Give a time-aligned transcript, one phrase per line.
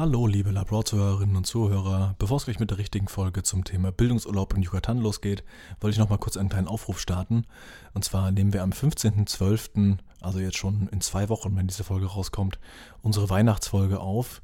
[0.00, 2.14] Hallo, liebe Labor-Zuhörerinnen und Zuhörer.
[2.18, 5.44] Bevor es gleich mit der richtigen Folge zum Thema Bildungsurlaub in Yucatan losgeht,
[5.78, 7.44] wollte ich noch mal kurz einen kleinen Aufruf starten.
[7.92, 12.06] Und zwar nehmen wir am 15.12., also jetzt schon in zwei Wochen, wenn diese Folge
[12.06, 12.58] rauskommt,
[13.02, 14.40] unsere Weihnachtsfolge auf,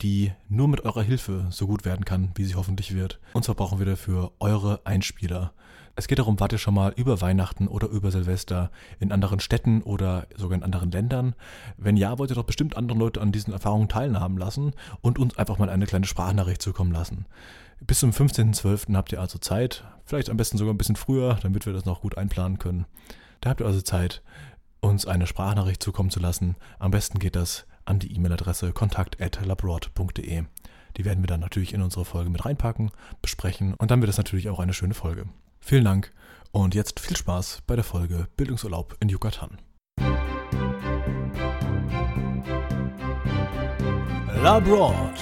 [0.00, 3.18] die nur mit eurer Hilfe so gut werden kann, wie sie hoffentlich wird.
[3.32, 5.52] Und zwar brauchen wir dafür eure Einspieler.
[6.00, 9.82] Es geht darum, wart ihr schon mal über Weihnachten oder über Silvester in anderen Städten
[9.82, 11.34] oder sogar in anderen Ländern?
[11.76, 14.72] Wenn ja, wollt ihr doch bestimmt andere Leute an diesen Erfahrungen teilhaben lassen
[15.02, 17.26] und uns einfach mal eine kleine Sprachnachricht zukommen lassen.
[17.82, 18.96] Bis zum 15.12.
[18.96, 22.00] habt ihr also Zeit, vielleicht am besten sogar ein bisschen früher, damit wir das noch
[22.00, 22.86] gut einplanen können.
[23.42, 24.22] Da habt ihr also Zeit,
[24.80, 26.56] uns eine Sprachnachricht zukommen zu lassen.
[26.78, 30.44] Am besten geht das an die E-Mail-Adresse kontakt.labroad.de.
[30.96, 34.16] Die werden wir dann natürlich in unsere Folge mit reinpacken, besprechen und dann wird es
[34.16, 35.26] natürlich auch eine schöne Folge.
[35.60, 36.12] Vielen Dank
[36.52, 39.58] und jetzt viel Spaß bei der Folge Bildungsurlaub in Yucatan.
[44.42, 45.18] Labroad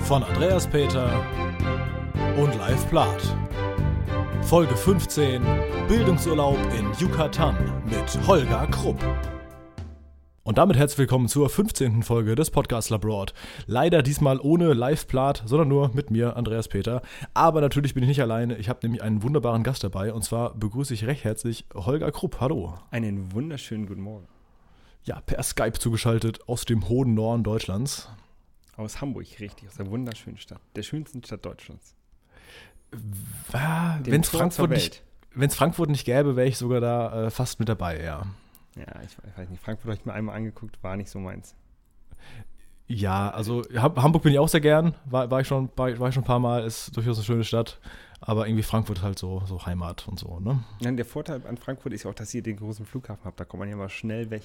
[0.00, 1.08] von Andreas Peter
[2.36, 3.36] und Live Plath.
[4.42, 5.42] Folge 15
[5.86, 8.98] Bildungsurlaub in Yucatan mit Holger Krupp.
[10.46, 12.02] Und damit herzlich willkommen zur 15.
[12.02, 13.32] Folge des Podcasts Labroad.
[13.64, 17.00] Leider diesmal ohne Live-Plat, sondern nur mit mir, Andreas Peter.
[17.32, 18.58] Aber natürlich bin ich nicht alleine.
[18.58, 20.12] Ich habe nämlich einen wunderbaren Gast dabei.
[20.12, 22.42] Und zwar begrüße ich recht herzlich Holger Krupp.
[22.42, 22.74] Hallo.
[22.90, 24.28] Einen wunderschönen guten Morgen.
[25.04, 28.10] Ja, per Skype zugeschaltet aus dem hohen Norden Deutschlands.
[28.76, 31.94] Aus Hamburg, richtig, aus der wunderschönen Stadt, der schönsten Stadt Deutschlands.
[34.04, 35.02] Wenn es Frankfurt, nicht,
[35.52, 38.26] Frankfurt nicht gäbe, wäre ich sogar da äh, fast mit dabei, ja.
[38.76, 39.62] Ja, ich, ich weiß nicht.
[39.62, 41.54] Frankfurt habe ich mir einmal angeguckt, war nicht so meins.
[42.86, 44.94] Ja, also Hamburg bin ich auch sehr gern.
[45.06, 47.80] War, war, ich, schon, war, ich schon ein paar Mal, ist durchaus eine schöne Stadt.
[48.20, 50.64] Aber irgendwie Frankfurt halt so, so Heimat und so, ne?
[50.80, 53.38] Ja, der Vorteil an Frankfurt ist ja auch, dass ihr den großen Flughafen habt.
[53.40, 54.42] Da kommt man ja mal schnell weg.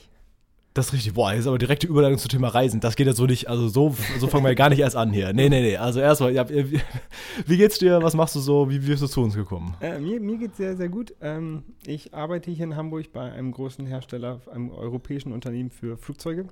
[0.73, 1.13] Das ist richtig.
[1.13, 2.79] Boah, jetzt aber direkte Überleitung zum Thema Reisen.
[2.79, 3.49] Das geht ja so nicht.
[3.49, 5.33] Also so, so fangen wir ja gar nicht erst an hier.
[5.33, 5.77] Nee, nee, nee.
[5.77, 8.03] Also erstmal, ja, wie, geht's dir?
[8.03, 8.69] Was machst du so?
[8.69, 9.75] Wie, wie bist du zu uns gekommen?
[9.81, 11.15] Äh, mir, mir geht's sehr, sehr gut.
[11.21, 16.47] Ähm, ich arbeite hier in Hamburg bei einem großen Hersteller, einem europäischen Unternehmen für Flugzeuge.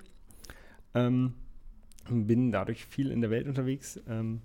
[0.95, 1.33] Ähm,
[2.09, 3.99] bin dadurch viel in der Welt unterwegs.
[4.09, 4.41] Ähm,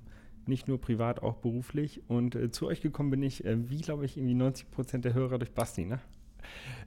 [0.46, 2.02] nicht nur privat, auch beruflich.
[2.08, 5.14] Und äh, zu euch gekommen bin ich, äh, wie glaube ich, irgendwie 90 Prozent der
[5.14, 6.00] Hörer durch Basti, ne?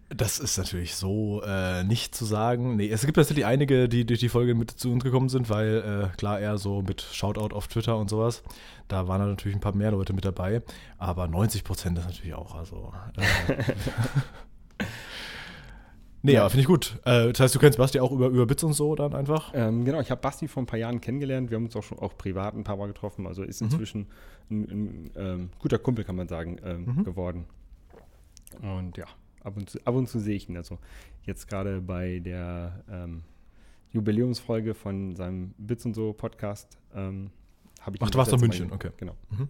[0.09, 2.75] Das ist natürlich so äh, nicht zu sagen.
[2.75, 6.11] Nee, es gibt tatsächlich einige, die durch die Folge mit zu uns gekommen sind, weil
[6.11, 8.43] äh, klar eher so mit Shoutout auf Twitter und sowas.
[8.87, 10.61] Da waren natürlich ein paar mehr Leute mit dabei.
[10.99, 12.53] Aber 90 Prozent ist natürlich auch.
[12.53, 12.93] Also.
[13.17, 13.73] Äh,
[16.25, 16.99] Nee, ja, finde ich gut.
[17.05, 19.51] Äh, das heißt, du kennst Basti auch über, über Bits und so dann einfach?
[19.53, 21.51] Ähm, genau, ich habe Basti vor ein paar Jahren kennengelernt.
[21.51, 23.27] Wir haben uns auch schon auch privat ein paar Mal getroffen.
[23.27, 23.67] Also ist mhm.
[23.67, 24.07] inzwischen
[24.49, 24.63] mhm.
[24.63, 27.03] ein, ein ähm, guter Kumpel, kann man sagen, ähm, mhm.
[27.03, 27.45] geworden.
[28.59, 29.05] Und ja,
[29.45, 30.57] ab und zu, ab und zu sehe ich ihn.
[30.57, 30.79] Also
[31.23, 33.23] jetzt gerade bei der ähm,
[33.91, 37.31] Jubiläumsfolge von seinem Bits und so Podcast ähm,
[37.81, 38.01] habe ich.
[38.01, 38.91] Ach, du warst in München, okay.
[38.97, 39.15] Genau.
[39.29, 39.47] Mhm.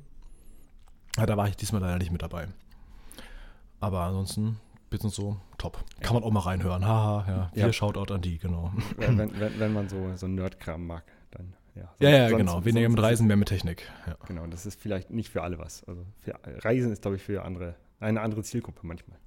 [1.17, 2.47] Ja, da war ich diesmal leider nicht mit dabei.
[3.79, 4.57] Aber ansonsten
[4.89, 5.83] Bits und so, top.
[6.01, 6.85] Kann man auch mal reinhören.
[6.85, 7.51] Haha, ja.
[7.53, 7.73] Hier ja.
[7.73, 8.71] Shoutout an die, genau.
[8.97, 11.93] Wenn, wenn, wenn man so, so Nerdkram mag, dann ja.
[11.99, 12.65] ja, ja, sonst, genau.
[12.65, 13.89] Weniger mit Reisen, mehr mit Technik.
[14.07, 14.15] Ja.
[14.27, 15.83] Genau, das ist vielleicht nicht für alle was.
[15.85, 19.17] Also für, Reisen ist, glaube ich, für andere, eine andere Zielgruppe manchmal.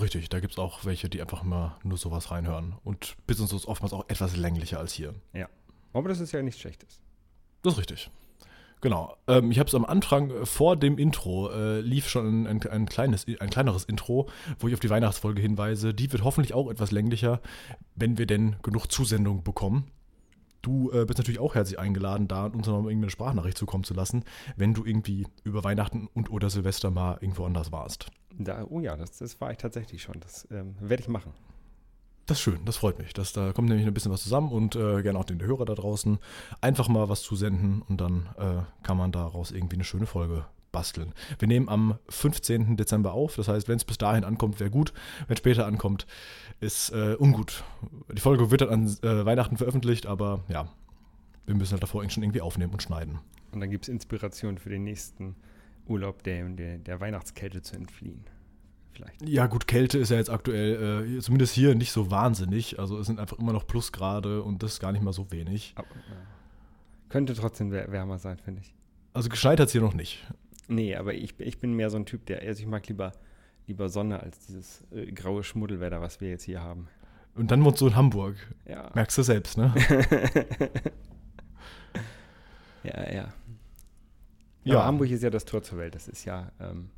[0.00, 2.74] Richtig, da gibt es auch welche, die einfach immer nur sowas reinhören.
[2.82, 5.14] Und Business ist oftmals auch etwas länglicher als hier.
[5.32, 5.48] Ja.
[5.92, 7.00] Aber das ist ja nichts Schlechtes.
[7.62, 8.10] Das ist richtig.
[8.80, 9.16] Genau.
[9.28, 12.86] Ähm, ich habe es am Anfang äh, vor dem Intro äh, lief schon ein, ein,
[12.86, 14.28] kleines, ein kleineres Intro,
[14.58, 15.94] wo ich auf die Weihnachtsfolge hinweise.
[15.94, 17.40] Die wird hoffentlich auch etwas länglicher,
[17.94, 19.90] wenn wir denn genug Zusendungen bekommen.
[20.60, 23.94] Du äh, bist natürlich auch herzlich eingeladen, da uns noch irgendwie eine Sprachnachricht zukommen zu
[23.94, 24.24] lassen,
[24.56, 28.10] wenn du irgendwie über Weihnachten und oder Silvester mal irgendwo anders warst.
[28.38, 30.20] Da, oh ja, das, das war ich tatsächlich schon.
[30.20, 31.32] Das ähm, werde ich machen.
[32.26, 33.12] Das ist schön, das freut mich.
[33.12, 35.74] Das, da kommt nämlich ein bisschen was zusammen und äh, gerne auch den Hörer da
[35.74, 36.18] draußen
[36.62, 40.46] einfach mal was zu senden und dann äh, kann man daraus irgendwie eine schöne Folge
[40.72, 41.12] basteln.
[41.38, 42.76] Wir nehmen am 15.
[42.76, 44.92] Dezember auf, das heißt, wenn es bis dahin ankommt, wäre gut.
[45.26, 46.06] Wenn es später ankommt,
[46.60, 47.62] ist äh, ungut.
[48.12, 50.68] Die Folge wird dann an äh, Weihnachten veröffentlicht, aber ja,
[51.46, 53.20] wir müssen halt davor schon irgendwie aufnehmen und schneiden.
[53.52, 55.36] Und dann gibt es Inspiration für den nächsten
[55.86, 58.24] Urlaub der, der, der Weihnachtskälte zu entfliehen.
[58.94, 59.28] Vielleicht.
[59.28, 62.78] Ja, gut, Kälte ist ja jetzt aktuell, äh, zumindest hier, nicht so wahnsinnig.
[62.78, 65.72] Also es sind einfach immer noch Plusgrade und das ist gar nicht mal so wenig.
[65.74, 68.74] Aber, äh, könnte trotzdem wärmer sein, finde ich.
[69.12, 70.24] Also geschneit hat es hier noch nicht.
[70.68, 73.12] Nee, aber ich, ich bin mehr so ein Typ, der, also ich mag lieber,
[73.66, 76.88] lieber Sonne als dieses äh, graue Schmuddelwetter, was wir jetzt hier haben.
[77.34, 78.36] Und dann wohnst du in Hamburg.
[78.64, 78.90] Ja.
[78.94, 79.74] Merkst du selbst, ne?
[82.84, 83.34] ja, ja.
[84.64, 85.94] Ja, aber Hamburg ist ja das Tor zur Welt.
[85.94, 86.90] Das ist ja ähm,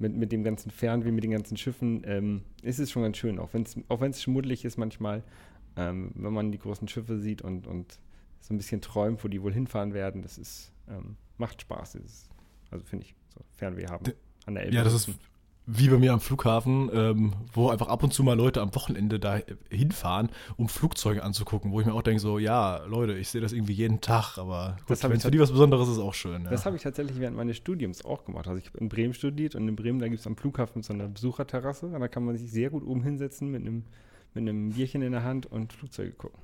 [0.00, 3.38] mit, mit dem ganzen Fernweh, mit den ganzen Schiffen, ähm, ist es schon ganz schön.
[3.38, 5.22] Auch wenn es auch schmuddelig ist manchmal,
[5.76, 7.98] ähm, wenn man die großen Schiffe sieht und, und
[8.40, 10.22] so ein bisschen träumt, wo die wohl hinfahren werden.
[10.22, 11.96] Das ist, ähm, macht Spaß.
[11.96, 12.30] Ist,
[12.70, 14.04] also finde ich, so Fernweh haben
[14.46, 14.76] an der Elbe.
[14.76, 15.10] Ja, das ist
[15.72, 19.20] wie bei mir am Flughafen, ähm, wo einfach ab und zu mal Leute am Wochenende
[19.20, 23.40] da hinfahren, um Flugzeuge anzugucken, wo ich mir auch denke, so, ja, Leute, ich sehe
[23.40, 26.44] das irgendwie jeden Tag, aber wenn es für die was Besonderes ist, auch schön.
[26.44, 26.50] Ja.
[26.50, 28.48] Das habe ich tatsächlich während meines Studiums auch gemacht.
[28.48, 30.92] Also ich habe in Bremen studiert und in Bremen, da gibt es am Flughafen so
[30.92, 33.84] eine Besucherterrasse und da kann man sich sehr gut oben hinsetzen mit einem,
[34.34, 36.40] mit einem Bierchen in der Hand und Flugzeuge gucken.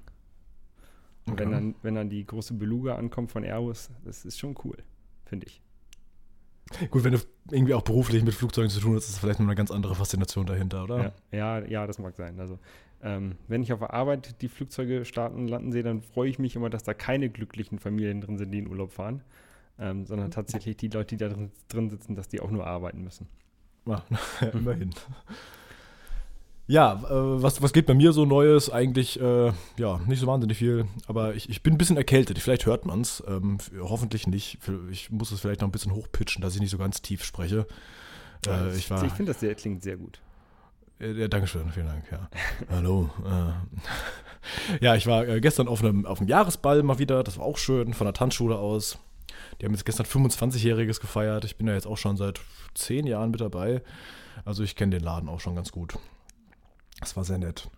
[1.26, 1.43] Und okay.
[1.44, 4.76] wenn, dann, wenn dann die große Beluga ankommt von Airbus, das ist schon cool,
[5.25, 5.61] finde ich.
[6.91, 7.21] Gut, wenn du
[7.51, 10.47] irgendwie auch beruflich mit Flugzeugen zu tun hast, ist vielleicht noch eine ganz andere Faszination
[10.47, 11.15] dahinter, oder?
[11.31, 12.41] Ja, ja, ja das mag sein.
[12.41, 12.59] Also,
[13.03, 16.39] ähm, wenn ich auf der Arbeit die Flugzeuge starten und landen sehe, dann freue ich
[16.39, 19.23] mich immer, dass da keine glücklichen Familien drin sind, die in Urlaub fahren,
[19.79, 23.05] ähm, sondern tatsächlich die Leute, die da drin, drin sitzen, dass die auch nur arbeiten
[23.05, 23.29] müssen.
[23.87, 24.03] Ja,
[24.53, 24.91] immerhin.
[26.69, 28.71] Ja, äh, was, was geht bei mir so Neues?
[28.71, 30.87] Eigentlich, äh, ja, nicht so wahnsinnig viel.
[31.07, 32.39] Aber ich, ich bin ein bisschen erkältet.
[32.41, 33.23] Vielleicht hört man es.
[33.27, 34.59] Ähm, hoffentlich nicht.
[34.91, 37.67] Ich muss es vielleicht noch ein bisschen hochpitchen, dass ich nicht so ganz tief spreche.
[38.47, 40.21] Äh, ich ich finde, das sehr, klingt sehr gut.
[40.99, 42.05] Ja, Dankeschön, vielen Dank.
[42.11, 42.29] Ja.
[42.71, 43.11] Hallo.
[43.25, 44.81] Äh.
[44.85, 47.23] ja, ich war äh, gestern auf einem, auf einem Jahresball mal wieder.
[47.23, 48.99] Das war auch schön, von der Tanzschule aus.
[49.61, 51.45] Die haben jetzt gestern 25-Jähriges gefeiert.
[51.45, 52.41] Ich bin ja jetzt auch schon seit
[52.75, 53.83] zehn Jahren mit dabei.
[54.45, 55.99] Also ich kenne den Laden auch schon ganz gut.
[57.01, 57.69] Das war sehr nett.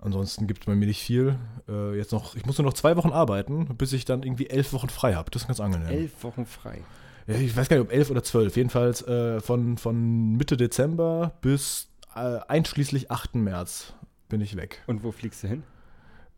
[0.00, 1.36] Ansonsten gibt es bei mir nicht viel.
[1.68, 4.72] Äh, jetzt noch, ich muss nur noch zwei Wochen arbeiten, bis ich dann irgendwie elf
[4.72, 5.30] Wochen frei habe.
[5.30, 5.88] Das ist ganz angenehm.
[5.88, 6.82] Elf Wochen frei.
[7.26, 8.56] Ja, ich weiß gar nicht, ob elf oder zwölf.
[8.56, 13.34] Jedenfalls äh, von, von Mitte Dezember bis äh, einschließlich 8.
[13.34, 13.92] März
[14.28, 14.82] bin ich weg.
[14.86, 15.62] Und wo fliegst du hin?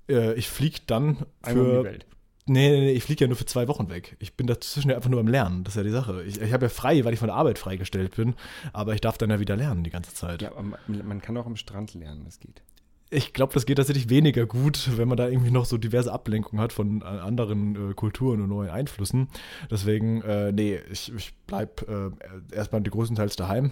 [0.09, 1.27] Äh, ich fliege dann für.
[1.43, 2.07] Einmal die Welt.
[2.53, 4.17] Nee, nee, nee, ich fliege ja nur für zwei Wochen weg.
[4.19, 5.63] Ich bin dazwischen ja einfach nur am Lernen.
[5.63, 6.25] Das ist ja die Sache.
[6.25, 8.35] Ich, ich habe ja frei, weil ich von der Arbeit freigestellt bin.
[8.73, 10.43] Aber ich darf dann ja wieder lernen die ganze Zeit.
[10.43, 12.61] Ja, aber man kann auch am Strand lernen, das geht.
[13.09, 16.61] Ich glaube, das geht tatsächlich weniger gut, wenn man da irgendwie noch so diverse Ablenkungen
[16.61, 19.29] hat von äh, anderen äh, Kulturen und neuen Einflüssen.
[19.71, 22.13] Deswegen, äh, nee, ich, ich bleibe
[22.53, 23.71] äh, erstmal die größtenteils daheim.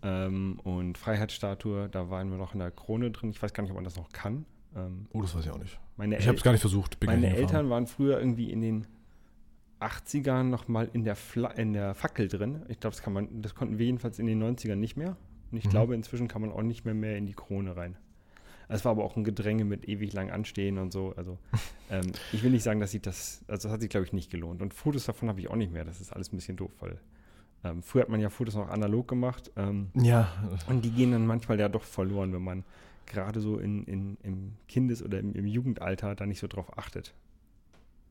[0.05, 3.31] ähm, und Freiheitsstatue, da waren wir noch in der Krone drin.
[3.31, 4.45] Ich weiß gar nicht, ob man das noch kann.
[4.75, 5.79] Ähm, oh, das weiß ich auch nicht.
[6.19, 7.03] ich habe es gar nicht versucht.
[7.03, 8.87] meine Eltern waren früher irgendwie in den
[9.79, 12.61] 80ern noch mal in der, Fla in der Fackel drin.
[12.67, 15.17] Ich glaube, das kann man, das konnten wir jedenfalls in den 90ern nicht mehr.
[15.51, 15.69] Und ich mhm.
[15.69, 17.97] glaube, inzwischen kann man auch nicht mehr mehr in die Krone rein.
[18.67, 21.13] Es war aber auch ein Gedränge mit ewig lang anstehen und so.
[21.17, 21.39] Also
[21.89, 24.29] ähm, ich will nicht sagen, dass sich das, also das hat sich, glaube ich, nicht
[24.29, 24.61] gelohnt.
[24.61, 25.83] Und Fotos davon habe ich auch nicht mehr.
[25.83, 26.99] Das ist alles ein bisschen doof, weil
[27.65, 29.51] ähm, früher hat man ja Fotos noch analog gemacht.
[29.55, 30.31] Ähm, ja.
[30.67, 32.63] Und die gehen dann manchmal ja doch verloren, wenn man
[33.07, 37.13] gerade so in, in, im Kindes- oder im, im Jugendalter da nicht so drauf achtet.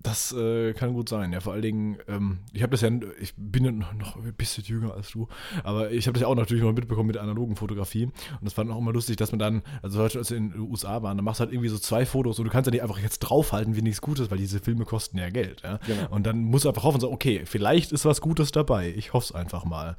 [0.04, 1.40] Das äh, kann gut sein, ja.
[1.40, 4.92] Vor allen Dingen, ähm, ich habe das ja, ich bin ja noch ein bisschen jünger
[4.92, 5.28] als du,
[5.62, 8.04] aber ich habe das ja auch natürlich noch mitbekommen mit der analogen Fotografie.
[8.04, 11.02] Und das war auch immer lustig, dass man dann, also als wir in den USA
[11.02, 12.98] waren, dann machst du halt irgendwie so zwei Fotos und du kannst ja nicht einfach
[12.98, 15.62] jetzt draufhalten, wie nichts Gutes, weil diese Filme kosten ja Geld.
[15.62, 15.78] Ja?
[15.86, 16.10] Genau.
[16.10, 18.92] Und dann musst du einfach hoffen, so, okay, vielleicht ist was Gutes dabei.
[18.94, 19.96] Ich hoffe es einfach mal.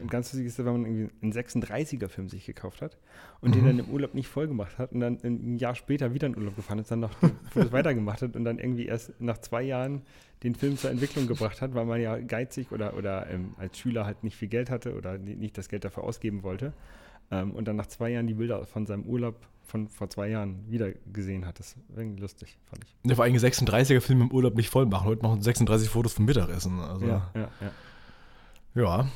[0.00, 2.98] Und ganz lustig ist, wenn man irgendwie einen 36er-Film sich gekauft hat
[3.40, 3.54] und mhm.
[3.54, 6.36] den dann im Urlaub nicht voll gemacht hat und dann ein Jahr später wieder in
[6.36, 7.12] Urlaub gefahren ist, dann noch
[7.50, 10.02] Fotos weitergemacht hat und dann irgendwie erst nach zwei Jahren
[10.42, 14.06] den Film zur Entwicklung gebracht hat, weil man ja geizig oder, oder ähm, als Schüler
[14.06, 16.72] halt nicht viel Geld hatte oder nicht das Geld dafür ausgeben wollte.
[17.30, 20.64] Ähm, und dann nach zwei Jahren die Bilder von seinem Urlaub von vor zwei Jahren
[20.70, 21.58] wieder gesehen hat.
[21.58, 22.96] Das war irgendwie lustig, fand ich.
[23.04, 25.06] Ja, vor allem 36er-Film im Urlaub nicht voll machen.
[25.06, 26.80] Heute machen 36 Fotos vom Mittagessen.
[26.80, 27.72] Also, Ja, ja, ja.
[28.74, 29.08] ja.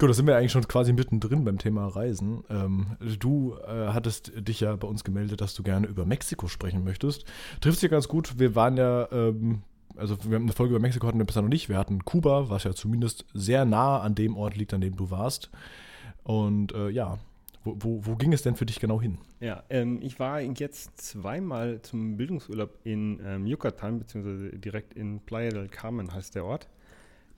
[0.00, 2.42] Gut, da sind wir eigentlich schon quasi mittendrin beim Thema Reisen.
[2.48, 6.84] Ähm, du äh, hattest dich ja bei uns gemeldet, dass du gerne über Mexiko sprechen
[6.84, 7.26] möchtest.
[7.60, 8.38] Trifft sich ganz gut.
[8.38, 9.60] Wir waren ja, ähm,
[9.96, 11.68] also wir haben eine Folge über Mexiko hatten wir bisher noch nicht.
[11.68, 15.10] Wir hatten Kuba, was ja zumindest sehr nah an dem Ort liegt, an dem du
[15.10, 15.50] warst.
[16.22, 17.18] Und äh, ja,
[17.62, 19.18] wo, wo, wo ging es denn für dich genau hin?
[19.40, 25.50] Ja, ähm, ich war jetzt zweimal zum Bildungsurlaub in ähm, Yucatan, beziehungsweise direkt in Playa
[25.50, 26.70] del Carmen heißt der Ort.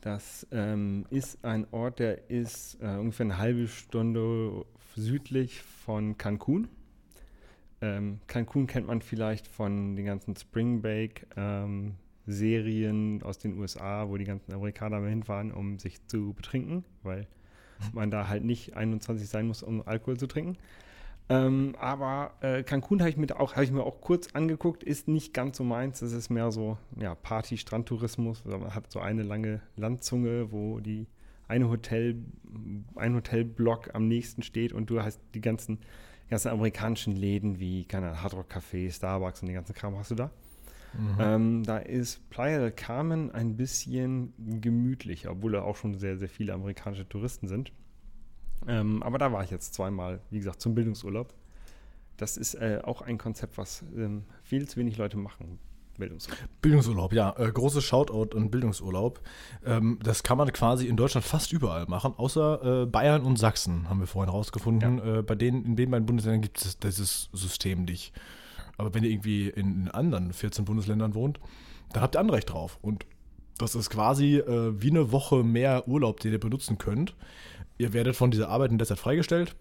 [0.03, 4.67] Das ähm, ist ein Ort, der ist äh, ungefähr eine halbe Stunde
[4.97, 6.67] südlich von Cancun.
[7.81, 11.95] Ähm, Cancun kennt man vielleicht von den ganzen Spring Break ähm,
[12.27, 17.29] Serien aus den USA, wo die ganzen Amerikaner hinfahren, um sich zu betrinken, weil
[17.93, 20.59] man da halt nicht 21 sein muss, um Alkohol zu trinken.
[21.29, 25.09] Ähm, aber äh, Cancun habe ich, mir auch, hab ich mir auch kurz angeguckt, ist
[25.09, 26.01] nicht ganz so meins.
[26.01, 28.43] Das ist mehr so ja, Party-Strandtourismus.
[28.45, 31.07] Also man hat so eine lange Landzunge, wo die
[31.49, 32.17] eine Hotel,
[32.97, 35.79] ein Hotelblock am nächsten steht und du hast die ganzen,
[36.31, 40.11] ganzen amerikanischen Läden wie, keine Ahnung, Hard Rock Café, Starbucks und den ganzen Kram hast
[40.11, 40.31] du da.
[40.95, 41.17] Mhm.
[41.19, 46.29] Ähm, da ist Playa del Carmen ein bisschen gemütlicher, obwohl da auch schon sehr, sehr
[46.29, 47.73] viele amerikanische Touristen sind.
[48.67, 51.33] Ähm, aber da war ich jetzt zweimal, wie gesagt, zum Bildungsurlaub.
[52.17, 55.59] Das ist äh, auch ein Konzept, was ähm, viel zu wenig Leute machen.
[55.99, 56.41] Bildungsurlaub.
[56.63, 57.35] Bildungsurlaub, ja.
[57.39, 59.21] Äh, großes Shoutout an Bildungsurlaub.
[59.65, 63.89] Ähm, das kann man quasi in Deutschland fast überall machen, außer äh, Bayern und Sachsen,
[63.89, 64.99] haben wir vorhin rausgefunden.
[64.99, 65.19] Ja.
[65.19, 68.13] Äh, bei denen, in den beiden Bundesländern gibt es dieses System nicht.
[68.79, 71.41] Aber wenn ihr irgendwie in anderen 14 Bundesländern wohnt,
[71.93, 72.79] dann habt ihr Anrecht drauf.
[72.81, 73.05] Und
[73.59, 77.15] das ist quasi äh, wie eine Woche mehr Urlaub, den ihr benutzen könnt
[77.83, 79.55] ihr werdet von dieser Arbeit in der Zeit freigestellt.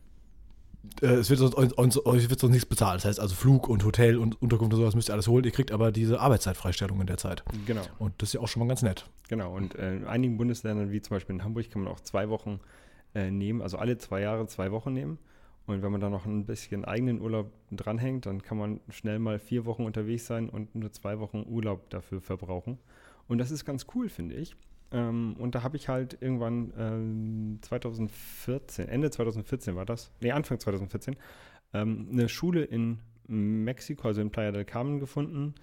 [1.02, 2.98] Äh, es wird sonst, euch wird sonst nichts bezahlt.
[2.98, 5.44] Das heißt also Flug und Hotel und Unterkunft und sowas müsst ihr alles holen.
[5.44, 7.44] Ihr kriegt aber diese Arbeitszeitfreistellung in der Zeit.
[7.66, 7.82] Genau.
[8.00, 9.06] Und das ist ja auch schon mal ganz nett.
[9.28, 9.54] Genau.
[9.54, 12.60] Und äh, in einigen Bundesländern, wie zum Beispiel in Hamburg, kann man auch zwei Wochen
[13.14, 15.18] äh, nehmen, also alle zwei Jahre zwei Wochen nehmen.
[15.68, 19.40] Und wenn man da noch ein bisschen eigenen Urlaub dranhängt, dann kann man schnell mal
[19.40, 22.78] vier Wochen unterwegs sein und nur zwei Wochen Urlaub dafür verbrauchen.
[23.28, 24.56] Und das ist ganz cool, finde ich.
[24.92, 30.60] Ähm, und da habe ich halt irgendwann ähm, 2014, Ende 2014 war das, nee, Anfang
[30.60, 31.16] 2014,
[31.74, 35.56] ähm, eine Schule in Mexiko, also in Playa del Carmen gefunden,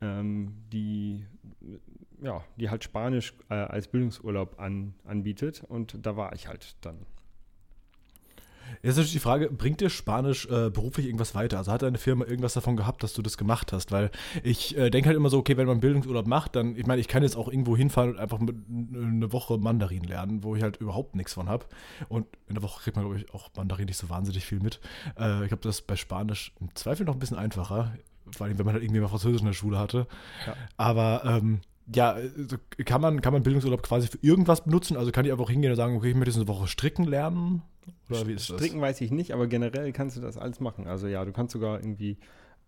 [0.00, 1.24] ähm, die,
[2.20, 5.64] ja, die halt Spanisch äh, als Bildungsurlaub an, anbietet.
[5.66, 6.98] Und da war ich halt dann.
[8.82, 11.58] Jetzt ist natürlich die Frage, bringt dir Spanisch äh, beruflich irgendwas weiter?
[11.58, 13.92] Also hat deine Firma irgendwas davon gehabt, dass du das gemacht hast?
[13.92, 14.10] Weil
[14.42, 17.08] ich äh, denke halt immer so, okay, wenn man Bildungsurlaub macht, dann, ich meine, ich
[17.08, 21.16] kann jetzt auch irgendwo hinfahren und einfach eine Woche Mandarin lernen, wo ich halt überhaupt
[21.16, 21.66] nichts von habe.
[22.08, 24.80] Und in der Woche kriegt man, glaube ich, auch Mandarin nicht so wahnsinnig viel mit.
[25.18, 27.94] Äh, ich glaube, das ist bei Spanisch im Zweifel noch ein bisschen einfacher.
[28.30, 30.06] Vor allem, wenn man halt irgendwie mal Französisch in der Schule hatte.
[30.46, 30.54] Ja.
[30.76, 31.60] Aber ähm,
[31.92, 34.96] ja, also kann man, kann man Bildungsurlaub quasi für irgendwas benutzen?
[34.96, 37.62] Also kann ich einfach hingehen und sagen, okay, ich möchte eine Woche stricken lernen?
[38.08, 38.56] Oder wie ist das?
[38.56, 40.86] Stricken weiß ich nicht, aber generell kannst du das alles machen.
[40.86, 42.16] Also ja, du kannst sogar irgendwie,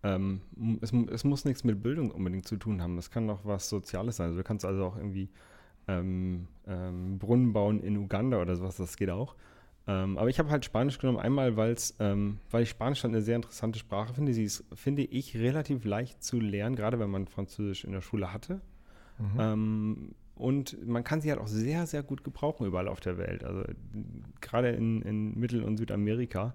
[0.03, 0.41] ähm,
[0.81, 2.97] es, es, muss nichts mit Bildung unbedingt zu tun haben.
[2.97, 4.27] Es kann auch was Soziales sein.
[4.27, 5.29] Also du kannst also auch irgendwie
[5.87, 9.35] ähm, ähm, Brunnen bauen in Uganda oder sowas, das geht auch.
[9.87, 13.23] Ähm, aber ich habe halt Spanisch genommen, einmal, weil's, ähm, weil ich Spanisch halt eine
[13.23, 14.33] sehr interessante Sprache finde.
[14.33, 18.33] Sie ist, finde ich, relativ leicht zu lernen, gerade wenn man Französisch in der Schule
[18.33, 18.61] hatte.
[19.19, 19.39] Mhm.
[19.39, 23.43] Ähm, und man kann sie halt auch sehr, sehr gut gebrauchen überall auf der Welt.
[23.43, 23.63] Also
[24.39, 26.53] gerade in, in Mittel- und Südamerika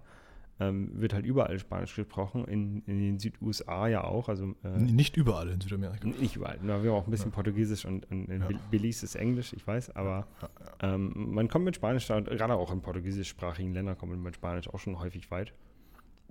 [0.60, 4.28] ähm, wird halt überall Spanisch gesprochen, in, in den Süd-USA ja auch.
[4.28, 6.06] Also, äh, nicht überall in Südamerika.
[6.06, 6.58] Nicht überall.
[6.62, 7.34] wir haben auch ein bisschen ja.
[7.34, 8.48] Portugiesisch und, und in ja.
[8.70, 12.72] Belize ist Englisch, ich weiß, aber ja, ähm, man kommt mit Spanisch, da, gerade auch
[12.72, 15.52] in portugiesischsprachigen Ländern kommt man mit Spanisch auch schon häufig weit.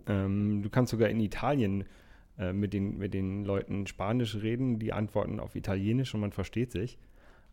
[0.08, 1.84] Ähm, du kannst sogar in Italien
[2.38, 6.72] äh, mit, den, mit den Leuten Spanisch reden, die antworten auf Italienisch und man versteht
[6.72, 6.98] sich.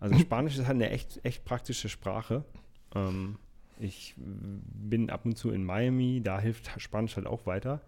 [0.01, 2.45] Also Spanisch ist halt eine echt, echt praktische Sprache.
[2.95, 3.37] Ähm,
[3.79, 7.81] ich bin ab und zu in Miami, da hilft Spanisch halt auch weiter.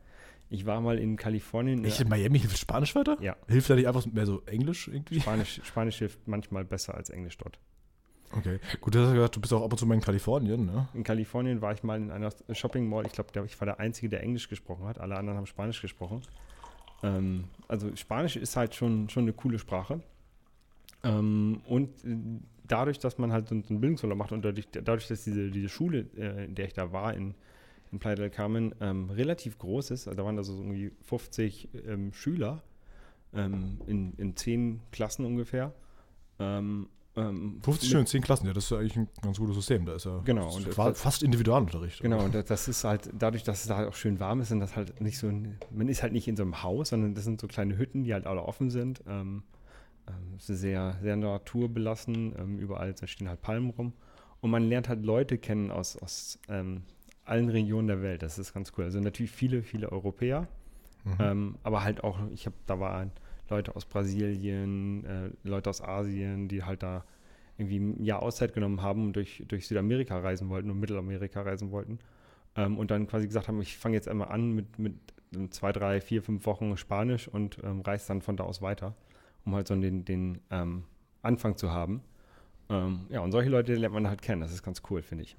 [0.53, 1.85] Ich war mal in Kalifornien.
[1.85, 3.17] Echt, in Miami hilft Spanisch weiter?
[3.21, 3.37] Ja.
[3.47, 5.21] Hilft da nicht einfach mehr so Englisch irgendwie?
[5.21, 7.61] Spanisch, Spanisch hilft manchmal besser als Englisch dort.
[8.33, 10.89] Okay, gut, du hast gesagt, du bist auch ab und zu mal in Kalifornien, ne?
[10.95, 13.05] In Kalifornien war ich mal in einer Shopping Mall.
[13.07, 15.01] Ich glaube, ich war der Einzige, der Englisch gesprochen hat.
[15.01, 16.23] Alle anderen haben Spanisch gesprochen.
[17.03, 20.01] Ähm, also Spanisch ist halt schon, schon eine coole Sprache.
[21.03, 22.17] Ähm, und äh,
[22.67, 26.07] dadurch, dass man halt so einen Bildungsurlaub macht und dadurch, dadurch dass diese, diese Schule,
[26.17, 27.35] äh, in der ich da war, in,
[27.93, 31.69] in Playa del Carmen, ähm, relativ groß ist, also da waren also so irgendwie 50
[31.87, 32.63] ähm, Schüler
[33.35, 35.73] ähm, in, in zehn Klassen ungefähr,
[37.29, 39.55] ähm, Ähm, 50 Stunden in 10 Klassen, ja, das ist ja eigentlich ein ganz gutes
[39.57, 39.87] System.
[39.87, 42.01] Da ist ja Genau, und und fast Individualunterricht.
[42.01, 44.61] Genau, und das- ist halt, dadurch, dass es da halt auch schön warm ist und
[44.61, 47.25] das halt nicht so, ein, man ist halt nicht in so einem Haus, sondern das
[47.25, 49.03] sind so kleine Hütten, die halt alle offen sind.
[49.09, 49.43] Ähm,
[50.09, 53.93] ähm, es ist sehr, sehr naturbelassen, ähm, überall da stehen halt Palmen rum.
[54.41, 56.83] Und man lernt halt Leute kennen aus, aus ähm,
[57.25, 58.23] allen Regionen der Welt.
[58.23, 58.85] Das ist ganz cool.
[58.85, 60.49] Also natürlich viele, viele Europäer,
[61.05, 61.17] Mhm.
[61.19, 63.11] ähm, aber halt auch, ich habe, da waren
[63.51, 67.05] Leute aus Brasilien, äh, Leute aus Asien, die halt da
[67.59, 71.71] irgendwie ein Jahr Auszeit genommen haben und durch, durch Südamerika reisen wollten und Mittelamerika reisen
[71.71, 71.99] wollten.
[72.57, 74.95] Ähm, und dann quasi gesagt haben, ich fange jetzt einmal an mit, mit
[75.51, 78.95] zwei, drei, vier, fünf Wochen Spanisch und ähm, reise dann von da aus weiter,
[79.45, 80.85] um halt so den, den ähm,
[81.23, 82.03] Anfang zu haben.
[82.69, 84.41] Ähm, ja, und solche Leute lernt man halt kennen.
[84.41, 85.37] Das ist ganz cool, finde ich.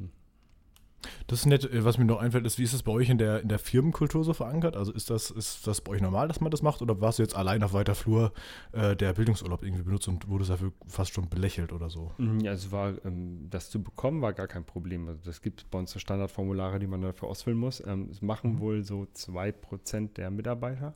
[1.27, 3.17] Das ist nett, äh, was mir noch einfällt, ist, wie ist das bei euch in
[3.17, 4.75] der, in der Firmenkultur so verankert?
[4.75, 6.81] Also ist das, ist das bei euch normal, dass man das macht?
[6.81, 8.33] Oder warst du jetzt allein auf weiter Flur
[8.71, 12.11] äh, der Bildungsurlaub irgendwie benutzt und wurdest dafür fast schon belächelt oder so?
[12.17, 15.07] Mhm, Ja, es war, ähm, das zu bekommen, war gar kein Problem.
[15.07, 17.81] Also das gibt bei uns so Standardformulare, die man dafür ausfüllen muss.
[17.85, 20.93] Ähm, es machen wohl so 2% der Mitarbeiter.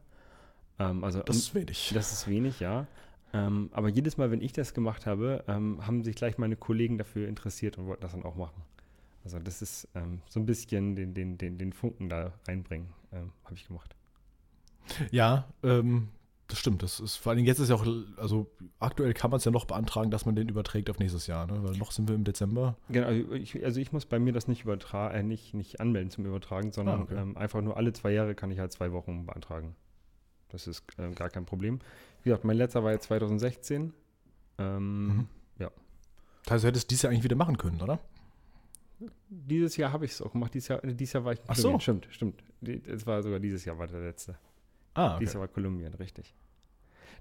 [0.80, 1.92] Ähm, also Das ist wenig.
[1.94, 2.88] das ist wenig, ja.
[3.34, 6.98] Ähm, aber jedes Mal, wenn ich das gemacht habe, ähm, haben sich gleich meine Kollegen
[6.98, 8.62] dafür interessiert und wollten das dann auch machen.
[9.26, 13.32] Also das ist ähm, so ein bisschen den, den, den, den Funken da reinbringen, ähm,
[13.44, 13.96] habe ich gemacht.
[15.12, 16.10] Ja, ähm,
[16.48, 16.84] das stimmt.
[16.84, 17.86] Das ist vor allem jetzt ist ja auch,
[18.18, 21.48] also aktuell kann man es ja noch beantragen, dass man den überträgt auf nächstes Jahr,
[21.48, 21.64] ne?
[21.64, 22.78] Weil noch sind wir im Dezember.
[22.90, 26.12] Genau, also ich, also ich muss bei mir das nicht übertragen, äh, nicht, nicht anmelden
[26.12, 27.16] zum Übertragen, sondern Ah, okay.
[27.16, 29.76] ähm, einfach nur alle zwei Jahre kann ich halt zwei Wochen beantragen.
[30.50, 31.80] Das ist äh, gar kein Problem.
[32.22, 33.92] Wie gesagt, mein letzter war jetzt 2016.
[34.60, 35.28] Ähm, Mhm.
[36.44, 37.98] Das heißt, du hättest dies Jahr eigentlich wieder machen können, oder?
[39.30, 40.54] Dieses Jahr habe ich es auch gemacht.
[40.54, 41.80] Dieses Jahr, äh, dieses Jahr war ich in Ach Kolumbien.
[41.80, 41.80] so.
[41.82, 42.44] Stimmt, stimmt.
[42.88, 44.38] Es war sogar dieses Jahr war der letzte.
[44.94, 46.34] Ah, Dieses Jahr war Kolumbien, richtig.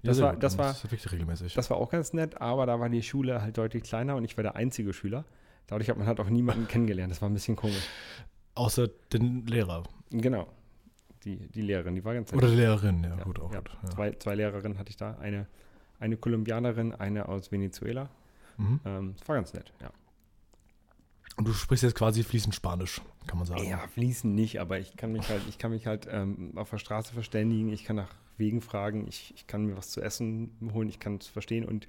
[0.01, 1.53] Ja, das sehr war- das war- ist wirklich regelmäßig.
[1.53, 4.37] Das war auch ganz nett, aber da war die Schule halt deutlich kleiner und ich
[4.37, 5.25] war der einzige Schüler.
[5.67, 7.11] Dadurch hat man halt auch niemanden kennengelernt.
[7.11, 7.87] Das war ein bisschen komisch.
[8.53, 9.83] Außer den Lehrer.
[10.11, 10.47] Genau.
[11.25, 12.37] Die, die Lehrerin, die war ganz nett.
[12.37, 13.59] Oder die Lehrerin, ja, Ja, gut, auch ja.
[13.59, 13.71] gut.
[13.83, 13.89] Ja.
[13.89, 15.17] Zwei, zwei Lehrerinnen hatte ich da.
[15.17, 15.47] Eine,
[15.99, 18.09] eine Kolumbianerin, eine aus Venezuela.
[18.57, 18.79] Mhm.
[18.85, 19.89] Ähm, das war ganz nett, ja.
[21.37, 23.67] Und du sprichst jetzt quasi fließend Spanisch, kann man sagen.
[23.67, 26.77] Ja, fließen nicht, aber ich kann mich halt, ich kann mich halt ähm, auf der
[26.77, 30.87] Straße verständigen, ich kann nach Wegen fragen, ich, ich kann mir was zu essen holen,
[30.89, 31.87] ich kann es verstehen und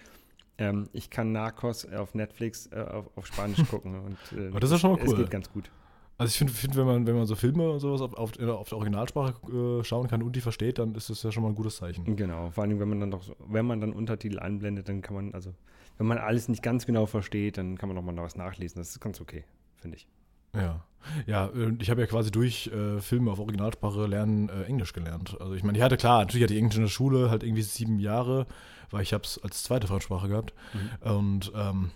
[0.59, 4.01] ähm, ich kann Narcos auf Netflix äh, auf, auf Spanisch gucken.
[4.01, 5.17] Und, äh, Aber das ist schon mal Es cool.
[5.19, 5.71] geht ganz gut.
[6.19, 8.69] Also ich finde, find, wenn, man, wenn man so Filme und sowas auf, auf, auf
[8.71, 11.55] der Originalsprache äh, schauen kann und die versteht, dann ist das ja schon mal ein
[11.55, 12.17] gutes Zeichen.
[12.17, 15.15] Genau, vor allem wenn man dann noch, so- wenn man dann Untertitel einblendet, dann kann
[15.15, 15.53] man, also
[15.99, 18.79] wenn man alles nicht ganz genau versteht, dann kann man noch mal was nachlesen.
[18.79, 19.45] Das ist ganz okay,
[19.77, 20.07] finde ich.
[20.55, 20.85] Ja.
[21.27, 25.37] Ja, ich habe ja quasi durch äh, Filme auf Originalsprache lernen äh, Englisch gelernt.
[25.41, 27.63] Also ich meine, ich hatte klar, natürlich hatte ich Englisch in der Schule halt irgendwie
[27.63, 28.47] sieben Jahre,
[28.91, 30.53] weil ich habe es als zweite Fremdsprache gehabt.
[31.01, 31.93] Und ähm,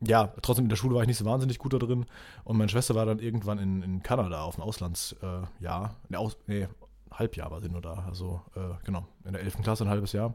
[0.00, 2.06] ja, trotzdem in der Schule war ich nicht so wahnsinnig gut da drin.
[2.44, 5.96] Und meine Schwester war dann irgendwann in, in Kanada auf dem Auslandsjahr.
[6.10, 6.66] Äh, Aus, nee,
[7.10, 8.04] Halbjahr war sie nur da.
[8.08, 9.62] Also äh, genau, in der 11.
[9.62, 10.34] Klasse ein halbes Jahr.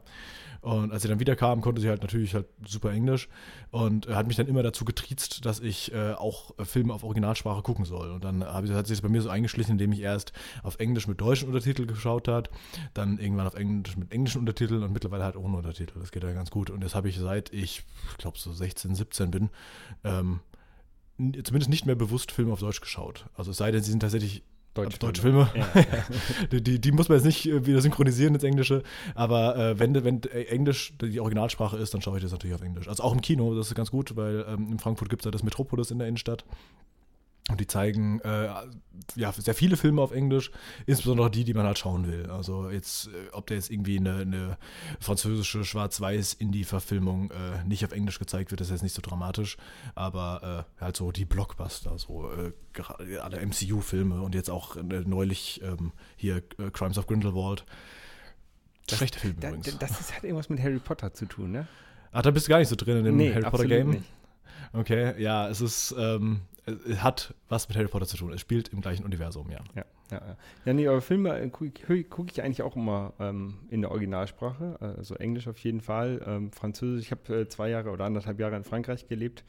[0.60, 3.28] Und als sie dann wiederkam, konnte sie halt natürlich halt super Englisch
[3.70, 7.62] und äh, hat mich dann immer dazu getriezt, dass ich äh, auch Filme auf Originalsprache
[7.62, 8.10] gucken soll.
[8.10, 11.06] Und dann ich, hat sich das bei mir so eingeschlichen, indem ich erst auf Englisch
[11.06, 12.50] mit deutschen Untertiteln geschaut hat,
[12.94, 15.98] dann irgendwann auf Englisch mit englischen Untertiteln und mittlerweile halt ohne Untertitel.
[15.98, 16.70] Das geht ja ganz gut.
[16.70, 19.50] Und das habe ich seit ich, ich glaube so 16, 17 bin,
[20.04, 20.40] ähm,
[21.18, 23.26] zumindest nicht mehr bewusst Filme auf Deutsch geschaut.
[23.34, 24.42] Also es sei denn, sie sind tatsächlich
[24.76, 25.50] Deutsche, deutsche Filme.
[25.54, 25.66] Ja,
[26.52, 28.82] Die, die, die muss man jetzt nicht äh, wieder synchronisieren ins Englische,
[29.14, 32.88] aber äh, wenn, wenn Englisch die Originalsprache ist, dann schaue ich das natürlich auf Englisch.
[32.88, 35.30] Also auch im Kino, das ist ganz gut, weil ähm, in Frankfurt gibt es ja
[35.30, 36.44] das Metropolis in der Innenstadt.
[37.48, 38.48] Und die zeigen äh,
[39.14, 40.50] ja, sehr viele Filme auf Englisch,
[40.84, 42.28] insbesondere die, die man halt schauen will.
[42.28, 44.58] Also jetzt, äh, ob der jetzt irgendwie eine, eine
[44.98, 49.56] französische Schwarz-Weiß-Indie-Verfilmung äh, nicht auf Englisch gezeigt wird, ist jetzt nicht so dramatisch.
[49.94, 54.82] Aber äh, halt so die Blockbuster, so äh, gerade alle MCU-Filme und jetzt auch äh,
[54.82, 57.64] neulich ähm, hier Crimes of Grindelwald.
[58.88, 59.78] Das- Schlechte Filme Da, übrigens.
[59.78, 61.66] das ist, hat irgendwas mit Harry Potter zu tun, ne?
[62.12, 63.90] Ach, da bist du gar nicht so drin in dem Harry Potter Game.
[63.90, 64.04] nicht.
[64.72, 68.32] Okay, ja, es ist, ähm, es hat was mit Harry Potter zu tun.
[68.32, 69.60] Es spielt im gleichen Universum, ja.
[69.74, 70.36] Ja, ja, ja.
[70.64, 74.76] Ja, nee, aber Filme gucke ich, guck ich eigentlich auch immer ähm, in der Originalsprache,
[74.80, 77.06] also Englisch auf jeden Fall, ähm, Französisch.
[77.06, 79.44] Ich habe äh, zwei Jahre oder anderthalb Jahre in Frankreich gelebt.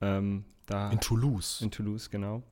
[0.00, 1.60] Ähm, da In Toulouse.
[1.62, 2.42] in Toulouse, genau.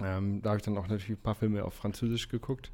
[0.00, 2.70] Ähm, da habe ich dann auch natürlich ein paar Filme auf Französisch geguckt.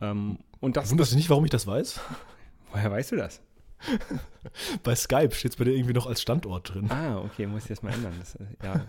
[0.00, 2.00] Ähm, und das, Wunderst du nicht, warum ich das weiß?
[2.72, 3.40] woher weißt du das?
[4.82, 6.90] Bei Skype steht es bei dir irgendwie noch als Standort drin.
[6.90, 8.14] Ah, okay, muss ich das mal ändern.
[8.18, 8.86] Das, äh, ja.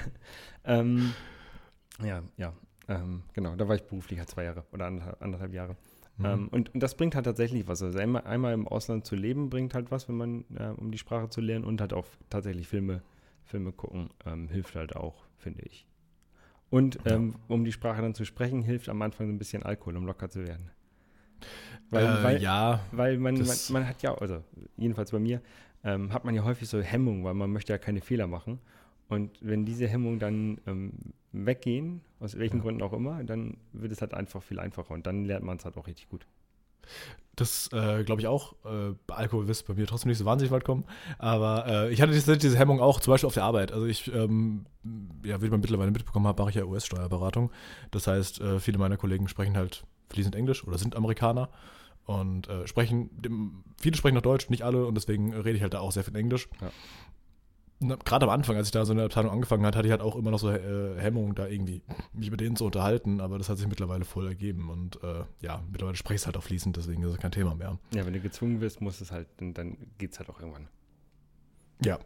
[0.64, 1.12] ähm,
[2.02, 2.52] ja, ja.
[2.88, 5.76] Ähm, genau, da war ich beruflich halt zwei Jahre oder anderthalb, anderthalb Jahre.
[6.18, 6.24] Mhm.
[6.24, 7.82] Ähm, und, und, das bringt halt tatsächlich was.
[7.82, 10.98] Also einmal, einmal, im Ausland zu leben bringt halt was, wenn man, äh, um die
[10.98, 13.02] Sprache zu lernen und halt auch tatsächlich Filme,
[13.44, 15.86] Filme gucken, ähm, hilft halt auch, finde ich.
[16.70, 19.96] Und ähm, um die Sprache dann zu sprechen, hilft am Anfang so ein bisschen Alkohol,
[19.96, 20.70] um locker zu werden.
[21.90, 22.80] Weil, äh, weil ja.
[22.92, 24.42] Weil man, man, man, hat ja, also
[24.76, 25.40] jedenfalls bei mir,
[25.84, 28.58] ähm, hat man ja häufig so Hemmungen, weil man möchte ja keine Fehler machen.
[29.08, 30.92] Und wenn diese Hemmungen dann ähm,
[31.32, 32.62] weggehen, aus welchen ja.
[32.62, 35.64] Gründen auch immer, dann wird es halt einfach viel einfacher und dann lernt man es
[35.64, 36.26] halt auch richtig gut.
[37.36, 38.54] Das äh, glaube ich auch.
[38.64, 40.84] Äh, bei Alkohol wirst bei mir trotzdem nicht so wahnsinnig weit kommen.
[41.18, 43.72] Aber äh, ich hatte diese, diese, Hemmung auch, zum Beispiel auf der Arbeit.
[43.72, 44.64] Also ich, ähm,
[45.22, 47.50] ja, wie man mittlerweile mitbekommen hat, mache ich ja US-Steuerberatung.
[47.90, 51.48] Das heißt, äh, viele meiner Kollegen sprechen halt fließend Englisch oder sind Amerikaner
[52.04, 55.74] und äh, sprechen, dem, viele sprechen noch Deutsch, nicht alle und deswegen rede ich halt
[55.74, 56.48] da auch sehr viel Englisch.
[56.60, 56.70] Ja
[57.80, 60.16] gerade am Anfang, als ich da so eine Abteilung angefangen hat, hatte ich halt auch
[60.16, 63.58] immer noch so äh, Hemmungen, da irgendwie mich mit denen zu unterhalten, aber das hat
[63.58, 67.02] sich mittlerweile voll ergeben und äh, ja, mittlerweile spreche ich es halt auch fließend, deswegen
[67.02, 67.78] ist es kein Thema mehr.
[67.94, 70.68] Ja, wenn du gezwungen wirst, muss es halt, dann geht es halt auch irgendwann.
[71.84, 71.98] Ja,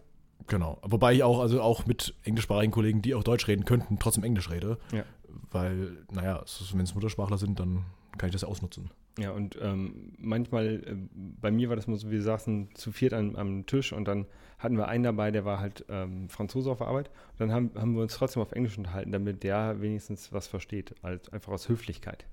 [0.49, 0.79] genau.
[0.83, 4.51] Wobei ich auch, also auch mit englischsprachigen Kollegen, die auch Deutsch reden könnten, trotzdem Englisch
[4.51, 4.79] rede.
[4.93, 5.05] Ja.
[5.51, 7.85] Weil, naja, wenn es Muttersprachler sind, dann
[8.19, 8.91] kann ich das ja ausnutzen.
[9.19, 10.97] Ja, und ähm, manchmal, äh,
[11.41, 14.27] bei mir war das mal so, wir saßen zu viert am, am Tisch und dann
[14.59, 17.11] hatten wir einen dabei, der war halt ähm, Franzose auf der Arbeit.
[17.33, 20.95] Und dann haben, haben wir uns trotzdem auf Englisch unterhalten, damit der wenigstens was versteht,
[21.03, 22.27] halt einfach aus Höflichkeit.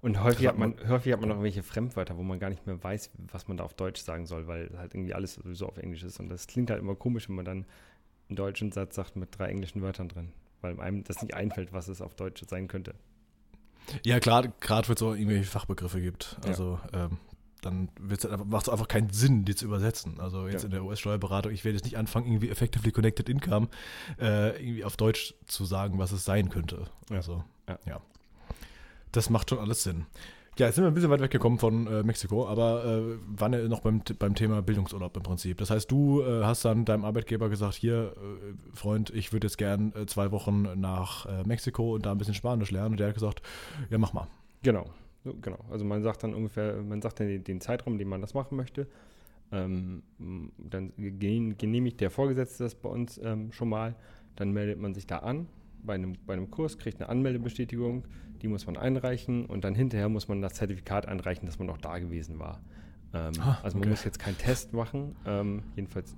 [0.00, 2.82] Und häufig hat, man, häufig hat man noch irgendwelche Fremdwörter, wo man gar nicht mehr
[2.82, 6.04] weiß, was man da auf Deutsch sagen soll, weil halt irgendwie alles sowieso auf Englisch
[6.04, 6.20] ist.
[6.20, 7.64] Und das klingt halt immer komisch, wenn man dann
[8.28, 11.88] einen deutschen Satz sagt mit drei englischen Wörtern drin, weil einem das nicht einfällt, was
[11.88, 12.94] es auf Deutsch sein könnte.
[14.04, 16.36] Ja, gerade wenn es so irgendwelche Fachbegriffe gibt.
[16.44, 17.06] Also ja.
[17.06, 17.18] ähm,
[17.62, 17.88] dann
[18.46, 20.20] macht es einfach keinen Sinn, die zu übersetzen.
[20.20, 20.66] Also jetzt ja.
[20.66, 23.68] in der US-Steuerberatung, ich werde jetzt nicht anfangen, irgendwie Effectively Connected Income
[24.20, 26.84] äh, irgendwie auf Deutsch zu sagen, was es sein könnte.
[27.10, 27.16] Ja.
[27.16, 27.44] Also,
[27.86, 28.00] ja.
[29.12, 30.06] Das macht schon alles Sinn.
[30.58, 33.68] Ja, jetzt sind wir ein bisschen weit weggekommen von äh, Mexiko, aber äh, waren ja
[33.68, 35.58] noch beim, beim Thema Bildungsurlaub im Prinzip.
[35.58, 39.56] Das heißt, du äh, hast dann deinem Arbeitgeber gesagt, hier, äh, Freund, ich würde jetzt
[39.56, 42.94] gern äh, zwei Wochen nach äh, Mexiko und da ein bisschen Spanisch lernen.
[42.94, 43.40] Und der hat gesagt,
[43.88, 44.26] ja, mach mal.
[44.64, 44.90] Genau,
[45.22, 45.60] so, genau.
[45.70, 48.56] Also man sagt dann ungefähr, man sagt dann den, den Zeitraum, den man das machen
[48.56, 48.88] möchte.
[49.52, 50.02] Ähm,
[50.58, 53.94] dann genehmigt der Vorgesetzte das bei uns ähm, schon mal.
[54.34, 55.46] Dann meldet man sich da an
[55.82, 58.04] bei einem, bei einem Kurs, kriegt eine Anmeldebestätigung
[58.42, 61.78] die muss man einreichen und dann hinterher muss man das Zertifikat einreichen, dass man auch
[61.78, 62.60] da gewesen war.
[63.12, 63.90] Ähm, ah, also man okay.
[63.90, 66.16] muss jetzt keinen Test machen, ähm, jedenfalls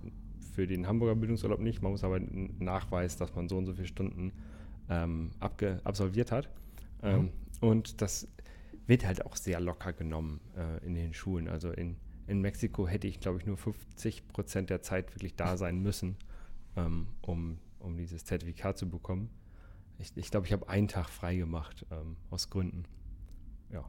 [0.53, 1.83] für den Hamburger Bildungsurlaub nicht.
[1.83, 4.33] Man muss aber einen Nachweis, dass man so und so viele Stunden
[4.89, 6.51] ähm, absolviert hat.
[7.03, 7.31] Mhm.
[7.61, 8.29] Und das
[8.87, 11.49] wird halt auch sehr locker genommen äh, in den Schulen.
[11.49, 11.97] Also in,
[12.27, 16.17] in Mexiko hätte ich, glaube ich, nur 50 Prozent der Zeit wirklich da sein müssen,
[16.77, 19.31] ähm, um, um dieses Zertifikat zu bekommen.
[20.01, 22.85] Ich glaube, ich, glaub, ich habe einen Tag frei gemacht, ähm, aus Gründen.
[23.73, 23.85] Ja.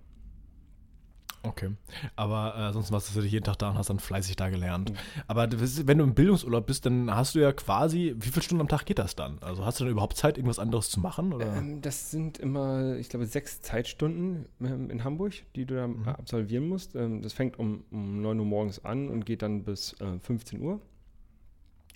[1.44, 1.72] Okay.
[2.16, 4.92] Aber äh, sonst warst du jeden Tag da und hast dann fleißig da gelernt.
[4.92, 4.98] Mhm.
[5.28, 8.68] Aber wenn du im Bildungsurlaub bist, dann hast du ja quasi, wie viele Stunden am
[8.68, 9.40] Tag geht das dann?
[9.40, 11.34] Also hast du dann überhaupt Zeit, irgendwas anderes zu machen?
[11.34, 11.58] Oder?
[11.58, 16.08] Ähm, das sind immer, ich glaube, sechs Zeitstunden ähm, in Hamburg, die du da mhm.
[16.08, 16.96] absolvieren musst.
[16.96, 20.62] Ähm, das fängt um, um 9 Uhr morgens an und geht dann bis äh, 15
[20.62, 20.80] Uhr.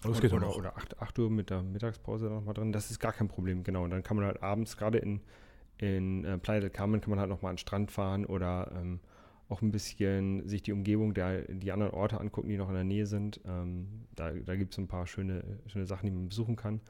[0.07, 0.57] Das geht oder, auch.
[0.57, 2.71] Oder 8, 8 Uhr mit der Mittagspause nochmal drin.
[2.71, 3.83] Das ist gar kein Problem, genau.
[3.83, 5.21] Und dann kann man halt abends, gerade in,
[5.77, 8.99] in äh, Playa del Carmen, kann man halt nochmal an den Strand fahren oder ähm,
[9.47, 12.83] auch ein bisschen sich die Umgebung, der, die anderen Orte angucken, die noch in der
[12.83, 13.39] Nähe sind.
[13.45, 16.81] Ähm, da da gibt es ein paar schöne, schöne Sachen, die man besuchen kann.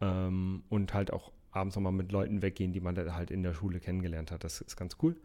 [0.00, 3.80] Ähm, und halt auch abends nochmal mit Leuten weggehen, die man halt in der Schule
[3.80, 4.44] kennengelernt hat.
[4.44, 5.16] Das ist ganz cool.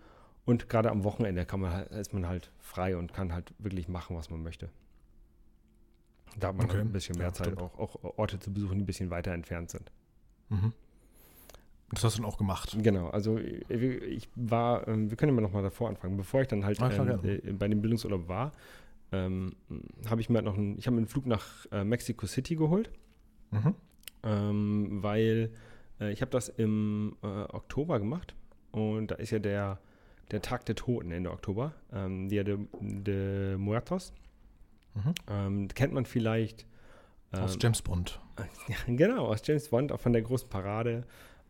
[0.45, 4.15] Und gerade am Wochenende kann man, ist man halt frei und kann halt wirklich machen,
[4.15, 4.69] was man möchte.
[6.37, 6.79] Da hat man okay.
[6.79, 9.71] ein bisschen mehr ja, Zeit, auch, auch, Orte zu besuchen, die ein bisschen weiter entfernt
[9.71, 9.91] sind.
[10.49, 10.73] Mhm.
[11.91, 12.77] Das hast du dann auch gemacht.
[12.81, 16.17] Genau, also äh, ich war, ähm, wir können immer noch mal davor anfangen.
[16.17, 17.29] Bevor ich dann halt Ach, ähm, ja.
[17.29, 18.51] Äh, bei dem Bildungsurlaub war,
[19.11, 19.55] ähm,
[20.07, 22.91] habe ich mir halt noch einen, ich habe einen Flug nach äh, Mexico City geholt,
[23.51, 23.73] mhm.
[24.23, 25.51] ähm, weil
[25.99, 28.35] äh, ich habe das im äh, Oktober gemacht
[28.71, 29.79] und da ist ja der,
[30.29, 34.13] der Tag der Toten Ende Oktober, ähm, Dia de, de Muertos.
[35.03, 35.13] Mhm.
[35.27, 36.65] Ähm, kennt man vielleicht.
[37.33, 38.19] Ähm, aus James Bond.
[38.87, 41.05] Genau, aus James Bond, auch von der großen Parade.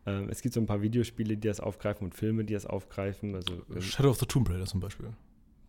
[0.06, 3.34] Ähm, es gibt so ein paar Videospiele, die das aufgreifen und Filme, die das aufgreifen.
[3.34, 5.10] Also, ähm, Shadow of the Tomb Raider zum Beispiel.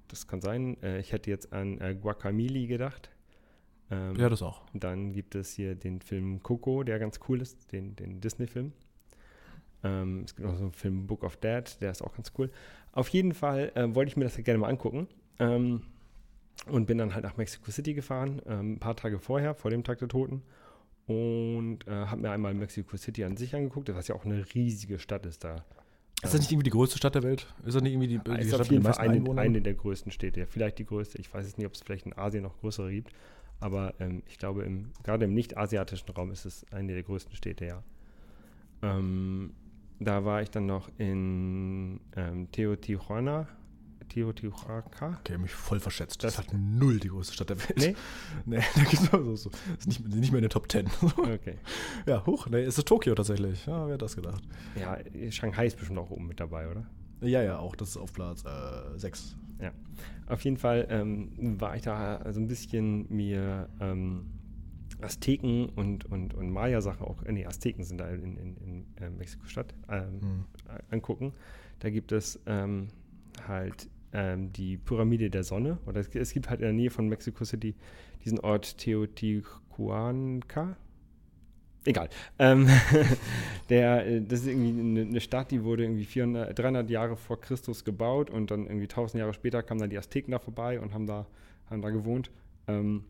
[0.07, 0.81] Das kann sein.
[0.81, 3.09] Äh, ich hätte jetzt an äh, Guacamole gedacht.
[3.89, 4.61] Ähm, ja, das auch.
[4.73, 8.71] Dann gibt es hier den Film Coco, der ganz cool ist, den, den Disney-Film.
[9.83, 12.49] Ähm, es gibt noch so einen Film Book of Dead, der ist auch ganz cool.
[12.93, 15.07] Auf jeden Fall äh, wollte ich mir das gerne mal angucken.
[15.39, 15.81] Ähm,
[16.67, 19.83] und bin dann halt nach Mexico City gefahren, ähm, ein paar Tage vorher, vor dem
[19.83, 20.43] Tag der Toten.
[21.07, 24.99] Und äh, habe mir einmal Mexico City an sich angeguckt, was ja auch eine riesige
[24.99, 25.65] Stadt ist da.
[26.23, 27.47] Ist das nicht irgendwie die größte Stadt der Welt?
[27.65, 30.11] Ist das nicht irgendwie die, die ist Stadt auf jeden Fall eine, eine, der größten
[30.11, 30.45] Städte.
[30.45, 31.17] Vielleicht die größte.
[31.17, 33.11] Ich weiß nicht, ob es vielleicht in Asien noch größere gibt.
[33.59, 37.65] Aber ähm, ich glaube, im, gerade im nicht-asiatischen Raum ist es eine der größten Städte,
[37.65, 37.83] ja.
[38.83, 39.53] Ähm,
[39.99, 43.47] da war ich dann noch in ähm, Teotihuacana.
[44.11, 45.17] Teotihuaca.
[45.19, 46.23] Okay, mich voll verschätzt.
[46.23, 47.77] Das, das ist halt null die größte Stadt der Welt.
[47.77, 47.95] Nee?
[48.57, 49.51] nee, da gibt es so, so.
[49.77, 50.87] Ist nicht, nicht mehr in den Top Ten.
[51.17, 51.55] okay.
[52.05, 52.47] Ja, hoch.
[52.47, 53.65] Nee, ist es Tokio tatsächlich.
[53.65, 54.43] Ja, wer hat das gedacht?
[54.77, 54.97] Ja,
[55.31, 56.85] Shanghai ist bestimmt auch oben mit dabei, oder?
[57.21, 57.75] Ja, ja, auch.
[57.75, 58.43] Das ist auf Platz
[58.97, 59.37] 6.
[59.59, 59.71] Äh, ja.
[60.27, 64.25] Auf jeden Fall ähm, war ich da so ein bisschen mir ähm,
[65.01, 69.09] Azteken und, und, und Maya-Sache auch, äh, nee, Azteken sind da in, in, in äh,
[69.09, 70.45] Mexiko-Stadt ähm, mhm.
[70.89, 71.33] angucken.
[71.79, 72.89] Da gibt es ähm,
[73.47, 75.77] halt ähm, die Pyramide der Sonne.
[75.85, 77.75] Oder es, es, gibt halt in der Nähe von Mexico City
[78.23, 80.77] diesen Ort Teotihuaca.
[81.83, 82.09] Egal.
[82.37, 82.67] Ähm,
[83.69, 87.83] der, äh, das ist irgendwie eine, Stadt, die wurde irgendwie 400, 300 Jahre vor Christus
[87.83, 91.07] gebaut und dann irgendwie 1000 Jahre später kamen dann die Azteken da vorbei und haben
[91.07, 91.25] da,
[91.69, 92.29] haben da gewohnt.
[92.67, 93.05] Ähm,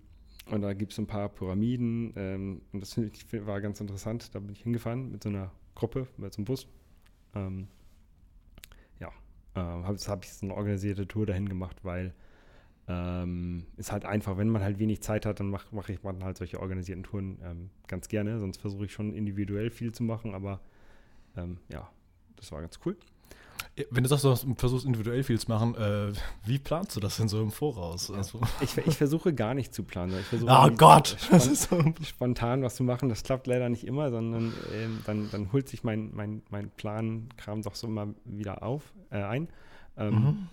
[0.50, 4.34] und da gibt es ein paar Pyramiden ähm, und das ich, war ganz interessant.
[4.34, 6.68] Da bin ich hingefahren mit so einer Gruppe, mit so einem Bus.
[7.36, 7.68] Ähm,
[9.56, 12.14] äh, habe hab ich so eine organisierte Tour dahin gemacht, weil
[12.88, 16.24] ähm, ist halt einfach, wenn man halt wenig Zeit hat, dann mache mach ich man
[16.24, 18.40] halt solche organisierten Touren ähm, ganz gerne.
[18.40, 20.60] Sonst versuche ich schon individuell viel zu machen, aber
[21.38, 21.90] ähm, ja,
[22.36, 22.98] das war ganz cool.
[23.90, 26.12] Wenn du sagst, du versuchst individuell viel zu machen, äh,
[26.46, 28.12] wie planst du das denn so im Voraus?
[28.12, 30.14] Also ich, ich, versuche gar nicht zu planen.
[30.46, 31.16] oh Gott!
[31.20, 32.04] Spontan, so.
[32.04, 33.08] spontan was zu machen.
[33.08, 37.62] Das klappt leider nicht immer, sondern äh, dann, dann holt sich mein, mein, mein Plan-Kram
[37.62, 39.48] doch so mal wieder auf, äh, ein.
[39.98, 40.48] Ähm, mhm.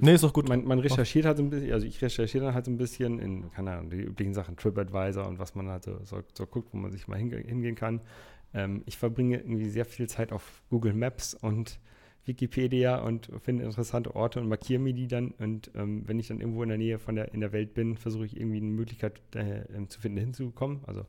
[0.00, 0.48] Nee, ist doch gut.
[0.48, 3.20] Man, man, recherchiert halt so ein bisschen, also ich recherchiere dann halt so ein bisschen
[3.20, 6.72] in, keine Ahnung, die üblichen Sachen, TripAdvisor und was man halt so, so, so guckt,
[6.72, 8.00] wo man sich mal hinge hingehen kann.
[8.54, 11.78] Ähm, ich verbringe irgendwie sehr viel Zeit auf Google Maps und
[12.24, 15.32] Wikipedia und finde interessante Orte und markiere mir die dann.
[15.38, 17.96] Und ähm, wenn ich dann irgendwo in der Nähe von der, in der Welt bin,
[17.96, 20.80] versuche ich irgendwie eine Möglichkeit äh, zu finden, hinzukommen.
[20.86, 21.04] Also,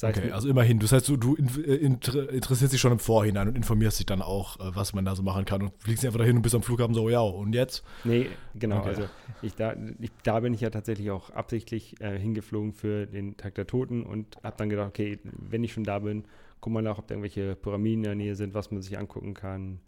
[0.00, 0.78] okay, also immerhin.
[0.78, 4.60] Das heißt, du, du äh, interessierst dich schon im Vorhinein und informierst dich dann auch,
[4.60, 6.94] äh, was man da so machen kann und fliegst einfach dahin und bist am Flughafen
[6.94, 7.82] so, ja, und jetzt?
[8.04, 8.78] Nee, genau.
[8.78, 8.88] Okay.
[8.88, 9.02] Also
[9.42, 13.56] ich, da, ich, da bin ich ja tatsächlich auch absichtlich äh, hingeflogen für den Tag
[13.56, 16.24] der Toten und habe dann gedacht, okay, wenn ich schon da bin,
[16.60, 19.34] guck mal nach, ob da irgendwelche Pyramiden in der Nähe sind, was man sich angucken
[19.34, 19.80] kann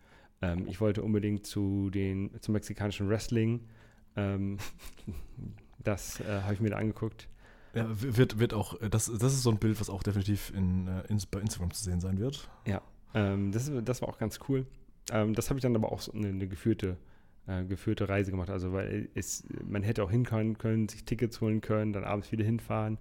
[0.45, 3.61] ähm, ich wollte unbedingt zu den, zum mexikanischen Wrestling.
[4.17, 4.59] Ähm,
[5.79, 7.29] das äh, habe ich mir da angeguckt.
[7.75, 10.87] Ja, wird, wird auch, äh, das, das ist so ein Bild, was auch definitiv in,
[10.87, 12.49] äh, in bei Instagram zu sehen sein wird.
[12.67, 12.83] Ja,
[13.15, 14.67] ähm, das, das war auch ganz cool.
[15.11, 16.97] Ähm, das habe ich dann aber auch so eine, eine geführte,
[17.47, 18.51] äh, geführte Reise gemacht.
[18.51, 22.45] Also, weil es, man hätte auch hinkommen können, sich Tickets holen können, dann abends wieder
[22.45, 22.99] hinfahren.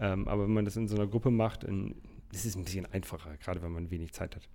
[0.00, 1.96] Ähm, aber wenn man das in so einer Gruppe macht, in,
[2.32, 4.48] ist es ein bisschen einfacher, gerade wenn man wenig Zeit hat.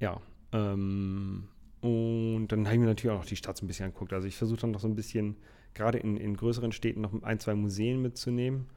[0.00, 0.20] Ja,
[0.54, 1.48] ähm,
[1.80, 4.12] und dann habe ich mir natürlich auch noch die Stadt so ein bisschen angeguckt.
[4.14, 5.36] Also ich versuche dann noch so ein bisschen,
[5.74, 8.68] gerade in, in größeren Städten, noch ein, zwei Museen mitzunehmen.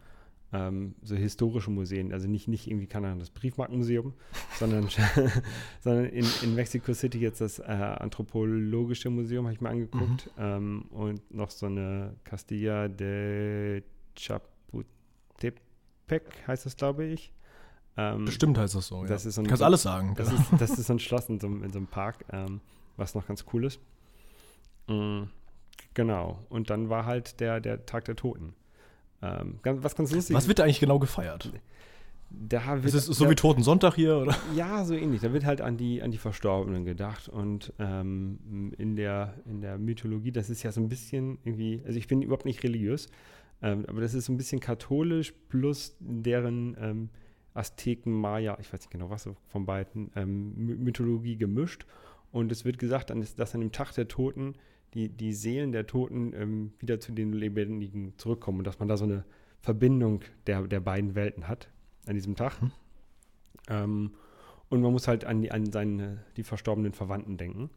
[0.54, 4.14] Ähm, so historische Museen, also nicht, nicht irgendwie, keine Ahnung, das Briefmarkenmuseum,
[4.60, 4.88] sondern,
[5.82, 10.44] sondern in, in Mexico City jetzt das äh, Anthropologische Museum habe ich mir angeguckt mhm.
[10.44, 13.84] ähm, und noch so eine Castilla de
[14.16, 15.52] Chapultepec
[16.48, 17.34] heißt das, glaube ich.
[17.98, 19.04] Ähm, Bestimmt heißt das so.
[19.06, 19.30] Das ja.
[19.30, 20.14] ist ein, Kannst so, alles sagen.
[20.16, 20.42] Das, genau.
[20.42, 22.62] ist, das ist ein Schloss in so, in so einem Park, ähm,
[22.96, 23.80] was noch ganz cool ist.
[24.88, 25.30] Mhm.
[25.94, 26.40] Genau.
[26.50, 28.54] Und dann war halt der, der Tag der Toten.
[29.22, 30.36] Ähm, was ganz lustig.
[30.36, 31.52] Was wird da eigentlich genau gefeiert?
[32.30, 34.36] Da wird, ist es so da, wie Toten Sonntag hier, oder?
[34.56, 35.22] Ja, so ähnlich.
[35.22, 37.30] Da wird halt an die, an die Verstorbenen gedacht.
[37.30, 41.98] Und ähm, in, der, in der Mythologie, das ist ja so ein bisschen irgendwie, also
[41.98, 43.08] ich bin überhaupt nicht religiös,
[43.62, 47.10] ähm, aber das ist so ein bisschen katholisch plus deren ähm,
[47.58, 51.86] Azteken, Maya, ich weiß nicht genau was von beiden, ähm, Mythologie gemischt.
[52.32, 54.56] Und es wird gesagt, dass an dem Tag der Toten
[54.94, 58.98] die, die Seelen der Toten ähm, wieder zu den Lebendigen zurückkommen und dass man da
[58.98, 59.26] so eine
[59.62, 61.70] Verbindung der, der beiden Welten hat
[62.06, 62.62] an diesem Tag.
[62.62, 62.72] Mhm.
[63.70, 64.12] Ähm,
[64.70, 67.70] und man muss halt an die, an seine, die verstorbenen Verwandten denken.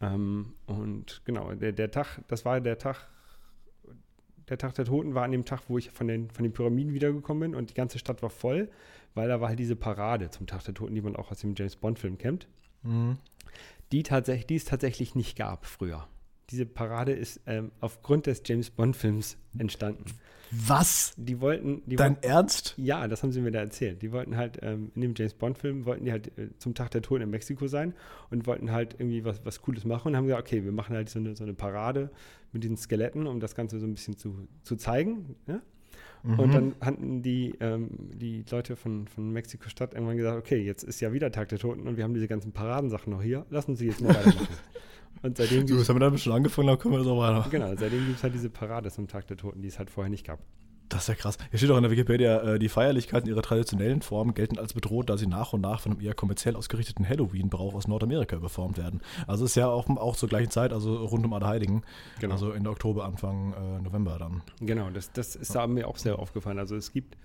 [0.00, 3.08] Ähm, und genau, der, der Tag, das war der Tag,
[4.48, 6.92] der Tag der Toten war an dem Tag, wo ich von den, von den Pyramiden
[6.92, 8.70] wiedergekommen bin und die ganze Stadt war voll,
[9.14, 11.54] weil da war halt diese Parade zum Tag der Toten, die man auch aus dem
[11.56, 12.48] James Bond-Film kennt,
[12.82, 13.18] mhm.
[13.92, 16.06] die, tatsächlich, die es tatsächlich nicht gab früher.
[16.50, 20.04] Diese Parade ist ähm, aufgrund des James Bond-Films entstanden.
[20.50, 21.14] Was?
[21.16, 21.82] Die wollten.
[21.86, 22.74] Die Dein wollten, Ernst?
[22.76, 24.02] Ja, das haben sie mir da erzählt.
[24.02, 27.02] Die wollten halt ähm, in dem James Bond-Film wollten die halt äh, zum Tag der
[27.02, 27.94] Toten in Mexiko sein
[28.30, 31.08] und wollten halt irgendwie was, was Cooles machen und haben gesagt, okay, wir machen halt
[31.08, 32.10] so eine, so eine Parade
[32.52, 35.34] mit diesen Skeletten, um das Ganze so ein bisschen zu, zu zeigen.
[35.46, 35.60] Ja?
[36.24, 36.38] Mhm.
[36.38, 41.00] Und dann hatten die, ähm, die Leute von, von Mexiko-Stadt irgendwann gesagt, okay, jetzt ist
[41.00, 43.86] ja wieder Tag der Toten und wir haben diese ganzen Paradensachen noch hier, lassen Sie
[43.86, 44.48] jetzt mal weitermachen.
[45.22, 47.46] und seitdem so, das haben wir dann schon angefangen, dann können wir so weiter.
[47.50, 50.10] Genau, seitdem gibt es halt diese Parade zum Tag der Toten, die es halt vorher
[50.10, 50.40] nicht gab.
[50.88, 51.38] Das ist ja krass.
[51.50, 55.10] Hier steht auch in der Wikipedia, äh, die Feierlichkeiten ihrer traditionellen Form gelten als bedroht,
[55.10, 59.00] da sie nach und nach von einem eher kommerziell ausgerichteten Halloween-Brauch aus Nordamerika überformt werden.
[59.26, 61.82] Also ist ja auch, auch zur gleichen Zeit, also rund um Allerheiligen.
[62.20, 62.34] Genau.
[62.34, 64.42] Also Ende Oktober, Anfang äh, November dann.
[64.60, 65.66] Genau, das, das ist ja.
[65.66, 66.58] mir auch sehr aufgefallen.
[66.58, 67.16] Also es gibt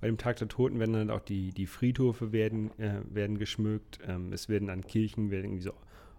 [0.00, 3.98] bei dem Tag der Toten werden dann auch die, die Friedhöfe werden, äh, werden geschmückt.
[4.06, 5.72] Ähm, es werden an Kirchen werden irgendwie so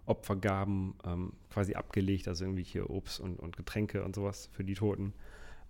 [0.07, 5.13] Opfergaben ähm, quasi abgelegt, also irgendwelche Obst und, und Getränke und sowas für die Toten.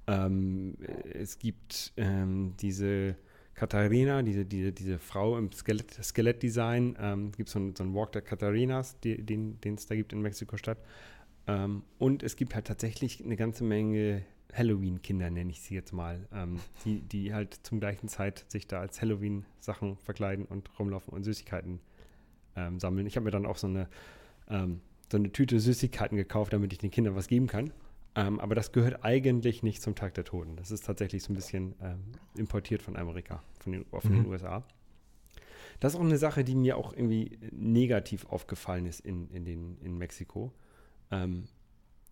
[0.07, 0.77] Ähm,
[1.13, 3.15] es gibt ähm, diese
[3.53, 6.95] Katharina, diese, diese, diese Frau im Skelett, Skelettdesign.
[6.99, 10.77] Ähm, gibt so, so einen Walk der Katharinas, die, den es da gibt in Mexiko-Stadt.
[11.47, 16.27] Ähm, und es gibt halt tatsächlich eine ganze Menge Halloween-Kinder, nenne ich sie jetzt mal,
[16.33, 21.23] ähm, die, die halt zum gleichen Zeit sich da als Halloween-Sachen verkleiden und rumlaufen und
[21.23, 21.79] Süßigkeiten
[22.55, 23.07] ähm, sammeln.
[23.07, 23.87] Ich habe mir dann auch so eine,
[24.49, 27.71] ähm, so eine Tüte Süßigkeiten gekauft, damit ich den Kindern was geben kann.
[28.17, 30.55] Ähm, aber das gehört eigentlich nicht zum Tag der Toten.
[30.55, 31.99] Das ist tatsächlich so ein bisschen ähm,
[32.35, 34.23] importiert von Amerika, von den, von mhm.
[34.23, 34.63] den USA.
[35.79, 39.77] Das ist auch eine Sache, die mir auch irgendwie negativ aufgefallen ist in, in, den,
[39.81, 40.51] in Mexiko.
[41.11, 41.47] Ähm,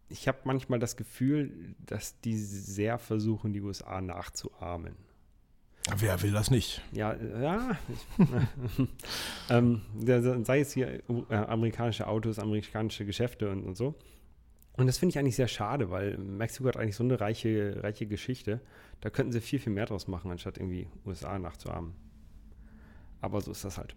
[0.08, 4.96] ich habe manchmal das Gefühl, dass die sehr versuchen, die USA nachzuahmen.
[5.98, 6.84] Wer will das nicht?
[6.92, 7.80] Ja, ja.
[9.50, 9.82] ähm,
[10.44, 13.96] sei es hier äh, amerikanische Autos, amerikanische Geschäfte und, und so.
[14.78, 18.06] Und das finde ich eigentlich sehr schade, weil Mexiko hat eigentlich so eine reiche, reiche
[18.06, 18.60] Geschichte.
[19.02, 21.94] Da könnten sie viel, viel mehr draus machen, anstatt irgendwie USA nachzuahmen.
[23.22, 23.96] Aber so ist das halt.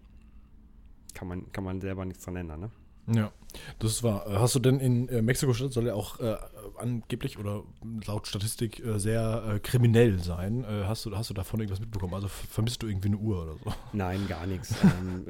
[1.14, 2.70] Kann man, kann man selber nichts dran ändern, ne?
[3.10, 3.32] Ja,
[3.78, 4.26] das war.
[4.38, 6.36] Hast du denn in äh, Mexiko-Stadt soll ja auch äh,
[6.76, 7.64] angeblich oder
[8.06, 10.64] laut Statistik äh, sehr äh, kriminell sein?
[10.64, 12.12] Äh, hast, du, hast du davon irgendwas mitbekommen?
[12.12, 13.72] Also vermisst du irgendwie eine Uhr oder so?
[13.94, 14.74] Nein, gar nichts.
[14.82, 15.24] ähm,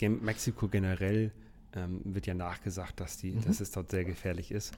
[0.00, 1.32] ja, Mexiko generell
[1.76, 3.44] ähm, wird ja nachgesagt, dass, die, mhm.
[3.44, 4.76] dass es dort sehr gefährlich ist.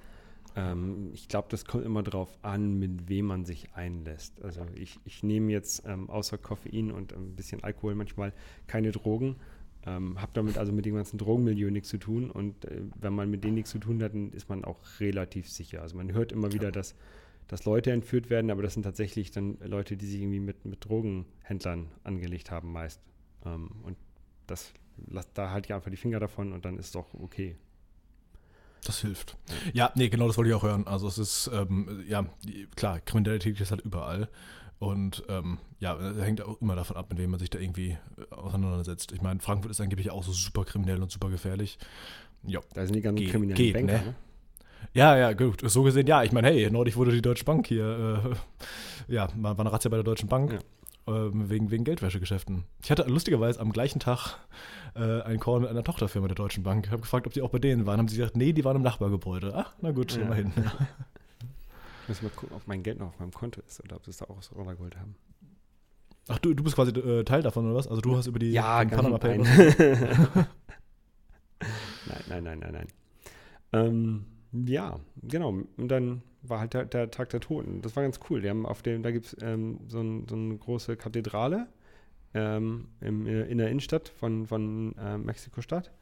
[0.56, 4.42] Ähm, ich glaube, das kommt immer darauf an, mit wem man sich einlässt.
[4.42, 8.32] Also ich, ich nehme jetzt ähm, außer Koffein und ein bisschen Alkohol manchmal
[8.66, 9.36] keine Drogen.
[9.86, 12.30] Ähm, habe damit also mit dem ganzen Drogenmilieu nichts zu tun.
[12.30, 15.48] Und äh, wenn man mit denen nichts zu tun hat, dann ist man auch relativ
[15.48, 15.82] sicher.
[15.82, 16.94] Also man hört immer wieder, dass,
[17.46, 20.84] dass Leute entführt werden, aber das sind tatsächlich dann Leute, die sich irgendwie mit, mit
[20.84, 23.00] Drogenhändlern angelegt haben meist.
[23.44, 23.96] Ähm, und
[24.46, 24.72] das
[25.06, 27.56] lass da halt ja einfach die Finger davon und dann ist es doch okay.
[28.84, 29.36] Das hilft.
[29.72, 30.86] Ja, nee, genau das wollte ich auch hören.
[30.86, 32.24] Also es ist, ähm, ja,
[32.76, 34.28] klar, Kriminalität ist halt überall.
[34.78, 38.34] Und ähm, ja, hängt auch immer davon ab, mit wem man sich da irgendwie äh,
[38.34, 39.10] auseinandersetzt.
[39.10, 41.78] Ich meine, Frankfurt ist angeblich auch so super kriminell und super gefährlich.
[42.44, 44.04] Ja, da sind die ganzen Ge kriminellen geht, Banker, ne?
[44.04, 44.14] ne?
[44.94, 45.68] Ja, ja, gut.
[45.68, 46.22] So gesehen, ja.
[46.22, 48.36] Ich meine, hey, neulich wurde die Deutsche Bank hier,
[49.08, 50.52] äh, ja, war eine Razzia bei der Deutschen Bank.
[50.52, 50.58] Ja
[51.08, 52.64] ähm, wegen, wegen Geldwäschegeschäften.
[52.82, 54.38] Ich hatte lustigerweise am gleichen Tag
[54.94, 56.86] äh, einen Call mit einer Tochterfirma der Deutschen Bank.
[56.86, 57.98] Ich habe gefragt, ob die auch bei denen waren.
[57.98, 59.52] Haben sie gesagt, nee, die waren im Nachbargebäude.
[59.54, 60.22] Ach, na gut, ja.
[60.22, 60.52] immerhin.
[62.02, 64.10] Ich muss mal gucken, ob mein Geld noch auf meinem Konto ist oder ob sie
[64.12, 65.14] es da auch aus Rollergold haben.
[66.28, 67.88] Ach, du, du bist quasi äh, Teil davon, oder was?
[67.88, 69.48] Also du hast über die ja, Panama Papers.
[72.06, 72.86] nein, nein, nein, nein, nein.
[73.72, 75.50] Ähm, ja, genau.
[75.76, 77.82] Und dann war halt der, der, Tag der Toten.
[77.82, 78.40] Das war ganz cool.
[78.40, 81.68] Die haben auf dem, da gibt es ähm, so, ein, so, eine große Kathedrale
[82.34, 85.92] ähm, im, in der Innenstadt von, von äh, Mexiko-Stadt.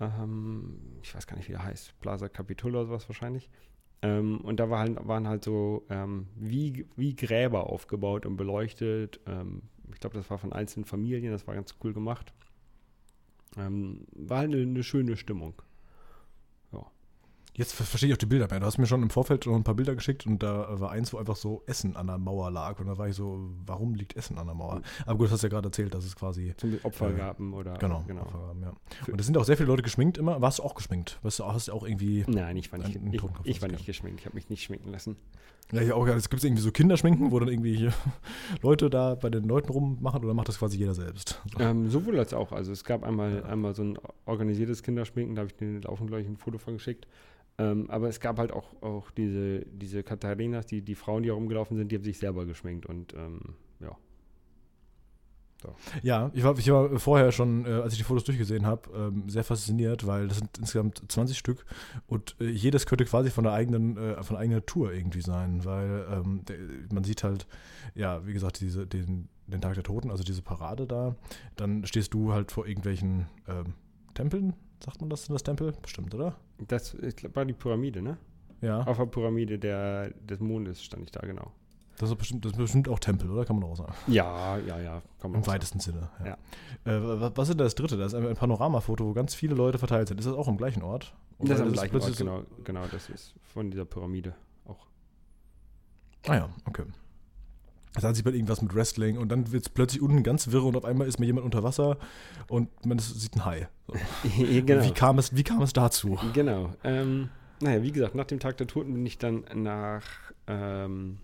[0.00, 1.98] Ähm, ich weiß gar nicht, wie der heißt.
[2.00, 3.48] Plaza Capitol oder sowas wahrscheinlich.
[4.02, 9.20] Ähm, und da war halt, waren halt so ähm, wie, wie Gräber aufgebaut und beleuchtet.
[9.26, 9.62] Ähm,
[9.92, 11.32] ich glaube, das war von einzelnen Familien.
[11.32, 12.32] Das war ganz cool gemacht.
[13.54, 15.54] war halt eine, eine schöne Stimmung.
[17.58, 18.60] Jetzt verstehe ich auch die Bilder mehr.
[18.60, 21.12] Du hast mir schon im Vorfeld noch ein paar Bilder geschickt und da war eins,
[21.12, 22.78] wo einfach so Essen an der Mauer lag.
[22.78, 24.80] Und da war ich so, warum liegt Essen an der Mauer?
[25.06, 26.54] Aber gut, das hast du ja gerade erzählt, dass es quasi.
[26.56, 27.74] Zum Opfergaben äh, oder.
[27.78, 28.22] Genau, genau.
[28.22, 28.72] Opfergaben, ja.
[29.10, 30.40] Und es sind auch sehr viele Leute geschminkt immer.
[30.40, 31.18] Warst du auch geschminkt?
[31.22, 32.24] Weißt du, hast du auch irgendwie.
[32.28, 34.20] Nein, ich war nicht, ich, ich war nicht geschminkt.
[34.20, 35.16] Ich habe mich nicht schminken lassen.
[35.72, 36.06] Ja, ich auch.
[36.06, 37.90] Es gibt irgendwie so Kinderschminken, wo dann irgendwie
[38.62, 41.42] Leute da bei den Leuten rummachen oder macht das quasi jeder selbst?
[41.52, 41.58] So.
[41.58, 42.52] Ähm, sowohl als auch.
[42.52, 43.42] Also es gab einmal, ja.
[43.46, 47.08] einmal so ein organisiertes Kinderschminken, da habe ich den Laufen gleich ein Foto von geschickt.
[47.58, 51.76] Ähm, aber es gab halt auch, auch diese, diese Katharinas, die, die Frauen, die herumgelaufen
[51.76, 53.40] sind, die haben sich selber geschminkt und ähm,
[53.80, 53.96] ja.
[55.60, 55.74] So.
[56.02, 59.28] Ja, ich war, ich war vorher schon, äh, als ich die Fotos durchgesehen habe, ähm,
[59.28, 61.64] sehr fasziniert, weil das sind insgesamt 20 Stück
[62.06, 66.06] und äh, jedes könnte quasi von der eigenen, äh, von eigener Tour irgendwie sein, weil
[66.12, 66.58] ähm, der,
[66.92, 67.48] man sieht halt,
[67.96, 71.16] ja, wie gesagt, diese, den, den Tag der Toten, also diese Parade da,
[71.56, 73.74] dann stehst du halt vor irgendwelchen ähm,
[74.18, 74.54] Tempeln,
[74.84, 75.72] sagt man das, das Tempel?
[75.80, 76.34] Bestimmt, oder?
[76.66, 76.96] Das
[77.34, 78.18] war die Pyramide, ne?
[78.60, 78.80] Ja.
[78.80, 81.52] Auf der Pyramide der, des Mondes stand ich da, genau.
[81.98, 83.44] Das ist, bestimmt, das ist bestimmt auch Tempel, oder?
[83.44, 83.92] Kann man auch sagen.
[84.08, 85.02] Ja, ja, ja.
[85.22, 86.10] Im weitesten Sinne.
[86.24, 86.36] Ja.
[86.84, 87.96] Äh, was ist das dritte?
[87.96, 90.18] Das ist ein Panoramafoto, wo ganz viele Leute verteilt sind.
[90.18, 91.14] Ist das auch am gleichen Ort?
[91.38, 92.86] Oder das ist am gleichen Ort, genau, genau.
[92.90, 94.84] Das ist von dieser Pyramide auch.
[96.26, 96.82] Ah ja, okay.
[98.02, 100.76] Dann sieht man irgendwas mit Wrestling und dann wird es plötzlich unten ganz wirr und
[100.76, 101.98] auf einmal ist mir jemand unter Wasser
[102.48, 103.68] und man sieht ein Hai.
[103.86, 103.94] So.
[104.62, 104.84] genau.
[104.84, 106.18] wie, kam es, wie kam es dazu?
[106.32, 106.70] Genau.
[106.84, 107.30] Ähm,
[107.60, 110.04] naja, wie gesagt, nach dem Tag der Toten bin ich dann nach
[110.46, 111.18] ähm,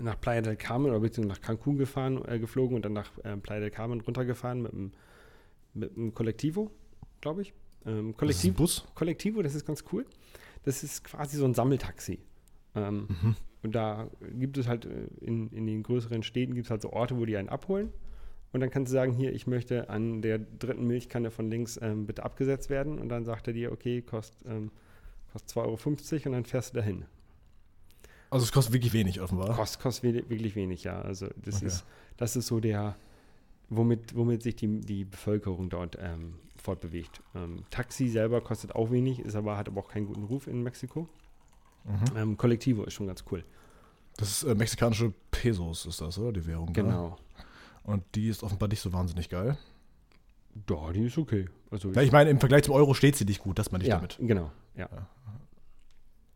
[0.00, 3.36] nach Playa del Carmen oder beziehungsweise nach Cancun gefahren, äh, geflogen und dann nach äh,
[3.36, 4.92] Playa del Carmen runtergefahren mit einem
[5.74, 6.70] mit einem Kollektivo,
[7.20, 7.52] glaube ich.
[7.86, 8.84] Ähm, Kollektiv, Bus?
[8.94, 10.06] Kollektivo, das ist ganz cool.
[10.64, 12.20] Das ist quasi so ein Sammeltaxi.
[12.74, 13.36] Ähm, mhm.
[13.62, 16.92] Und da gibt es halt äh, in, in den größeren Städten gibt es halt so
[16.92, 17.92] Orte, wo die einen abholen.
[18.52, 22.06] Und dann kannst du sagen, hier, ich möchte an der dritten Milchkanne von links ähm,
[22.06, 22.98] bitte abgesetzt werden.
[22.98, 24.70] Und dann sagt er dir, okay, kostet, ähm,
[25.32, 27.04] kostet 2,50 Euro und dann fährst du dahin.
[28.30, 29.54] Also es kostet wirklich wenig offenbar.
[29.54, 31.00] Kost, kostet wirklich wenig, ja.
[31.00, 31.66] Also das okay.
[31.66, 31.84] ist,
[32.16, 32.96] das ist so der,
[33.68, 37.22] womit, womit sich die, die Bevölkerung dort ähm, fortbewegt.
[37.34, 40.62] Ähm, Taxi selber kostet auch wenig, ist aber, hat aber auch keinen guten Ruf in
[40.62, 41.08] Mexiko.
[41.88, 42.16] Mhm.
[42.16, 43.44] Ähm, Kollektivo ist schon ganz cool.
[44.16, 46.32] Das ist äh, mexikanische Pesos, ist das, oder?
[46.32, 46.72] Die Währung.
[46.72, 47.08] Genau.
[47.10, 47.16] Ne?
[47.84, 49.56] Und die ist offenbar nicht so wahnsinnig geil.
[50.68, 51.48] Ja, die ist okay.
[51.70, 53.88] Also ja, ich meine, im Vergleich zum Euro steht sie nicht gut, das meine ich
[53.88, 54.18] ja, damit.
[54.20, 54.88] Genau, ja.
[54.90, 55.06] ja.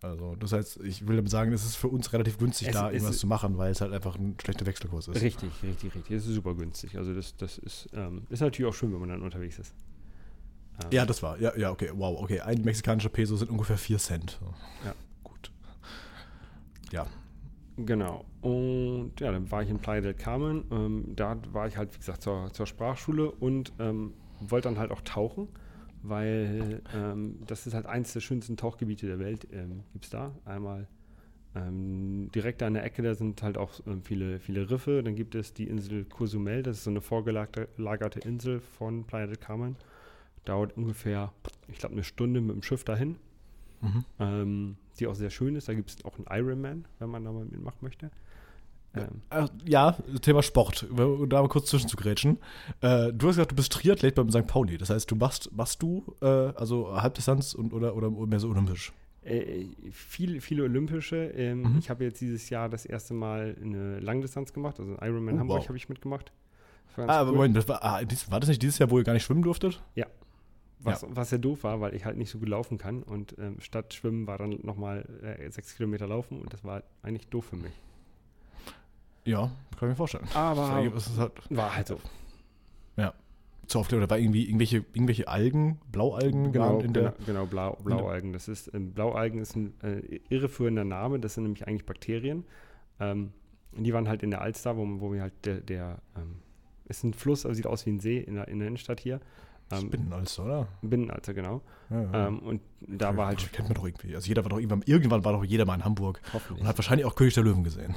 [0.02, 2.90] Also, das heißt, ich will damit sagen, es ist für uns relativ günstig, es, da
[2.90, 5.22] irgendwas zu machen, weil es halt einfach ein schlechter Wechselkurs ist.
[5.22, 6.16] Richtig, richtig, richtig.
[6.16, 6.96] Es ist super günstig.
[6.96, 9.74] Also, das, das ist, ähm, ist natürlich auch schön, wenn man dann unterwegs ist.
[10.82, 10.88] Ähm.
[10.90, 12.40] Ja, das war, ja, ja, okay, wow, okay.
[12.40, 14.40] Ein mexikanischer Peso sind ungefähr 4 Cent.
[14.84, 14.94] Ja.
[16.92, 17.06] Ja.
[17.76, 18.24] Genau.
[18.42, 20.64] Und ja, dann war ich in Playa del Carmen.
[20.70, 24.90] Ähm, da war ich halt, wie gesagt, zur, zur Sprachschule und ähm, wollte dann halt
[24.90, 25.48] auch tauchen
[26.02, 30.34] weil ähm, das ist halt eins der schönsten Tauchgebiete der Welt, ähm, gibt es da.
[30.44, 30.88] Einmal
[31.54, 35.02] ähm, direkt an der Ecke, da sind halt auch ähm, viele, viele Riffe.
[35.02, 39.36] Dann gibt es die Insel Cozumel, das ist so eine vorgelagerte Insel von Playa del
[39.36, 39.76] Carmen.
[40.44, 41.32] Dauert ungefähr,
[41.68, 43.16] ich glaube, eine Stunde mit dem Schiff dahin.
[44.18, 44.76] Mhm.
[44.98, 45.68] Die auch sehr schön ist.
[45.68, 48.10] Da gibt es auch einen Ironman, wenn man da mal mitmachen möchte.
[48.94, 49.22] Ähm.
[49.30, 52.38] Äh, ja, Thema Sport, um da mal kurz zwischenzugrätschen.
[52.80, 54.46] Äh, du hast gesagt, du bist Triathlet beim St.
[54.46, 54.76] Pauli.
[54.76, 58.92] Das heißt, du machst, machst du äh, also Halbdistanz und, oder, oder mehr so olympisch?
[59.24, 61.16] Äh, viel, viele olympische.
[61.16, 61.78] Ähm, mhm.
[61.78, 65.58] Ich habe jetzt dieses Jahr das erste Mal eine Langdistanz gemacht, also Ironman oh, Hamburg
[65.60, 65.68] wow.
[65.68, 66.32] habe ich mitgemacht.
[66.96, 69.24] Ah, aber Moment, das war, ah, war, das nicht dieses Jahr, wo ihr gar nicht
[69.24, 69.82] schwimmen durftet?
[69.94, 70.06] Ja.
[70.84, 73.36] Was ja, was ja doof war, weil ich halt nicht so gut laufen kann und
[73.38, 77.46] ähm, statt Schwimmen war dann nochmal äh, sechs Kilometer laufen und das war eigentlich doof
[77.46, 77.72] für mich.
[79.24, 80.26] Ja, kann ich mir vorstellen.
[80.34, 80.92] Aber halt,
[81.50, 82.00] war halt so.
[82.96, 83.14] Ja.
[83.66, 87.12] Zur Aufklärung, da war irgendwie irgendwelche, irgendwelche Algen, Blaualgen genau, in der.
[87.12, 88.32] Genau, genau Blau, Blaualgen.
[88.32, 92.44] Das ist, ähm, Blaualgen ist ein äh, irreführender Name, das sind nämlich eigentlich Bakterien.
[92.98, 93.32] Ähm,
[93.72, 96.36] die waren halt in der Alster, wo, wo wir halt der, der ähm,
[96.86, 99.20] ist ein Fluss, aber sieht aus wie ein See in der, in der Innenstadt hier.
[99.72, 100.68] Ähm, Binnenalster, oder?
[100.82, 101.62] Binnenalster, genau.
[101.90, 102.28] Ja, ja.
[102.28, 103.52] Ähm, und da okay, war halt.
[103.52, 104.14] Kennt man doch irgendwie.
[104.14, 106.20] Also jeder war doch irgendwann, irgendwann war doch jeder mal in Hamburg
[106.50, 107.94] und hat wahrscheinlich auch König der Löwen gesehen.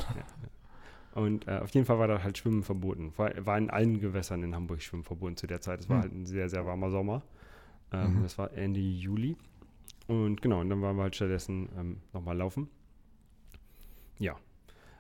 [1.16, 3.14] Ja, und äh, auf jeden Fall war da halt Schwimmen verboten.
[3.16, 5.80] War, war in allen Gewässern in Hamburg Schwimmen verboten zu der Zeit.
[5.80, 6.02] Es war mhm.
[6.02, 7.24] halt ein sehr, sehr warmer Sommer.
[7.94, 8.24] Ähm, mhm.
[8.24, 9.38] Das war Ende Juli.
[10.08, 12.70] Und genau, und dann waren wir halt stattdessen ähm, nochmal laufen.
[14.20, 14.36] Ja.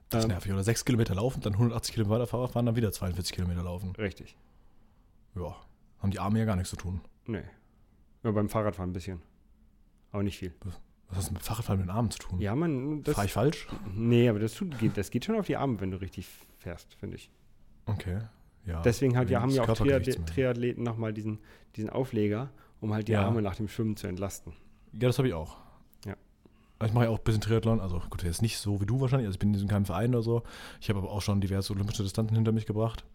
[0.09, 0.53] Das ist ähm, nervig.
[0.53, 3.91] Oder sechs Kilometer laufen, dann 180 Kilometer Fahrrad fahren, dann wieder 42 Kilometer laufen.
[3.97, 4.37] Richtig.
[5.35, 5.55] Ja.
[5.99, 7.01] Haben die Arme ja gar nichts zu tun.
[7.25, 7.43] Nee.
[8.23, 9.21] Ja, beim Fahrradfahren ein bisschen.
[10.11, 10.53] Aber nicht viel.
[10.61, 10.73] Was
[11.09, 12.39] hat das mit Fahrradfahren mit den Armen zu tun?
[12.39, 13.03] Ja, man.
[13.03, 13.67] Fahre ich falsch?
[13.93, 16.27] Nee, aber das, tut, das geht schon auf die Arme, wenn du richtig
[16.57, 17.29] fährst, finde ich.
[17.85, 18.19] Okay.
[18.65, 18.81] Ja.
[18.81, 21.39] Deswegen halt, ja, haben ja auch Triathleten, Triathleten nochmal diesen,
[21.75, 22.49] diesen Aufleger,
[22.81, 23.23] um halt die ja.
[23.23, 24.53] Arme nach dem Schwimmen zu entlasten.
[24.93, 25.57] Ja, das habe ich auch.
[26.05, 26.15] Ja.
[26.83, 29.27] Ich mache ja auch ein bisschen Triathlon, also gut, jetzt nicht so wie du wahrscheinlich,
[29.27, 30.43] also ich bin in diesem keinem Verein oder so.
[30.81, 33.05] Ich habe aber auch schon diverse olympische Distanzen hinter mich gebracht.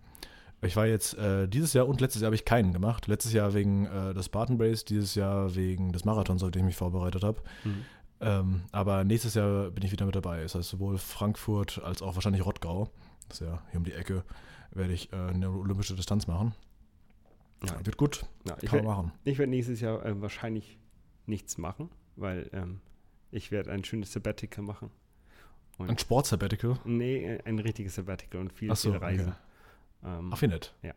[0.63, 3.07] Ich war jetzt äh, dieses Jahr und letztes Jahr habe ich keinen gemacht.
[3.07, 6.67] Letztes Jahr wegen äh, des Spartan Race, dieses Jahr wegen des Marathons, auf den ich
[6.67, 7.43] mich vorbereitet habe.
[7.65, 7.85] Mhm.
[8.21, 10.43] Ähm, aber nächstes Jahr bin ich wieder mit dabei.
[10.43, 12.91] Das heißt, sowohl Frankfurt als auch wahrscheinlich Rottgau,
[13.29, 14.25] das ist ja hier um die Ecke,
[14.73, 16.55] werde ich äh, eine olympische Distanz machen.
[17.65, 18.25] Ja, wird gut.
[18.47, 19.13] Ja, Kann man machen.
[19.25, 20.79] Ich werde nächstes Jahr äh, wahrscheinlich
[21.27, 22.81] nichts machen, weil ähm,
[23.31, 24.91] ich werde ein schönes Sabbatical machen.
[25.79, 26.79] Und ein Sport-Sabbatical?
[26.85, 29.29] Nee, ein richtiges Sabbatical und viel, so, viel Reisen.
[29.29, 29.37] Okay.
[30.05, 30.75] Ähm, nett.
[30.83, 30.95] Ja.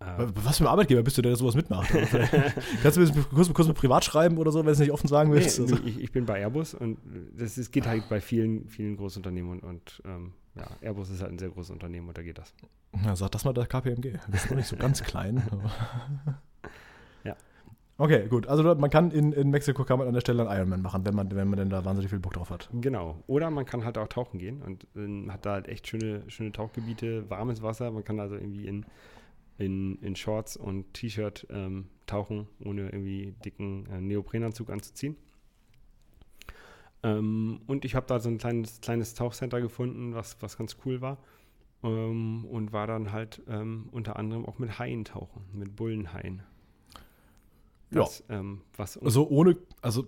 [0.00, 1.88] Äh, Was für ein Arbeitgeber bist du, der sowas mitmacht?
[2.82, 5.08] Kannst du mir kurz, kurz mal privat schreiben oder so, wenn du es nicht offen
[5.08, 5.58] sagen willst?
[5.58, 5.84] Nee, also.
[5.84, 6.98] ich, ich, bin bei Airbus und
[7.36, 11.32] das ist, geht halt bei vielen, vielen Großunternehmen und, und ähm, ja, Airbus ist halt
[11.32, 12.52] ein sehr großes Unternehmen und da geht das.
[13.04, 14.04] Ja, sag das mal der KPMG.
[14.04, 15.42] Wir sind noch nicht so ganz klein.
[17.96, 18.48] Okay, gut.
[18.48, 21.14] Also man kann in, in Mexiko kann man an der Stelle einen Ironman machen, wenn
[21.14, 22.68] man, wenn man denn da wahnsinnig viel Bock drauf hat.
[22.72, 23.22] Genau.
[23.28, 26.50] Oder man kann halt auch tauchen gehen und äh, hat da halt echt schöne, schöne
[26.50, 27.92] Tauchgebiete, warmes Wasser.
[27.92, 28.84] Man kann also irgendwie in,
[29.58, 35.16] in, in Shorts und T-Shirt ähm, tauchen, ohne irgendwie dicken äh, Neoprenanzug anzuziehen.
[37.04, 41.00] Ähm, und ich habe da so ein kleines, kleines Tauchcenter gefunden, was, was ganz cool
[41.00, 41.18] war.
[41.84, 46.42] Ähm, und war dann halt ähm, unter anderem auch mit Haien tauchen, mit Bullenhaien.
[47.94, 48.40] Das, ja.
[48.40, 50.06] Ähm, was also ohne, also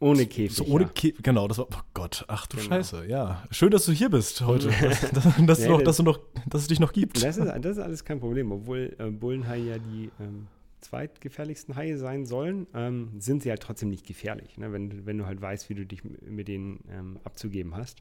[0.00, 0.54] ohne Käfig.
[0.54, 0.90] So ohne ja.
[0.90, 2.68] Käfig, genau, das war, oh Gott, ach du genau.
[2.68, 3.42] Scheiße, ja.
[3.50, 6.62] Schön, dass du hier bist heute, dass, dass, dass, ja, noch, dass, du noch, dass
[6.62, 7.22] es dich noch gibt.
[7.22, 10.46] Das ist, das ist alles kein Problem, obwohl äh, Bullenhaie ja die ähm,
[10.80, 14.72] zweitgefährlichsten Haie sein sollen, ähm, sind sie halt trotzdem nicht gefährlich, ne?
[14.72, 17.98] wenn, wenn du halt weißt, wie du dich mit denen ähm, abzugeben hast.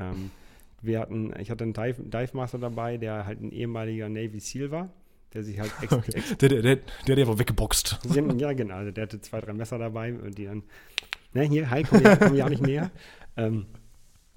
[0.00, 0.32] Ähm,
[0.82, 4.72] wir hatten, ich hatte einen Dive, Dive Master dabei, der halt ein ehemaliger Navy SEAL
[4.72, 4.90] war
[5.34, 6.22] der sich halt ex, okay.
[6.40, 6.76] der, der, der,
[7.06, 7.98] der, der war weggeboxt.
[8.38, 8.74] Ja, genau.
[8.74, 10.62] Also der hatte zwei, drei Messer dabei und die dann,
[11.32, 12.90] ne, hier, hi, komm ja, komm ja auch nicht näher.
[13.36, 13.66] Ähm,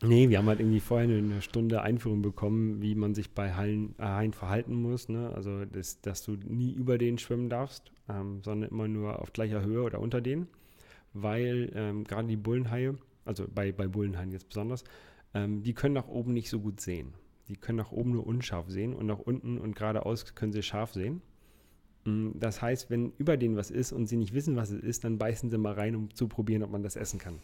[0.02, 3.94] nee, wir haben halt irgendwie vorher eine Stunde Einführung bekommen, wie man sich bei Haien,
[4.00, 5.08] äh, Haien verhalten muss.
[5.08, 5.32] Ne?
[5.36, 9.62] Also, das, dass du nie über den schwimmen darfst, ähm, sondern immer nur auf gleicher
[9.62, 10.48] Höhe oder unter denen.
[11.14, 14.84] Weil ähm, gerade die Bullenhaie, also bei, bei Bullenhaien jetzt besonders,
[15.36, 17.14] ähm, die können nach oben nicht so gut sehen.
[17.50, 20.94] Die können nach oben nur unscharf sehen und nach unten und geradeaus können sie scharf
[20.94, 21.22] sehen.
[22.04, 25.04] Mm, das heißt, wenn über denen was ist und sie nicht wissen, was es ist,
[25.04, 27.40] dann beißen sie mal rein, um zu probieren, ob man das essen kann.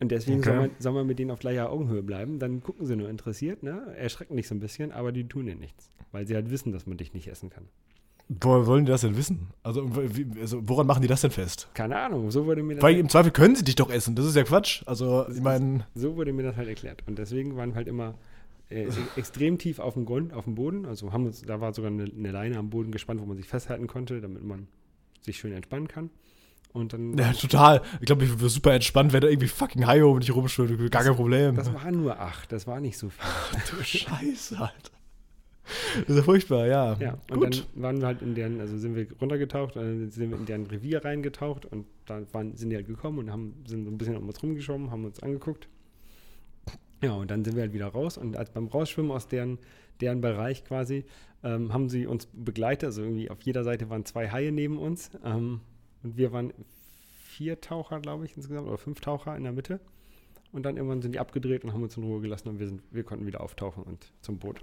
[0.00, 0.48] Und deswegen okay.
[0.48, 2.38] soll, man, soll, man, mit denen auf gleicher Augenhöhe bleiben.
[2.38, 3.94] Dann gucken sie nur interessiert, ne?
[3.96, 6.86] erschrecken dich so ein bisschen, aber die tun dir nichts, weil sie halt wissen, dass
[6.86, 7.68] man dich nicht essen kann.
[8.28, 9.48] Woher wollen die das denn wissen?
[9.64, 11.68] Also, wie, also, woran machen die das denn fest?
[11.74, 12.82] Keine Ahnung, so wurde mir das.
[12.82, 14.84] Weil halt im Zweifel können sie dich doch essen, das ist ja Quatsch.
[14.86, 15.84] Also, ich meine.
[15.96, 17.02] So wurde mir das halt erklärt.
[17.08, 18.14] Und deswegen waren halt immer
[18.70, 20.86] äh, extrem tief auf dem Grund, auf dem Boden.
[20.86, 23.48] Also haben uns, da war sogar eine, eine, Leine am Boden gespannt, wo man sich
[23.48, 24.68] festhalten konnte, damit man
[25.20, 26.10] sich schön entspannen kann.
[26.72, 27.18] Und dann.
[27.18, 27.82] Ja, total.
[27.98, 30.90] Ich glaube, ich würde super entspannt, wenn da irgendwie fucking Haie um dich rumschwimmt.
[30.92, 31.56] Gar kein Problem.
[31.56, 33.18] Das waren nur acht, das war nicht so viel.
[33.24, 34.92] Ach, du Scheiße, Alter.
[36.00, 36.96] Das ist ja furchtbar, ja.
[36.98, 37.66] Ja, und Gut.
[37.74, 40.66] dann waren wir halt in deren, also sind wir runtergetaucht, dann sind wir in deren
[40.66, 44.16] Revier reingetaucht und da waren, sind die halt gekommen und haben, sind so ein bisschen
[44.16, 45.68] um uns rumgeschoben, haben uns angeguckt
[47.02, 49.58] ja, und dann sind wir halt wieder raus und als beim Rausschwimmen aus deren,
[50.00, 51.04] deren Bereich quasi
[51.42, 52.84] ähm, haben sie uns begleitet.
[52.84, 55.60] Also irgendwie auf jeder Seite waren zwei Haie neben uns ähm,
[56.02, 56.52] und wir waren
[57.24, 59.80] vier Taucher, glaube ich, insgesamt oder fünf Taucher in der Mitte.
[60.52, 62.82] Und dann irgendwann sind die abgedreht und haben uns in Ruhe gelassen und wir, sind,
[62.90, 64.60] wir konnten wieder auftauchen und zum Boot.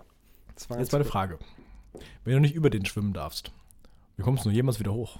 [0.49, 1.39] Jetzt meine Frage.
[2.23, 3.51] Wenn du nicht über den schwimmen darfst,
[4.17, 5.19] wie kommst du jemals wieder hoch?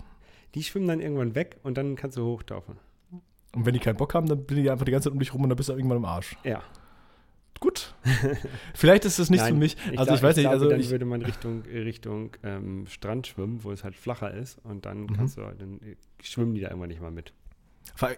[0.56, 2.78] Die schwimmen dann irgendwann weg und dann kannst du hochtauchen.
[3.56, 5.34] Und wenn die keinen Bock haben, dann bin ich einfach die ganze Zeit um dich
[5.34, 6.36] rum und dann bist du irgendwann im Arsch.
[6.44, 6.62] Ja,
[7.60, 7.94] gut.
[8.74, 9.78] Vielleicht ist das nicht Nein, für mich.
[9.92, 13.28] Ich also ich, weiß ich nicht, also dann ich, würde man Richtung, Richtung ähm, Strand
[13.28, 15.14] schwimmen, wo es halt flacher ist und dann mhm.
[15.14, 17.34] kannst du, dann äh, schwimmen die da irgendwann nicht mal mit.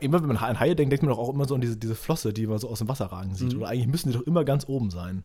[0.01, 1.95] Immer wenn man an Haie denkt, denkt man doch auch immer so an diese, diese
[1.95, 3.53] Flosse, die man so aus dem Wasser ragen sieht.
[3.53, 3.59] Mhm.
[3.59, 5.23] Oder eigentlich müssen die doch immer ganz oben sein.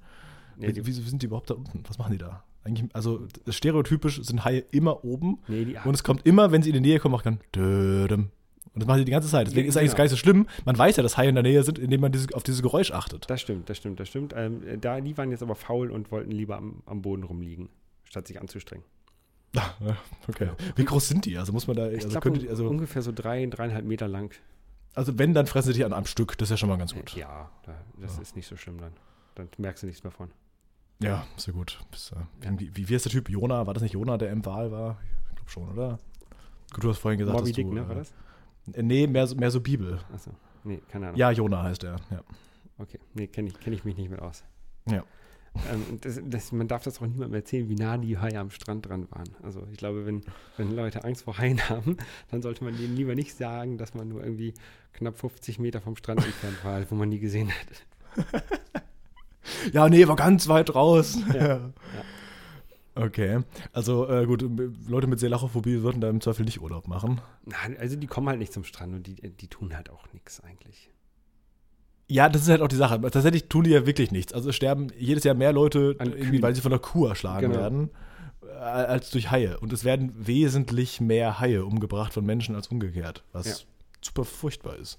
[0.57, 1.83] Nee, Wie, wieso sind die überhaupt da unten?
[1.89, 2.45] Was machen die da?
[2.62, 5.39] Eigentlich, also stereotypisch sind Haie immer oben.
[5.49, 7.41] Nee, und es kommt immer, wenn sie in die Nähe kommen, macht dann
[8.75, 9.47] und das machen sie die ganze Zeit.
[9.47, 9.99] Deswegen ja, ist eigentlich genau.
[9.99, 10.47] gar nicht so schlimm.
[10.64, 12.91] Man weiß ja, dass Haie in der Nähe sind, indem man dieses, auf dieses Geräusch
[12.91, 13.31] achtet.
[13.31, 14.35] Das stimmt, das stimmt, das stimmt.
[14.37, 17.68] Ähm, da, die waren jetzt aber faul und wollten lieber am, am Boden rumliegen,
[18.05, 18.85] statt sich anzustrengen.
[20.29, 20.49] Okay.
[20.75, 21.39] Wie groß sind die?
[21.39, 21.89] Also muss man da.
[21.89, 24.35] Ich also glaub, die, also ungefähr so drei, dreieinhalb Meter lang.
[24.95, 26.39] Also wenn, dann fressen sie dich an einem Stück.
[26.39, 27.14] Das ist ja schon mal ganz gut.
[27.14, 27.51] Ja,
[28.01, 28.22] das ja.
[28.22, 28.93] ist nicht so schlimm dann.
[29.35, 30.31] Dann merkst du nichts mehr von.
[31.03, 31.79] Ja, sehr gut.
[31.91, 32.59] Bis, äh, ja.
[32.59, 33.29] Wie, wie, ist der Typ?
[33.29, 33.66] Jona?
[33.66, 34.99] War das nicht Jona, der im Wahl war?
[35.31, 35.99] Ich glaube schon, oder?
[36.72, 37.89] Gut, du hast vorhin gesagt, Moby dass Dick, du, ne?
[37.89, 38.14] War das?
[38.67, 39.99] Nee, mehr, mehr so Bibel.
[40.12, 40.31] Achso,
[40.65, 41.19] nee, keine Ahnung.
[41.19, 42.23] Ja, Jona heißt er, ja.
[42.79, 44.45] Okay, nee, kenne ich, kenn ich mich nicht mit aus.
[44.91, 45.05] Ja.
[45.71, 48.89] Ähm, das, das, man darf das auch niemandem erzählen, wie nah die Haie am Strand
[48.89, 49.29] dran waren.
[49.43, 50.23] Also ich glaube, wenn,
[50.57, 51.97] wenn Leute Angst vor Haien haben,
[52.31, 54.55] dann sollte man denen lieber nicht sagen, dass man nur irgendwie
[54.93, 58.43] knapp 50 Meter vom Strand entfernt war, wo man die gesehen hat.
[59.73, 61.19] ja, nee, war ganz weit raus.
[61.33, 61.71] Ja, ja.
[62.97, 63.41] Okay,
[63.73, 64.45] also äh, gut,
[64.87, 67.21] Leute mit Selachophobie würden da im Zweifel nicht Urlaub machen.
[67.45, 70.41] Nein, also die kommen halt nicht zum Strand und die, die tun halt auch nichts
[70.41, 70.91] eigentlich.
[72.07, 73.01] Ja, das ist halt auch die Sache.
[73.01, 74.33] Tatsächlich tun die ja wirklich nichts.
[74.33, 77.61] Also es sterben jedes Jahr mehr Leute, weil sie von der Kuh erschlagen genau.
[77.61, 77.91] werden,
[78.43, 79.59] äh, als durch Haie.
[79.59, 83.55] Und es werden wesentlich mehr Haie umgebracht von Menschen als umgekehrt, was ja.
[84.03, 84.99] super furchtbar ist.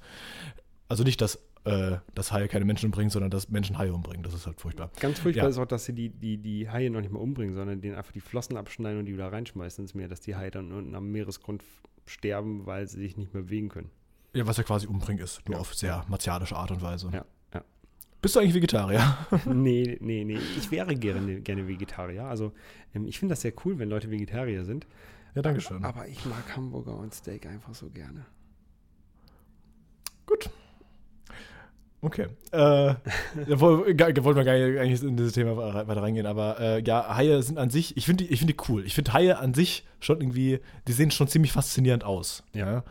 [0.89, 4.23] Also nicht, dass äh, dass Haie keine Menschen umbringen, sondern dass Menschen Haie umbringen.
[4.23, 4.91] Das ist halt furchtbar.
[4.99, 5.49] Ganz furchtbar ja.
[5.49, 8.11] ist auch, dass sie die, die, die Haie noch nicht mal umbringen, sondern denen einfach
[8.11, 11.11] die Flossen abschneiden und die wieder reinschmeißen ins Meer, dass die Haie dann unten am
[11.11, 11.63] Meeresgrund
[12.05, 13.89] sterben, weil sie sich nicht mehr bewegen können.
[14.33, 15.61] Ja, was ja quasi umbringen ist, nur ja.
[15.61, 17.09] auf sehr martialische Art und Weise.
[17.11, 17.63] Ja, ja.
[18.21, 19.17] Bist du eigentlich Vegetarier?
[19.45, 20.39] nee, nee, nee.
[20.57, 22.25] Ich wäre gerne, gerne Vegetarier.
[22.25, 22.53] Also
[22.93, 24.85] ähm, ich finde das sehr cool, wenn Leute Vegetarier sind.
[25.33, 25.83] Ja, danke schön.
[25.83, 28.25] Aber ich mag Hamburger und Steak einfach so gerne.
[30.27, 30.49] Gut.
[32.05, 32.27] Okay.
[32.51, 32.93] Äh,
[33.47, 37.41] da wollten wir gar nicht eigentlich in dieses Thema weiter reingehen, aber äh, ja, Haie
[37.41, 38.85] sind an sich, ich finde die, find die cool.
[38.85, 42.43] Ich finde Haie an sich schon irgendwie, die sehen schon ziemlich faszinierend aus.
[42.53, 42.73] Ja.
[42.73, 42.83] ja?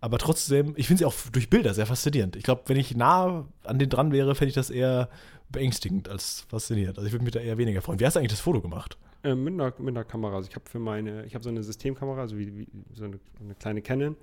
[0.00, 2.36] Aber trotzdem, ich finde sie auch durch Bilder sehr faszinierend.
[2.36, 5.10] Ich glaube, wenn ich nah an den dran wäre, fände ich das eher
[5.50, 6.96] beängstigend als faszinierend.
[6.96, 8.00] Also ich würde mich da eher weniger freuen.
[8.00, 8.96] Wie hast du eigentlich das Foto gemacht?
[9.24, 10.36] Äh, mit, einer, mit einer Kamera.
[10.36, 13.20] Also ich habe für meine, ich habe so eine Systemkamera, also wie, wie so eine,
[13.40, 14.16] eine, kleine Canon.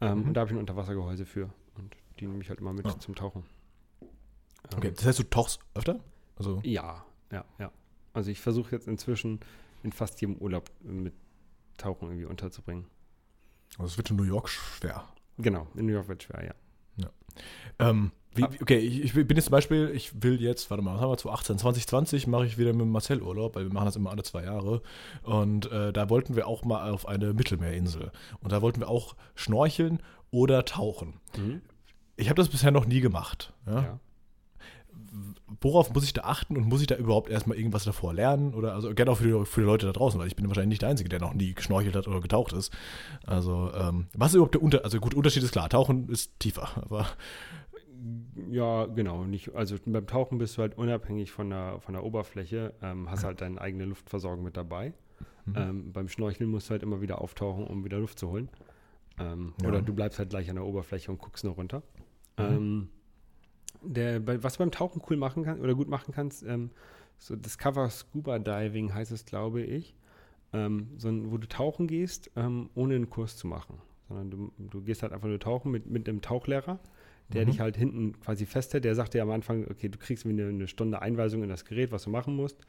[0.00, 0.28] Ähm, mhm.
[0.28, 1.50] Und da habe ich ein Unterwassergehäuse für.
[1.76, 2.90] Und die nehme ich halt immer mit oh.
[2.90, 3.42] zum Tauchen.
[4.76, 6.00] Okay, das heißt, du tauchst öfter?
[6.36, 7.72] Also ja, ja, ja.
[8.12, 9.40] Also ich versuche jetzt inzwischen
[9.82, 11.14] in fast jedem Urlaub mit
[11.76, 12.86] Tauchen irgendwie unterzubringen.
[13.78, 15.04] Also es wird in New York schwer.
[15.38, 16.54] Genau, in New York wird es schwer, ja.
[16.96, 17.10] ja.
[17.78, 21.00] Ähm, wie, okay, ich, ich, bin jetzt zum Beispiel, ich will jetzt, warte mal, was
[21.00, 24.10] haben wir, 2018, 2020 mache ich wieder mit Marcel Urlaub, weil wir machen das immer
[24.10, 24.82] alle zwei Jahre.
[25.22, 28.10] Und äh, da wollten wir auch mal auf eine Mittelmeerinsel.
[28.40, 31.20] Und da wollten wir auch schnorcheln oder tauchen.
[31.36, 31.62] Mhm.
[32.16, 33.52] Ich habe das bisher noch nie gemacht.
[33.66, 33.82] Ja?
[33.82, 34.00] ja
[35.60, 38.54] worauf muss ich da achten und muss ich da überhaupt erstmal irgendwas davor lernen?
[38.54, 40.70] Oder also gerne auch für die, für die Leute da draußen, weil ich bin wahrscheinlich
[40.70, 42.72] nicht der Einzige, der noch nie geschnorchelt hat oder getaucht ist.
[43.26, 44.84] Also, ähm, was ist überhaupt der Unterschied?
[44.84, 47.06] Also gut, Unterschied ist klar, Tauchen ist tiefer, aber.
[48.50, 49.24] Ja, genau.
[49.24, 53.24] Nicht, also beim Tauchen bist du halt unabhängig von der, von der Oberfläche, ähm, hast
[53.24, 54.92] halt deine eigene Luftversorgung mit dabei.
[55.46, 55.54] Mhm.
[55.56, 58.48] Ähm, beim Schnorcheln musst du halt immer wieder auftauchen, um wieder Luft zu holen.
[59.18, 59.68] Ähm, ja.
[59.68, 61.82] Oder du bleibst halt gleich an der Oberfläche und guckst nur runter.
[62.38, 62.88] Mhm.
[63.82, 66.70] Der, was du beim Tauchen cool machen kannst oder gut machen kannst, ähm,
[67.18, 69.94] so Discover Scuba Diving heißt es, glaube ich,
[70.52, 73.80] ähm, so ein, wo du tauchen gehst, ähm, ohne einen Kurs zu machen.
[74.08, 76.78] Sondern du, du gehst halt einfach nur tauchen mit, mit einem Tauchlehrer,
[77.28, 77.50] der mhm.
[77.50, 78.84] dich halt hinten quasi festhält.
[78.84, 81.92] Der sagt dir am Anfang, okay, du kriegst eine, eine Stunde Einweisung in das Gerät,
[81.92, 82.66] was du machen musst.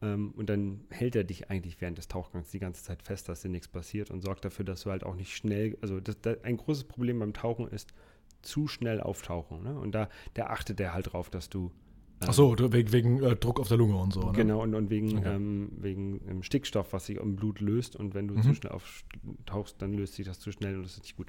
[0.00, 3.42] Ähm, und dann hält er dich eigentlich während des Tauchgangs die ganze Zeit fest, dass
[3.42, 6.42] dir nichts passiert und sorgt dafür, dass du halt auch nicht schnell, also das, das,
[6.44, 7.92] ein großes Problem beim Tauchen ist,
[8.42, 9.62] zu schnell auftauchen.
[9.62, 9.78] Ne?
[9.78, 11.72] Und da der achtet er halt drauf, dass du.
[12.20, 14.20] Ähm, Ach so, wegen, wegen äh, Druck auf der Lunge und so.
[14.22, 14.32] Ne?
[14.32, 15.36] Genau, und, und wegen, okay.
[15.36, 17.94] ähm, wegen ähm, Stickstoff, was sich im Blut löst.
[17.94, 18.42] Und wenn du mhm.
[18.42, 21.28] zu schnell auftauchst, dann löst sich das zu schnell und das ist nicht gut.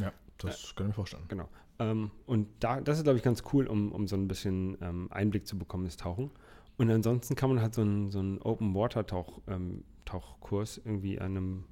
[0.00, 1.24] Ja, das äh, kann ich mir vorstellen.
[1.28, 1.48] Genau.
[1.78, 5.08] Ähm, und da, das ist, glaube ich, ganz cool, um, um so ein bisschen ähm,
[5.10, 6.30] Einblick zu bekommen ins Tauchen.
[6.78, 11.36] Und ansonsten kann man halt so einen so Open Water Tauch, ähm, Tauchkurs irgendwie an
[11.36, 11.64] einem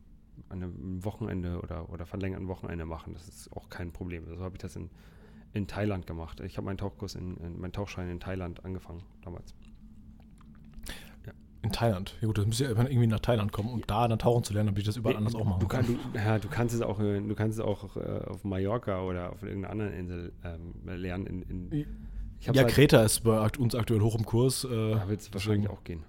[0.55, 3.15] an einem Wochenende oder, oder verlängerten Wochenende machen.
[3.15, 4.25] Das ist auch kein Problem.
[4.25, 4.91] So also habe ich das in,
[5.53, 6.41] in Thailand gemacht.
[6.41, 9.55] Ich habe meinen Tauchkurs, in, in, meinen Tauchschein in Thailand angefangen damals.
[11.27, 11.33] Ja.
[11.63, 12.17] In Thailand?
[12.21, 13.87] Ja gut, das müsste ja irgendwie nach Thailand kommen, um ja.
[13.87, 15.87] da dann tauchen zu lernen, damit ich das überall nee, anders auch machen du kann.
[15.87, 19.33] Du, ja, du kannst es auch, äh, du kannst es auch äh, auf Mallorca oder
[19.33, 21.27] auf irgendeiner anderen Insel ähm, lernen.
[21.27, 21.87] In, in
[22.41, 24.65] ja, halt, Kreta ist bei uns aktuell hoch im Kurs.
[24.65, 26.05] Äh, da wird es wahrscheinlich auch gehen.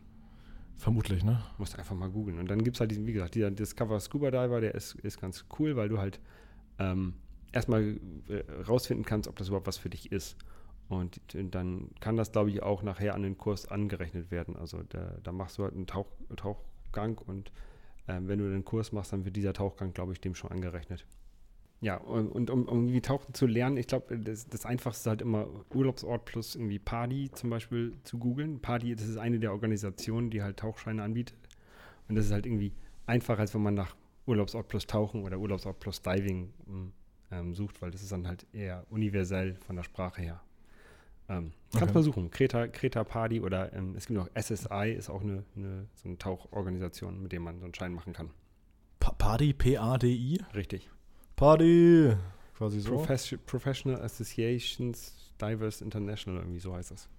[0.78, 1.41] Vermutlich, ne?
[1.57, 2.39] Musst einfach mal googeln.
[2.39, 5.21] Und dann gibt es halt diesen, wie gesagt, dieser Discover Scuba Diver, der ist, ist
[5.21, 6.19] ganz cool, weil du halt
[6.80, 7.13] ähm,
[7.51, 10.38] erstmal äh, rausfinden kannst, ob das überhaupt was für dich ist.
[10.89, 14.55] Und, und dann kann das, glaube ich, auch nachher an den Kurs angerechnet werden.
[14.55, 17.51] Also da, da machst du halt einen Tauch, Tauchgang und
[18.07, 21.07] ähm, wenn du den Kurs machst, dann wird dieser Tauchgang, glaube ich, dem schon angerechnet.
[21.82, 25.07] Ja, und, und um, um irgendwie tauchen zu lernen, ich glaube, das, das Einfachste ist
[25.07, 28.59] halt immer Urlaubsort plus irgendwie Party zum Beispiel zu googeln.
[28.59, 31.38] Party, das ist eine der Organisationen, die halt Tauchscheine anbietet.
[32.07, 32.73] Und das ist halt irgendwie
[33.05, 33.95] einfacher, als wenn man nach
[34.26, 36.91] Urlaubsort plus Tauchen oder Urlaubsort plus Diving hm,
[37.32, 40.41] ähm, sucht, weil das ist dann halt eher universell von der Sprache her.
[41.28, 41.80] Ähm, okay.
[41.80, 42.30] Kannst mal suchen.
[42.32, 46.17] Kreta, Kreta Party oder ähm, es gibt noch SSI, ist auch eine, eine, so eine
[46.17, 48.30] Tauchorganisation, mit der man so einen Schein machen kann.
[48.99, 50.39] Pa Party, P-A-D-I?
[50.53, 50.89] Richtig.
[51.36, 52.13] Party!
[52.57, 52.95] Quasi so.
[52.95, 57.09] Profes Professional Associations Divers International, irgendwie so heißt das.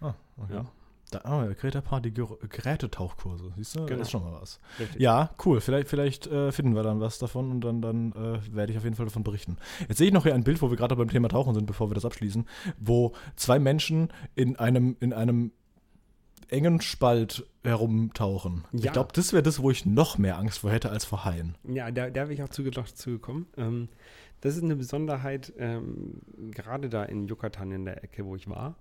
[0.00, 0.54] Ah, okay.
[0.54, 0.66] Ja.
[1.10, 3.86] Da, oh, Greta Party Gerätetauchkurse, siehst du?
[3.86, 3.98] Genau.
[3.98, 4.58] Das ist schon mal was.
[4.80, 5.00] Richtig.
[5.00, 5.60] Ja, cool.
[5.60, 8.84] Vielleicht, vielleicht äh, finden wir dann was davon und dann, dann äh, werde ich auf
[8.84, 9.56] jeden Fall davon berichten.
[9.88, 11.90] Jetzt sehe ich noch hier ein Bild, wo wir gerade beim Thema Tauchen sind, bevor
[11.90, 12.46] wir das abschließen,
[12.78, 15.52] wo zwei Menschen in einem, in einem
[16.50, 18.64] engen Spalt herumtauchen.
[18.72, 18.86] Ja.
[18.86, 21.56] Ich glaube, das wäre das, wo ich noch mehr Angst vor hätte als vor Haien.
[21.64, 23.46] Ja, da, da wäre ich auch zugedacht zugekommen.
[23.56, 23.88] Ähm,
[24.40, 26.20] das ist eine Besonderheit, ähm,
[26.50, 28.76] gerade da in Yucatan in der Ecke, wo ich war.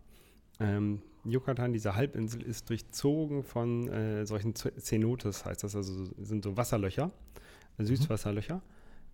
[0.60, 6.58] Ähm, Yucatan, diese Halbinsel, ist durchzogen von äh, solchen Cenotes, heißt das, also sind so
[6.58, 7.12] Wasserlöcher.
[7.78, 8.62] Süßwasserlöcher,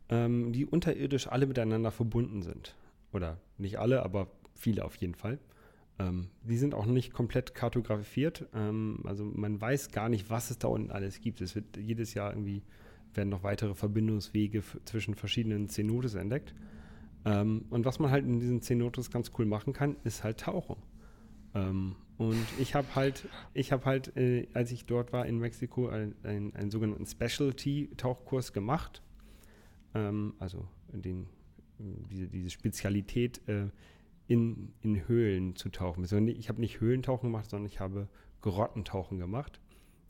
[0.09, 0.51] mhm.
[0.51, 2.75] die unterirdisch alle miteinander verbunden sind.
[3.13, 5.39] Oder nicht alle, aber viele auf jeden Fall.
[5.99, 8.47] Ähm, die sind auch nicht komplett kartografiert.
[8.53, 11.41] Ähm, also man weiß gar nicht, was es da unten alles gibt.
[11.41, 12.63] Es wird jedes Jahr irgendwie
[13.13, 16.53] werden noch weitere Verbindungswege zwischen verschiedenen Cenotes entdeckt.
[17.25, 20.77] Ähm, und was man halt in diesen Cenotes ganz cool machen kann, ist halt tauchen.
[21.53, 25.87] Ähm, und ich habe halt, ich habe halt, äh, als ich dort war in Mexiko,
[25.87, 29.01] einen, einen, einen sogenannten Specialty-Tauchkurs gemacht.
[29.95, 31.27] Ähm, also den,
[31.77, 33.67] diese, diese Spezialität äh,
[34.30, 36.03] in, in Höhlen zu tauchen.
[36.03, 38.07] Ich habe nicht Höhlentauchen gemacht, sondern ich habe
[38.41, 39.59] Grottentauchen gemacht.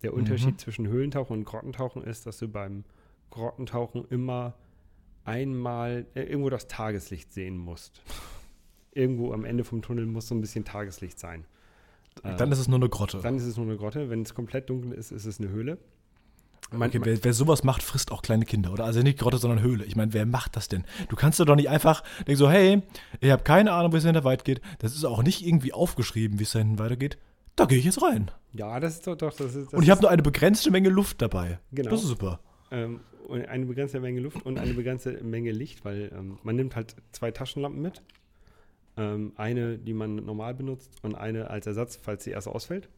[0.04, 0.58] Der Unterschied mhm.
[0.58, 2.84] zwischen Höhlentauchen und Grottentauchen ist, dass du beim
[3.30, 4.56] Grottentauchen immer
[5.24, 8.02] einmal äh, irgendwo das Tageslicht sehen musst.
[8.92, 11.46] Irgendwo am Ende vom Tunnel muss so ein bisschen Tageslicht sein.
[12.22, 13.20] Dann ist es nur eine Grotte.
[13.22, 14.10] Dann ist es nur eine Grotte.
[14.10, 15.78] Wenn es komplett dunkel ist, ist es eine Höhle.
[16.72, 18.86] Man, okay, wer, wer, sowas macht, frisst auch kleine Kinder, oder?
[18.86, 19.86] Also nicht Grotte, sondern Höhle.
[19.86, 20.84] Ich meine, wer macht das denn?
[21.10, 22.84] Du kannst doch nicht einfach denken so, hey,
[23.20, 24.62] ich habe keine Ahnung, wie es hinter weit geht.
[24.78, 27.18] Das ist auch nicht irgendwie aufgeschrieben, wie es da hinten weitergeht.
[27.56, 28.32] Da gehe ich jetzt rein.
[28.54, 29.68] Ja, das ist doch, doch das ist.
[29.68, 31.60] Das und ich habe nur eine begrenzte Menge Luft dabei.
[31.72, 31.90] Genau.
[31.90, 32.40] Das ist super.
[32.72, 36.96] Ähm, eine begrenzte Menge Luft und eine begrenzte Menge Licht, weil ähm, man nimmt halt
[37.12, 38.02] zwei Taschenlampen mit
[39.00, 42.90] ähm, eine, die man normal benutzt und eine als Ersatz, falls die erste ausfällt.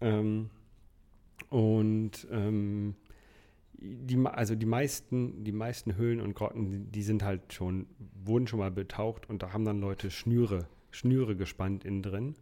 [0.00, 0.50] Ähm,
[1.52, 2.94] und ähm,
[3.74, 7.86] die, also die meisten, die meisten Höhlen und Grotten, die, sind halt schon,
[8.24, 12.36] wurden schon mal betaucht und da haben dann Leute Schnüre, Schnüre gespannt innen drin.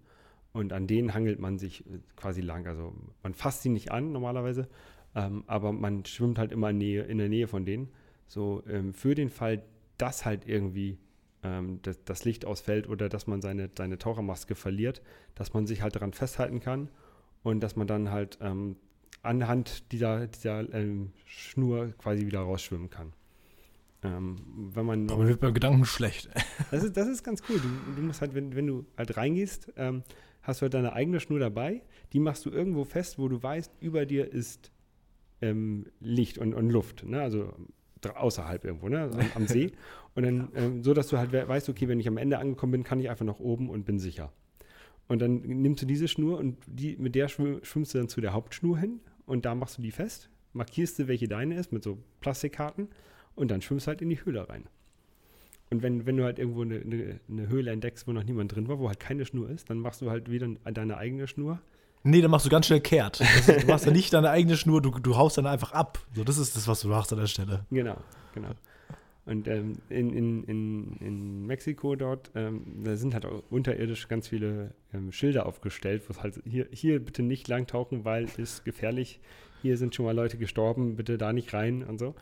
[0.53, 2.69] Und an denen hangelt man sich äh, quasi lang.
[2.69, 2.95] Also
[3.25, 4.69] man fasst sie nicht an normalerweise,
[5.17, 7.89] ähm, aber man schwimmt halt immer in, Nähe, in der Nähe von denen.
[8.29, 9.65] So ähm, für den Fall,
[9.99, 10.99] dass halt irgendwie
[11.43, 15.03] ähm, das, das, Licht ausfällt oder dass man seine, seine Tauchermaske verliert,
[15.35, 16.91] dass man sich halt daran festhalten kann
[17.43, 18.77] und dass man dann halt ähm,
[19.23, 23.13] anhand dieser, dieser ähm, Schnur quasi wieder rausschwimmen kann.
[24.03, 24.37] Ähm,
[24.75, 26.31] wenn man, Aber man wird beim Gedanken schlecht.
[26.71, 27.59] Das ist, das ist ganz cool.
[27.59, 30.05] Du, du musst halt, wenn, wenn du halt reingehst, ähm,
[30.43, 31.83] hast du halt deine eigene Schnur dabei.
[32.13, 34.71] Die machst du irgendwo fest, wo du weißt, über dir ist
[35.43, 37.05] ähm, Licht und, und Luft.
[37.05, 37.21] Ne?
[37.21, 37.53] Also
[38.09, 39.01] außerhalb irgendwo, ne?
[39.01, 39.73] Also am, See.
[40.15, 42.83] Und dann, ähm, so dass du halt weißt, okay, wenn ich am Ende angekommen bin,
[42.83, 44.33] kann ich einfach nach oben und bin sicher.
[45.11, 48.33] Und dann nimmst du diese Schnur und die, mit der schwimmst du dann zu der
[48.33, 51.99] Hauptschnur hin und da machst du die fest, markierst du, welche deine ist, mit so
[52.21, 52.87] Plastikkarten
[53.35, 54.69] und dann schwimmst du halt in die Höhle rein.
[55.69, 58.69] Und wenn, wenn du halt irgendwo eine, eine, eine Höhle entdeckst, wo noch niemand drin
[58.69, 61.59] war, wo halt keine Schnur ist, dann machst du halt wieder deine eigene Schnur
[62.05, 63.21] Nee, dann machst du ganz schnell kehrt.
[63.21, 65.99] Du machst ja nicht deine eigene Schnur, du, du haust dann einfach ab.
[66.15, 67.67] So, das ist das, was du machst an der Stelle.
[67.71, 67.97] Genau,
[68.33, 68.51] genau.
[69.27, 74.29] Und ähm, in, in, in, in Mexiko dort, ähm, da sind halt auch unterirdisch ganz
[74.29, 78.65] viele ähm, Schilder aufgestellt, wo es halt hier, hier bitte nicht lang tauchen, weil ist
[78.65, 79.21] gefährlich.
[79.63, 82.15] Hier sind schon mal Leute gestorben, bitte da nicht rein und so.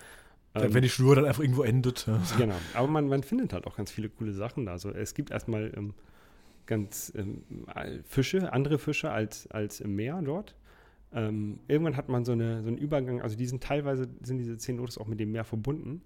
[0.54, 2.06] Ähm, Wenn die Schnur dann einfach irgendwo endet.
[2.06, 2.20] Ja.
[2.36, 4.72] Genau, aber man, man findet halt auch ganz viele coole Sachen da.
[4.72, 5.94] Also es gibt erstmal ähm,
[6.66, 7.44] ganz ähm,
[8.06, 10.54] Fische, andere Fische als, als im Meer dort.
[11.10, 14.98] Irgendwann hat man so, eine, so einen Übergang, also die sind teilweise sind diese Zenotes
[14.98, 16.02] auch mit dem Meer verbunden.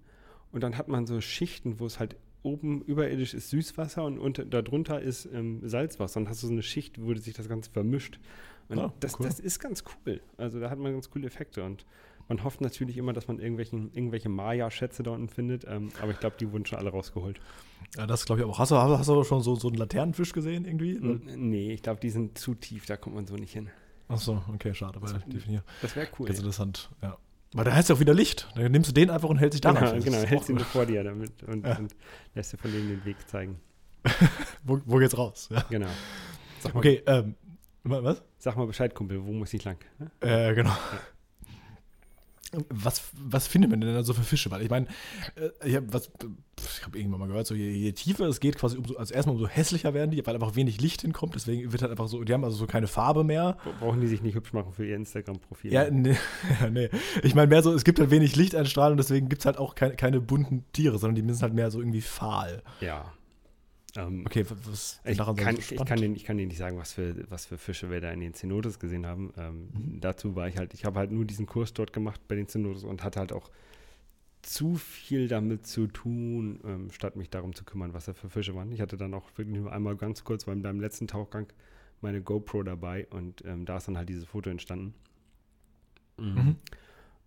[0.53, 4.45] Und dann hat man so Schichten, wo es halt oben überirdisch ist Süßwasser und unter,
[4.45, 6.19] darunter ist ähm, Salzwasser.
[6.19, 8.19] Und hast du so eine Schicht, wo sich das Ganze vermischt.
[8.69, 9.25] Und oh, das, cool.
[9.25, 10.21] das ist ganz cool.
[10.37, 11.63] Also da hat man ganz coole Effekte.
[11.63, 11.85] Und
[12.29, 16.19] man hofft natürlich immer, dass man irgendwelchen, irgendwelche Maya-Schätze da unten findet, ähm, aber ich
[16.19, 17.39] glaube, die wurden schon alle rausgeholt.
[17.97, 18.59] Ja, das glaube ich auch.
[18.59, 20.97] Hast du, hast du schon so, so einen Laternenfisch gesehen irgendwie?
[21.35, 23.69] nee, ich glaube, die sind zu tief, da kommt man so nicht hin.
[24.07, 25.63] Ach so, okay, schade, weil definier.
[25.81, 26.27] Das wäre cool.
[26.27, 27.17] Ganz interessant, ja.
[27.53, 28.47] Weil da heißt ja auch wieder Licht.
[28.55, 30.05] Dann nimmst du den einfach und hältst dich da Genau, fest.
[30.05, 31.77] genau hältst ihn vor dir damit und, ja.
[31.77, 31.95] und
[32.33, 33.59] lässt dir von denen den Weg zeigen.
[34.63, 35.49] wo, wo geht's raus?
[35.51, 35.63] Ja.
[35.69, 35.87] Genau.
[36.73, 37.35] okay, ähm,
[37.83, 38.21] was?
[38.37, 39.77] Sag mal Bescheid, Kumpel, wo muss ich lang?
[40.19, 40.69] Äh, genau.
[40.71, 40.99] Ja
[42.69, 44.51] was, was findet man denn da so für Fische?
[44.51, 44.87] Weil ich meine,
[45.35, 45.69] äh,
[46.83, 49.13] ich habe hab irgendwann mal gehört, so je, je, tiefer es geht, quasi umso, also
[49.13, 52.23] erstmal umso hässlicher werden die, weil einfach wenig Licht hinkommt, deswegen wird halt einfach so,
[52.23, 53.57] die haben also so keine Farbe mehr.
[53.79, 55.71] Brauchen die sich nicht hübsch machen für ihr Instagram-Profil?
[55.71, 56.17] Ja, nee,
[56.71, 56.89] nee.
[57.23, 59.95] Ich meine mehr so, es gibt halt wenig Lichteinstrahlung, deswegen gibt es halt auch keine,
[59.95, 62.61] keine bunten Tiere, sondern die sind halt mehr so irgendwie fahl.
[62.81, 63.13] Ja.
[63.95, 66.93] Ähm, okay, was ich kann, so ich, kann den, ich kann dir nicht sagen, was
[66.93, 69.31] für, was für Fische wir da in den Zenotes gesehen haben.
[69.37, 70.01] Ähm, mhm.
[70.01, 72.83] Dazu war ich halt, ich habe halt nur diesen Kurs dort gemacht bei den Zenotes
[72.83, 73.51] und hatte halt auch
[74.43, 78.55] zu viel damit zu tun, ähm, statt mich darum zu kümmern, was da für Fische
[78.55, 78.71] waren.
[78.71, 81.47] Ich hatte dann auch wirklich nur einmal ganz kurz beim, beim letzten Tauchgang
[82.01, 84.93] meine GoPro dabei und ähm, da ist dann halt dieses Foto entstanden.
[86.17, 86.25] Mhm.
[86.25, 86.55] Mhm.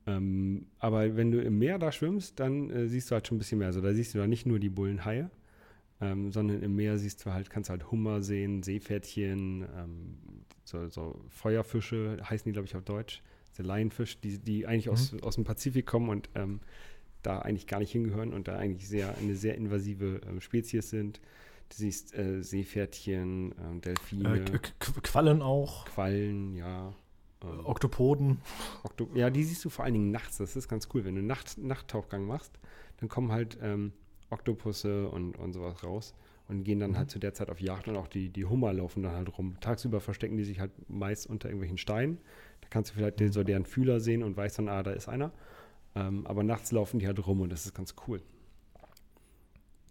[0.06, 3.38] Ähm, aber wenn du im Meer da schwimmst, dann äh, siehst du halt schon ein
[3.38, 3.68] bisschen mehr.
[3.68, 5.30] Also da siehst du da nicht nur die Bullenhaie,
[6.00, 10.18] ähm, sondern im Meer siehst du halt, kannst halt Hummer sehen, Seepferdchen, ähm,
[10.64, 13.22] so, so, Feuerfische, heißen die, glaube ich, auf Deutsch.
[13.58, 14.92] Der Laienfisch, die, die eigentlich mhm.
[14.92, 16.60] aus, aus dem Pazifik kommen und ähm,
[17.26, 21.20] da eigentlich gar nicht hingehören und da eigentlich sehr eine sehr invasive ähm, Spezies sind.
[21.68, 24.44] Du siehst äh, Seepferdchen, äh, Delfine.
[24.44, 24.58] Äh,
[25.02, 25.84] Quallen auch.
[25.86, 26.94] Quallen, ja.
[27.42, 28.38] Ähm, Oktopoden.
[28.84, 30.38] Okto ja, die siehst du vor allen Dingen nachts.
[30.38, 31.04] Das ist ganz cool.
[31.04, 32.52] Wenn du Nacht Nachttauchgang machst,
[32.98, 33.92] dann kommen halt ähm,
[34.30, 36.14] Oktopusse und, und sowas raus.
[36.48, 39.02] und gehen dann halt zu der Zeit auf Jagd und auch die, die Hummer laufen
[39.02, 39.56] dann halt rum.
[39.60, 42.18] Tagsüber verstecken die sich halt meist unter irgendwelchen Steinen.
[42.60, 45.32] Da kannst du vielleicht so deren Fühler sehen und weißt dann, ah, da ist einer.
[45.96, 48.22] Ähm, aber nachts laufen die halt rum und das ist ganz cool.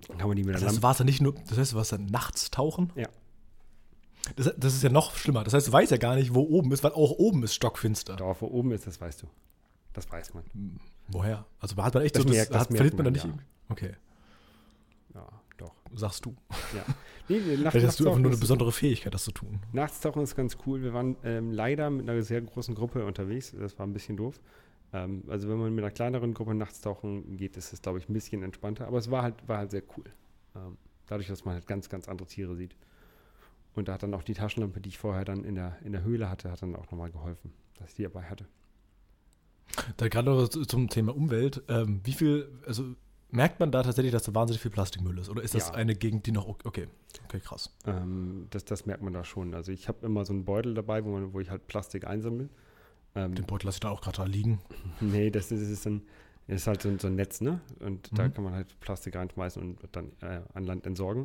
[0.08, 2.06] Dann kann man die mit der das heißt, nicht nur, das heißt, du warst dann
[2.06, 2.92] nachts tauchen?
[2.96, 3.10] Ja.
[4.36, 5.44] Das, das, ist ja noch schlimmer.
[5.44, 8.16] Das heißt, du weißt ja gar nicht, wo oben ist, weil auch oben ist stockfinster.
[8.16, 9.28] Doch, wo oben ist, das weißt du.
[9.94, 10.44] Das weiß man.
[11.08, 11.46] Woher?
[11.60, 13.36] Also hat man echt das so, merkt, das hat, verliert man, man da nicht.
[13.36, 13.44] Ja.
[13.70, 13.94] Okay.
[15.14, 15.28] Ja,
[15.58, 15.74] doch.
[15.94, 16.36] Sagst du.
[16.76, 16.86] Ja.
[17.28, 19.60] Nee, Nacht, Vielleicht hast du einfach nur eine besondere Fähigkeit, das zu tun.
[19.74, 20.84] Nachtstauchen ist ganz cool.
[20.84, 23.56] Wir waren ähm, leider mit einer sehr großen Gruppe unterwegs.
[23.58, 24.40] Das war ein bisschen doof.
[24.96, 28.08] Ähm, also wenn man mit einer kleineren Gruppe nachts tauchen geht, ist es, glaube ich,
[28.08, 28.88] ein bisschen entspannter.
[28.88, 30.06] Aber es war halt, war halt sehr cool.
[30.56, 30.78] Ähm,
[31.08, 32.76] dadurch, dass man halt ganz, ganz andere Tiere sieht.
[33.76, 36.04] Und da hat dann auch die Taschenlampe, die ich vorher dann in der, in der
[36.04, 38.46] Höhle hatte, hat dann auch nochmal geholfen, dass ich die dabei hatte.
[39.98, 42.96] Da gerade zum Thema Umwelt, ähm, wie viel, also
[43.32, 45.30] merkt man da tatsächlich, dass da wahnsinnig viel Plastikmüll ist?
[45.30, 45.74] Oder ist das ja.
[45.74, 46.88] eine Gegend, die noch, okay,
[47.26, 47.76] okay, krass.
[47.86, 49.54] Ähm, das, das merkt man da schon.
[49.54, 52.48] Also ich habe immer so einen Beutel dabei, wo, man, wo ich halt Plastik einsammle.
[53.16, 54.60] Ähm, Den Beutel lasse ich da auch gerade da liegen.
[55.00, 56.02] nee, das ist, ist, ein,
[56.48, 57.62] ist halt so, so, ein Netz, ne?
[57.80, 58.16] Und mhm.
[58.16, 61.24] da kann man halt Plastik reinschmeißen und dann äh, an Land entsorgen.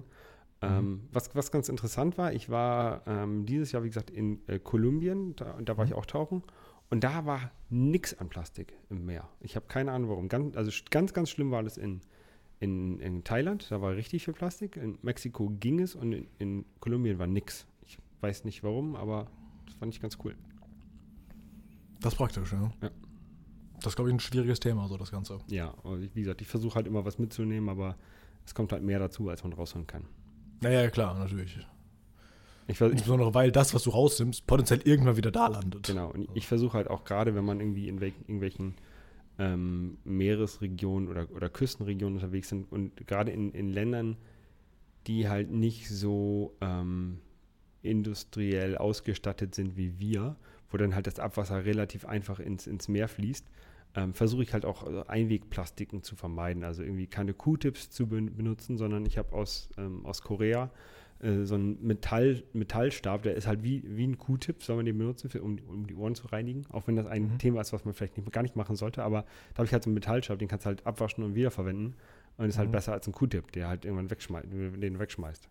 [0.63, 0.69] Mhm.
[0.69, 4.59] Ähm, was, was ganz interessant war, ich war ähm, dieses Jahr, wie gesagt, in äh,
[4.59, 5.93] Kolumbien, da, da war mhm.
[5.93, 6.43] ich auch tauchen.
[6.91, 9.29] Und da war nichts an Plastik im Meer.
[9.41, 10.29] Ich habe keine Ahnung warum.
[10.29, 12.01] Ganz, also ganz, ganz schlimm war das in,
[12.59, 13.71] in, in Thailand.
[13.71, 14.77] Da war richtig viel Plastik.
[14.77, 17.67] In Mexiko ging es und in, in Kolumbien war nichts.
[17.87, 19.29] Ich weiß nicht warum, aber
[19.67, 20.35] das fand ich ganz cool.
[22.01, 22.73] Das ist praktisch, ja.
[22.83, 22.91] ja.
[23.77, 25.39] Das ist, glaube ich, ein schwieriges Thema, so das Ganze.
[25.49, 27.97] Ja, wie gesagt, ich versuche halt immer was mitzunehmen, aber
[28.45, 30.05] es kommt halt mehr dazu, als man rausholen kann.
[30.61, 31.59] Naja, klar, natürlich.
[32.67, 35.87] Ich, Insbesondere, weil das, was du rausnimmst, potenziell irgendwann wieder da landet.
[35.87, 36.11] Genau.
[36.11, 38.75] Und ich versuche halt auch gerade, wenn man irgendwie in irgendwelchen
[39.39, 44.17] ähm, Meeresregionen oder, oder Küstenregionen unterwegs sind und gerade in, in Ländern,
[45.07, 47.19] die halt nicht so ähm,
[47.83, 50.37] industriell ausgestattet sind wie wir,
[50.71, 53.47] wo dann halt das Abwasser relativ einfach ins, ins Meer fließt,
[53.97, 56.65] ähm, versuche ich halt auch äh, Einwegplastiken zu vermeiden.
[56.65, 60.71] Also irgendwie keine Q-Tips zu benutzen, sondern ich habe aus, ähm, aus Korea
[61.21, 64.97] äh, so ein Metall, Metallstab, der ist halt wie, wie ein Q-Tip, soll man den
[64.97, 66.67] benutzen, für, um, um die Ohren zu reinigen.
[66.71, 67.39] Auch wenn das ein mhm.
[67.39, 69.83] Thema ist, was man vielleicht nicht, gar nicht machen sollte, aber da habe ich halt
[69.83, 71.95] so einen Metallstab, den kannst du halt abwaschen und wiederverwenden.
[72.37, 72.73] Und ist halt mhm.
[72.73, 75.49] besser als ein Q-Tip, der halt irgendwann wegschmeißt, den wegschmeißt.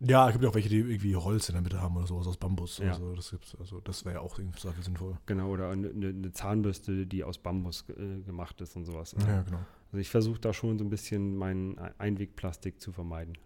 [0.00, 2.36] Ja, es gibt auch welche, die irgendwie Holz in der Mitte haben oder sowas aus
[2.36, 2.78] Bambus.
[2.78, 2.92] Ja.
[2.92, 5.16] Also das gibt's, also das wäre ja auch irgendwie sinnvoll.
[5.26, 9.16] Genau, oder eine, eine Zahnbürste, die aus Bambus äh, gemacht ist und sowas.
[9.18, 9.58] Ja, genau.
[9.90, 13.36] Also ich versuche da schon so ein bisschen meinen Einwegplastik zu vermeiden.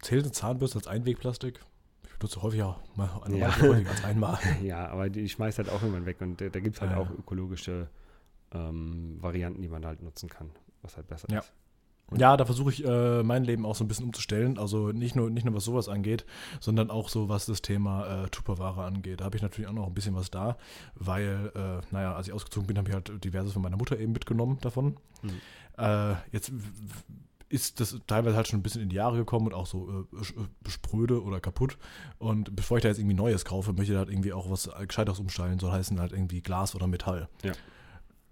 [0.00, 1.60] Zählt eine Zahnbürste als Einwegplastik?
[2.04, 3.60] Ich benutze häufig auch mal eine ja.
[3.60, 4.38] häufiger als einmal.
[4.62, 6.98] ja, aber die schmeißt halt auch irgendwann weg und da, da gibt es halt ja.
[6.98, 7.88] auch ökologische
[8.52, 10.50] ähm, Varianten, die man halt nutzen kann,
[10.82, 11.40] was halt besser ja.
[11.40, 11.52] ist.
[12.16, 14.58] Ja, da versuche ich äh, mein Leben auch so ein bisschen umzustellen.
[14.58, 16.24] Also nicht nur, nicht nur was sowas angeht,
[16.60, 19.20] sondern auch so was das Thema äh, Tupperware angeht.
[19.20, 20.56] Da habe ich natürlich auch noch ein bisschen was da,
[20.94, 24.12] weil, äh, naja, als ich ausgezogen bin, habe ich halt diverses von meiner Mutter eben
[24.12, 24.96] mitgenommen davon.
[25.22, 25.40] Mhm.
[25.78, 26.52] Äh, jetzt
[27.50, 30.16] ist das teilweise halt schon ein bisschen in die Jahre gekommen und auch so äh,
[30.20, 31.78] äh, spröde oder kaputt.
[32.18, 35.18] Und bevor ich da jetzt irgendwie Neues kaufe, möchte ich halt irgendwie auch was Gescheites
[35.18, 35.58] umstellen.
[35.58, 37.28] Soll heißen halt irgendwie Glas oder Metall.
[37.42, 37.52] Ja.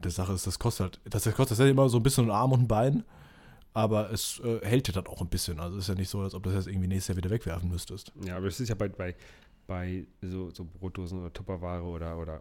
[0.04, 2.52] Die Sache ist, das kostet halt, das kostet das immer so ein bisschen ein Arm
[2.52, 3.04] und ein Bein,
[3.74, 5.60] aber es äh, hält dir dann auch ein bisschen.
[5.60, 7.30] Also es ist ja nicht so, als ob du das jetzt irgendwie nächstes Jahr wieder
[7.30, 8.12] wegwerfen müsstest.
[8.24, 9.14] Ja, aber es ist ja bei, bei
[9.68, 12.40] bei so, so Brotdosen oder Tupperware oder, oder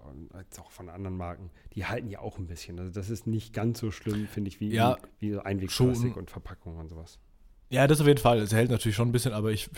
[0.59, 2.79] auch von anderen Marken, die halten ja auch ein bisschen.
[2.79, 6.15] Also das ist nicht ganz so schlimm, finde ich, wie, ja, wie, wie so Einwegplastik
[6.15, 7.19] und Verpackung und sowas.
[7.69, 8.39] Ja, das auf jeden Fall.
[8.39, 9.69] Es hält natürlich schon ein bisschen, aber ich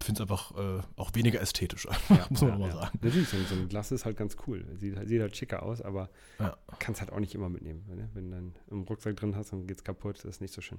[0.00, 2.74] finde es einfach äh, auch weniger ästhetisch, ja, muss man ja, mal ja.
[2.74, 2.98] sagen.
[3.02, 4.66] Natürlich, so, so, ein Glas ist halt ganz cool.
[4.76, 6.56] Sieht, sieht halt schicker aus, aber ja.
[6.78, 7.84] kannst halt auch nicht immer mitnehmen.
[7.88, 8.08] Ne?
[8.14, 10.78] Wenn du dann im Rucksack drin hast und geht's kaputt, das ist nicht so schön.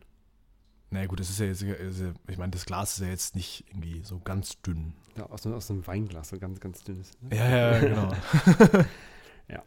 [0.90, 4.04] Naja gut, das ist ja jetzt, ich meine, das Glas ist ja jetzt nicht irgendwie
[4.04, 4.94] so ganz dünn.
[5.18, 7.12] Ja, aus, aus einem Weinglas, so ganz, ganz dünnes.
[7.22, 7.36] Ne?
[7.36, 8.14] Ja, ja, genau.
[9.48, 9.64] ja.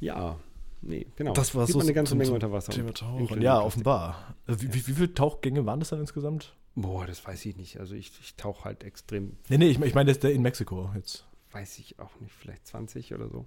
[0.00, 0.36] Ja,
[0.82, 1.34] nee, genau.
[1.34, 2.72] Das war Sieht so eine ganze Menge unter Wasser.
[2.72, 3.40] Thema Tauchen.
[3.40, 4.34] Ja, offenbar.
[4.48, 6.56] Äh, wie, wie, wie viele Tauchgänge waren das dann insgesamt?
[6.76, 7.78] Boah, das weiß ich nicht.
[7.78, 9.36] Also ich, ich tauche halt extrem.
[9.48, 11.26] Nee, nee, ich, ich meine, das ist der in Mexiko jetzt.
[11.52, 13.46] Weiß ich auch nicht, vielleicht 20 oder so.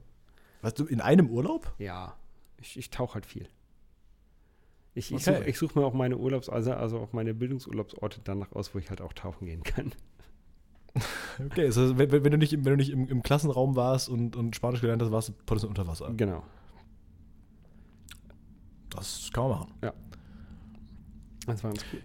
[0.61, 1.73] Weißt du, in einem Urlaub?
[1.77, 2.15] Ja,
[2.57, 3.49] ich, ich tauche halt viel.
[4.93, 5.51] Ich, ich okay.
[5.51, 8.89] suche such mir auch meine Urlaubs, also, also auch meine Bildungsurlaubsorte danach aus, wo ich
[8.89, 9.93] halt auch tauchen gehen kann.
[11.39, 14.55] Okay, also wenn, wenn du nicht, wenn du nicht im, im, Klassenraum warst und, und
[14.55, 16.11] Spanisch gelernt hast, warst du potenziell unter Wasser.
[16.17, 16.43] Genau.
[18.89, 19.73] Das kann man machen.
[19.83, 19.93] Ja.
[21.45, 22.01] Das war ganz cool.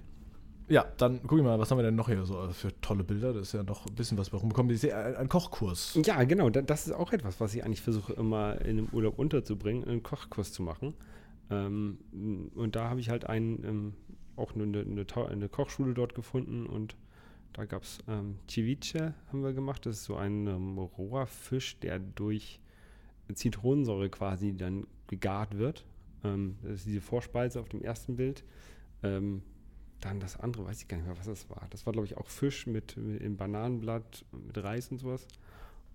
[0.73, 3.35] Ja, dann guck ich mal, was haben wir denn noch hier so für tolle Bilder?
[3.35, 4.73] Das ist ja noch ein bisschen was bei rumgekommen.
[4.73, 5.99] Ich sehe einen Kochkurs.
[6.03, 6.49] Ja, genau.
[6.49, 10.51] Das ist auch etwas, was ich eigentlich versuche, immer in einem Urlaub unterzubringen, einen Kochkurs
[10.51, 10.95] zu machen.
[11.51, 11.99] Ähm,
[12.55, 13.95] und da habe ich halt einen ähm,
[14.37, 16.97] auch eine, eine, eine, Kochschule dort gefunden und
[17.53, 19.85] da gab es ähm, Ceviche, haben wir gemacht.
[19.85, 22.61] Das ist so ein ähm, roher Fisch, der durch
[23.31, 25.85] Zitronensäure quasi dann gegart wird.
[26.23, 28.45] Das ist diese Vorspeise auf dem ersten Bild.
[30.05, 31.67] Dann das andere, weiß ich gar nicht mehr, was das war.
[31.71, 35.27] Das war, glaube ich, auch Fisch mit, mit im Bananenblatt, mit Reis und sowas.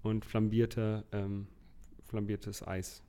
[0.03, 1.47] Und flambierte, ähm,
[2.05, 3.03] flambiertes Eis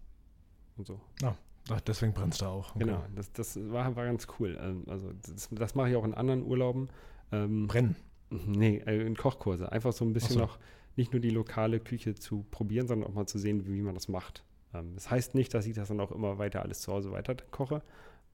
[0.77, 1.01] und so.
[1.23, 1.35] Ah,
[1.71, 2.71] ach, deswegen brennt es da auch.
[2.75, 2.81] Okay.
[2.81, 4.59] Genau, das, das war, war ganz cool.
[4.61, 6.89] Ähm, also das, das mache ich auch in anderen Urlauben.
[7.31, 7.97] Ähm, Brennen?
[8.31, 9.71] Nee, äh, in Kochkurse.
[9.71, 10.41] Einfach so ein bisschen so.
[10.41, 10.59] noch
[10.97, 14.09] nicht nur die lokale Küche zu probieren, sondern auch mal zu sehen, wie man das
[14.09, 14.45] macht.
[14.75, 17.37] Ähm, das heißt nicht, dass ich das dann auch immer weiter alles zu Hause weiter
[17.51, 17.83] koche.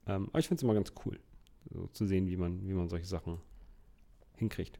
[0.06, 1.18] Ähm, aber ich finde es immer ganz cool,
[1.70, 3.38] so zu sehen, wie man, wie man solche Sachen
[4.36, 4.78] hinkriegt.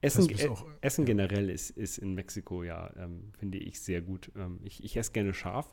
[0.00, 1.06] Essen, äh, auch, Essen ja.
[1.06, 4.32] generell ist, ist in Mexiko ja, ähm, finde ich, sehr gut.
[4.36, 5.72] Ähm, ich, ich esse gerne scharf.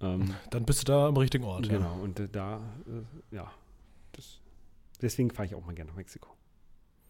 [0.00, 1.68] Ähm, dann bist du da am richtigen Ort.
[1.68, 2.02] Genau, ja.
[2.02, 3.52] und äh, da, äh, ja,
[4.12, 4.40] das,
[5.00, 6.28] deswegen fahre ich auch mal gerne nach Mexiko.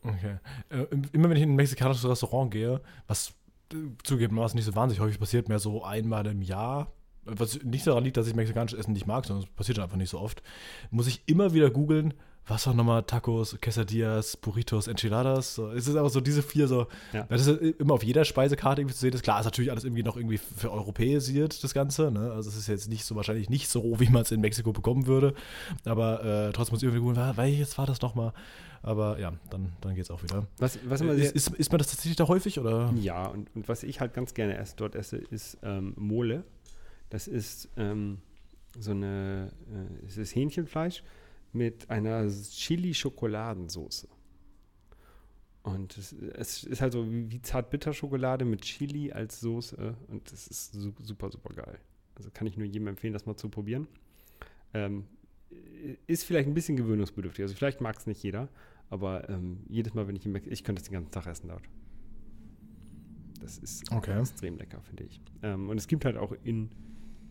[0.03, 0.39] Okay.
[0.69, 3.31] Äh, immer wenn ich in ein mexikanisches Restaurant gehe, was
[3.73, 6.93] äh, zugegebenermaßen nicht so wahnsinnig häufig passiert, mehr so einmal im Jahr,
[7.25, 10.11] was nicht daran liegt, dass ich mexikanisches Essen nicht mag, sondern es passiert einfach nicht
[10.11, 10.43] so oft,
[10.91, 12.15] muss ich immer wieder googeln,
[12.47, 15.55] was war nochmal Tacos, Quesadillas, Burritos, Enchiladas.
[15.55, 16.89] So, es ist einfach so diese vier so.
[17.13, 17.25] Ja.
[17.29, 19.13] Das ist immer auf jeder Speisekarte irgendwie zu sehen.
[19.13, 22.11] ist klar, ist natürlich alles irgendwie noch irgendwie für europäisiert, das Ganze.
[22.11, 22.33] Ne?
[22.33, 25.07] Also es ist jetzt nicht so wahrscheinlich nicht so, wie man es in Mexiko bekommen
[25.07, 25.35] würde.
[25.85, 28.33] Aber äh, trotzdem muss ich irgendwie googeln, welches war das nochmal?
[28.83, 30.49] Aber ja, dann, dann geht es auch wieder.
[30.59, 32.59] Was, was äh, ist, ist, ist, man das tatsächlich da häufig?
[32.59, 32.93] Oder?
[33.01, 36.43] Ja, und, und was ich halt ganz gerne esse, dort esse, ist ähm, Mole.
[37.13, 38.23] Das ist ähm,
[38.79, 41.05] so eine, äh, es ist Hähnchenfleisch
[41.53, 44.09] mit einer Chili-Schokoladensauce.
[45.63, 50.47] Und es, es, ist halt so wie, wie Zart-Bitter-Schokolade mit Chili als Soße und das
[50.47, 51.79] ist super, super geil.
[52.15, 53.89] Also kann ich nur jedem empfehlen, das mal zu probieren.
[54.73, 55.05] Ähm,
[56.07, 57.43] ist vielleicht ein bisschen gewöhnungsbedürftig.
[57.43, 58.49] Also vielleicht mag es nicht jeder,
[58.89, 61.65] aber ähm, jedes Mal, wenn ich im ich könnte das den ganzen Tag essen dort.
[63.39, 64.19] Das ist okay.
[64.19, 65.21] extrem lecker, finde ich.
[65.43, 66.71] Ähm, und es gibt halt auch in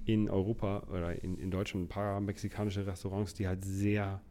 [0.06, 4.22] in Europa oder in, in Deutschland ein paar mexikanische Restaurants, die halt sehr,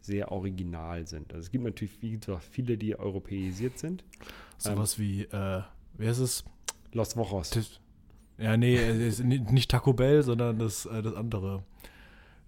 [0.00, 1.32] sehr original sind.
[1.32, 4.04] Also es gibt natürlich wie gesagt, viele, die europäisiert sind.
[4.58, 5.62] Sowas ähm, wie, äh,
[5.94, 6.44] wer ist es?
[6.92, 7.80] Los Vojos.
[8.38, 8.78] Ja, nee,
[9.22, 11.64] nicht Taco Bell, sondern das, äh, das andere.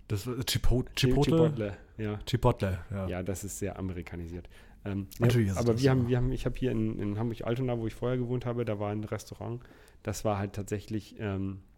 [0.09, 0.93] Das Chipotle.
[0.95, 2.19] Chipotle, ja.
[2.27, 3.09] Chipotle, ja.
[3.09, 4.49] Ja, das ist sehr amerikanisiert.
[4.85, 7.87] Ähm, Natürlich ja, aber wir haben, wir haben, ich habe hier in, in Hamburg-Altona, wo
[7.89, 9.61] ich vorher gewohnt habe, da war ein Restaurant,
[10.05, 11.76] das war halt tatsächlich ähm, äh,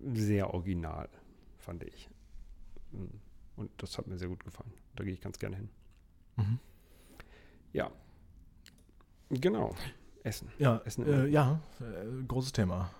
[0.00, 1.08] sehr original,
[1.58, 2.08] fand ich.
[3.56, 4.72] Und das hat mir sehr gut gefallen.
[4.96, 5.68] Da gehe ich ganz gerne hin.
[6.36, 6.58] Mhm.
[7.72, 7.90] Ja.
[9.30, 9.74] Genau.
[10.22, 10.48] Essen.
[10.58, 12.90] Ja, Essen äh, ja äh, großes Thema.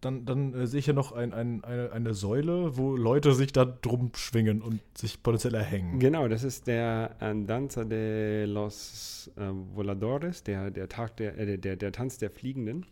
[0.00, 3.52] Dann, dann äh, sehe ich ja noch ein, ein, eine, eine Säule, wo Leute sich
[3.52, 5.98] da drum schwingen und sich potenziell erhängen.
[5.98, 11.76] Genau, das ist der Danza de los äh, Voladores, der, der Tag der, äh, der,
[11.76, 12.86] der Tanz der Fliegenden.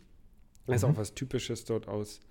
[0.67, 0.93] Das ist mhm.
[0.93, 2.21] auch was Typisches dort aus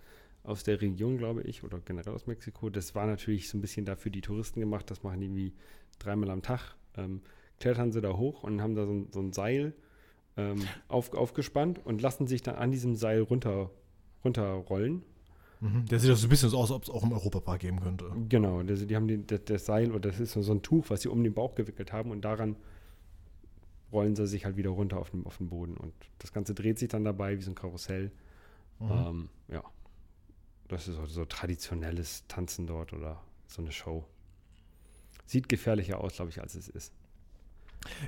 [0.49, 2.71] aus der Region, glaube ich, oder generell aus Mexiko.
[2.71, 4.91] Das war natürlich so ein bisschen dafür die Touristen gemacht.
[4.91, 5.53] Das machen die wie
[5.99, 6.75] dreimal am Tag.
[6.97, 7.21] Ähm,
[7.61, 9.75] klettern sie da hoch und haben da so, so ein Seil
[10.37, 13.71] ähm, auf, aufgespannt und lassen sich dann an diesem Seil runter,
[14.25, 15.03] runterrollen.
[15.61, 15.87] Mhm.
[15.87, 18.11] Der sieht so ein bisschen so aus, als ob es auch im Europapark geben könnte.
[18.29, 21.03] Genau, das, die haben die, das, das, Seil oder das ist so ein Tuch, was
[21.03, 22.57] sie um den Bauch gewickelt haben und daran
[23.93, 25.77] rollen sie sich halt wieder runter auf den, auf den Boden.
[25.77, 28.13] Und das Ganze dreht sich dann dabei wie so ein Karussell.
[28.79, 28.91] Mhm.
[28.91, 29.63] Ähm, ja,
[30.69, 34.05] das ist so traditionelles Tanzen dort oder so eine Show.
[35.27, 36.93] Sieht gefährlicher aus, glaube ich, als es ist.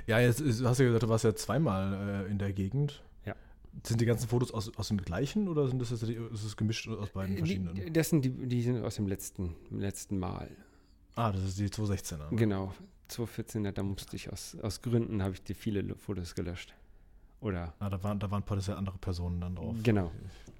[0.05, 3.03] Ja, jetzt hast du ja gesagt, du warst ja zweimal äh, in der Gegend.
[3.25, 3.35] Ja.
[3.83, 7.09] Sind die ganzen Fotos aus, aus dem gleichen oder sind das, ist es gemischt aus
[7.09, 7.75] beiden verschiedenen?
[7.75, 10.49] Die, das sind die, die sind aus dem letzten, letzten Mal.
[11.15, 12.31] Ah, das ist die 2016er.
[12.31, 12.37] Ne?
[12.37, 12.73] Genau,
[13.09, 16.73] 2014er, da musste ich aus, aus Gründen, habe ich die viele Fotos gelöscht.
[17.39, 17.73] Oder?
[17.79, 19.75] Ah, da waren, da waren potenziell andere Personen dann drauf.
[19.83, 20.11] Genau.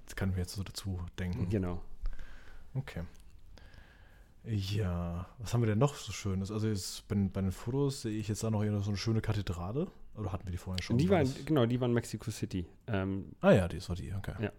[0.04, 1.48] Das kann ich mir jetzt so dazu denken.
[1.48, 1.80] Genau.
[2.74, 3.02] Okay.
[4.44, 6.50] Ja, was haben wir denn noch so Schönes?
[6.50, 9.88] Also jetzt bei, bei den Fotos sehe ich jetzt da noch so eine schöne Kathedrale.
[10.16, 10.98] Oder hatten wir die vorher schon?
[10.98, 12.66] Die waren, genau, die waren Mexico City.
[12.86, 14.34] Ähm, ah ja, die ist war die, okay.
[14.40, 14.52] Ja.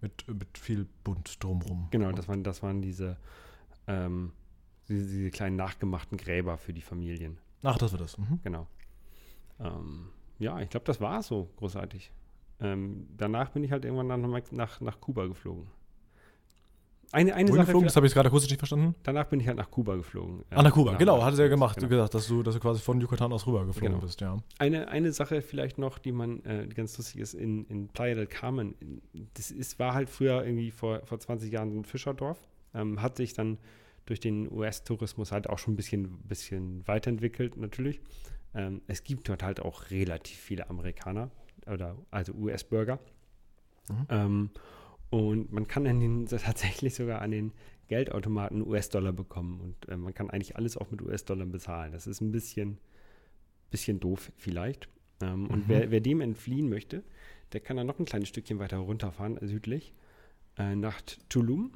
[0.00, 1.88] Mit, mit viel bunt drumrum.
[1.90, 3.16] Genau, das waren, das waren diese,
[3.88, 4.32] ähm,
[4.88, 7.38] diese, diese, kleinen nachgemachten Gräber für die Familien.
[7.64, 8.16] Ach, das war das.
[8.16, 8.40] Mhm.
[8.44, 8.68] Genau.
[9.58, 12.12] Ähm, ja, ich glaube, das war so großartig.
[12.60, 15.66] Ähm, danach bin ich halt irgendwann nach, nach, nach Kuba geflogen.
[17.10, 17.60] Eine, eine Sache.
[17.60, 17.86] Geflogen?
[17.86, 18.94] Das habe ich gerade kurz nicht verstanden.
[19.02, 20.44] Danach bin ich halt nach Kuba geflogen.
[20.50, 21.76] Ah, nach Kuba, genau, hat es ja gemacht.
[21.76, 21.88] Genau.
[21.88, 24.04] gesagt, dass du, dass du quasi von Yucatan aus rüber geflogen genau.
[24.04, 24.36] bist, ja.
[24.58, 28.26] Eine, eine Sache vielleicht noch, die man äh, ganz lustig ist, in, in Playa del
[28.26, 28.74] Carmen,
[29.34, 32.38] das ist, war halt früher irgendwie vor, vor 20 Jahren so ein Fischerdorf,
[32.74, 33.58] ähm, hat sich dann
[34.04, 38.00] durch den US-Tourismus halt auch schon ein bisschen, bisschen weiterentwickelt natürlich.
[38.54, 41.30] Ähm, es gibt dort halt auch relativ viele Amerikaner
[41.66, 42.98] oder also US-Bürger.
[43.88, 44.06] Mhm.
[44.08, 44.50] Ähm,
[45.10, 47.52] und man kann an den, tatsächlich sogar an den
[47.88, 49.60] Geldautomaten US-Dollar bekommen.
[49.60, 51.92] Und äh, man kann eigentlich alles auch mit US-Dollar bezahlen.
[51.92, 52.78] Das ist ein bisschen,
[53.70, 54.88] bisschen doof vielleicht.
[55.20, 55.46] Ähm, mhm.
[55.48, 57.02] Und wer, wer, dem entfliehen möchte,
[57.52, 59.94] der kann dann noch ein kleines Stückchen weiter runterfahren, südlich,
[60.58, 61.72] äh, nach Tulum.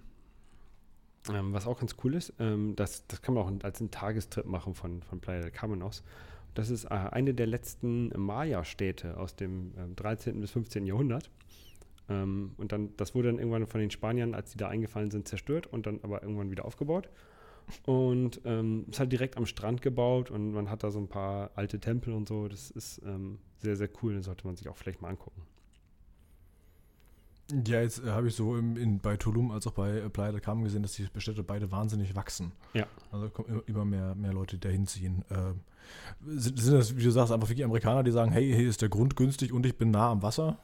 [1.32, 2.34] Ähm, was auch ganz cool ist.
[2.40, 5.82] Ähm, das, das kann man auch als einen Tagestrip machen von, von Playa del Carmen
[5.82, 6.02] aus.
[6.54, 10.40] Das ist äh, eine der letzten Maya-Städte aus dem äh, 13.
[10.40, 10.84] bis 15.
[10.84, 11.30] Jahrhundert.
[12.08, 15.28] Ähm, und dann, das wurde dann irgendwann von den Spaniern, als die da eingefallen sind,
[15.28, 17.08] zerstört und dann aber irgendwann wieder aufgebaut.
[17.86, 21.50] Und ähm, ist halt direkt am Strand gebaut und man hat da so ein paar
[21.54, 22.48] alte Tempel und so.
[22.48, 24.14] Das ist ähm, sehr, sehr cool.
[24.16, 25.42] Das sollte man sich auch vielleicht mal angucken.
[27.66, 30.40] Ja, jetzt äh, habe ich so im, in, bei Tulum als auch bei Playa del
[30.40, 32.52] Carmen gesehen, dass die Städte beide wahnsinnig wachsen.
[32.72, 32.86] Ja.
[33.10, 35.24] Also kommen immer mehr, mehr Leute, die da hinziehen.
[35.28, 35.52] Äh,
[36.24, 38.88] sind, sind, das, wie du sagst, einfach wirklich Amerikaner, die sagen, hey, hier ist der
[38.88, 40.58] Grund günstig und ich bin nah am Wasser?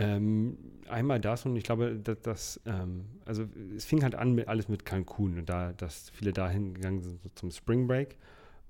[0.00, 3.44] Ähm, einmal das und ich glaube, dass das, ähm, also
[3.76, 7.22] es fing halt an mit alles mit Cancun und da, dass viele dahin gegangen sind
[7.22, 8.16] so zum Spring Break.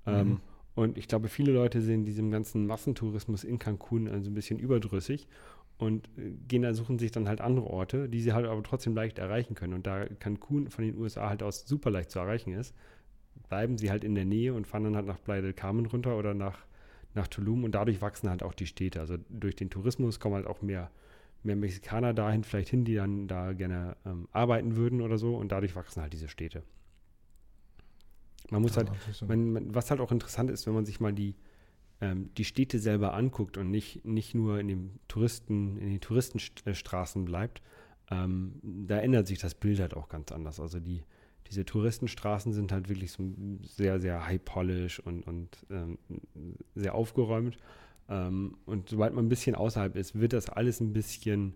[0.05, 0.39] Ähm, mhm.
[0.73, 5.27] Und ich glaube, viele Leute sehen diesem ganzen Massentourismus in Cancun also ein bisschen überdrüssig
[5.77, 8.95] und äh, gehen da, suchen sich dann halt andere Orte, die sie halt aber trotzdem
[8.95, 9.73] leicht erreichen können.
[9.73, 12.75] Und da Cancun von den USA halt aus super leicht zu erreichen ist,
[13.49, 16.17] bleiben sie halt in der Nähe und fahren dann halt nach Playa del Carmen runter
[16.17, 16.59] oder nach,
[17.15, 18.99] nach Tulum und dadurch wachsen halt auch die Städte.
[18.99, 20.89] Also durch den Tourismus kommen halt auch mehr
[21.43, 25.51] mehr Mexikaner dahin vielleicht hin, die dann da gerne ähm, arbeiten würden oder so und
[25.51, 26.63] dadurch wachsen halt diese Städte.
[28.49, 28.91] Man muss halt,
[29.27, 31.35] man, man, was halt auch interessant ist, wenn man sich mal die,
[32.01, 37.23] ähm, die Städte selber anguckt und nicht, nicht nur in, dem Touristen, in den Touristenstraßen
[37.23, 37.61] bleibt,
[38.09, 40.59] ähm, da ändert sich das Bild halt auch ganz anders.
[40.59, 41.03] Also die,
[41.47, 43.23] diese Touristenstraßen sind halt wirklich so
[43.63, 45.97] sehr, sehr high-polish und, und ähm,
[46.75, 47.57] sehr aufgeräumt.
[48.11, 51.55] Ähm, und sobald man ein bisschen außerhalb ist, wird das alles ein bisschen,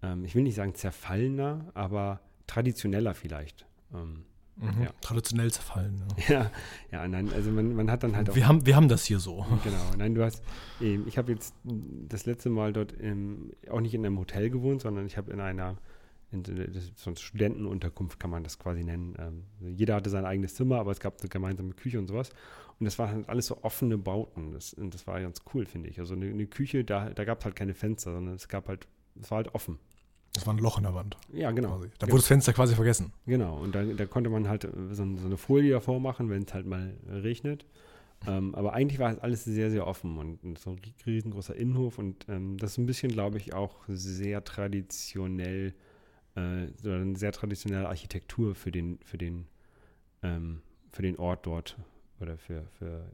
[0.00, 3.66] ähm, ich will nicht sagen zerfallener, aber traditioneller vielleicht.
[3.92, 4.24] Ähm,
[4.56, 4.90] mhm, ja.
[5.00, 6.04] Traditionell zerfallen.
[6.28, 6.34] Ja.
[6.34, 6.50] ja,
[6.92, 8.36] ja, nein, also man, man hat dann halt auch.
[8.36, 9.44] Wir haben, wir haben das hier so.
[9.64, 10.44] Genau, nein, du hast,
[10.78, 15.04] ich habe jetzt das letzte Mal dort im, auch nicht in einem Hotel gewohnt, sondern
[15.06, 15.78] ich habe in einer
[16.30, 16.44] in,
[16.96, 19.14] so eine Studentenunterkunft kann man das quasi nennen.
[19.18, 22.30] Ähm, jeder hatte sein eigenes Zimmer, aber es gab eine gemeinsame Küche und sowas.
[22.82, 24.50] Und das waren halt alles so offene Bauten.
[24.50, 26.00] Das, und das war ganz cool, finde ich.
[26.00, 28.88] Also eine, eine, Küche, da, da gab es halt keine Fenster, sondern es gab halt,
[29.20, 29.78] es war halt offen.
[30.32, 31.16] Das war ein Loch in der Wand.
[31.32, 31.76] Ja, genau.
[31.76, 31.90] Quasi.
[32.00, 33.12] Da wurde das Fenster quasi vergessen.
[33.24, 33.56] Genau.
[33.56, 36.66] Und da, da konnte man halt so, so eine Folie davor machen, wenn es halt
[36.66, 37.66] mal regnet.
[38.26, 42.00] Ähm, aber eigentlich war alles sehr, sehr offen und, so ein riesengroßer Innenhof.
[42.00, 45.72] Und ähm, das ist ein bisschen, glaube ich, auch sehr traditionell
[46.34, 49.46] äh, eine sehr traditionelle Architektur für den, für den,
[50.24, 51.76] ähm, für den Ort dort
[52.22, 53.04] oder für, für,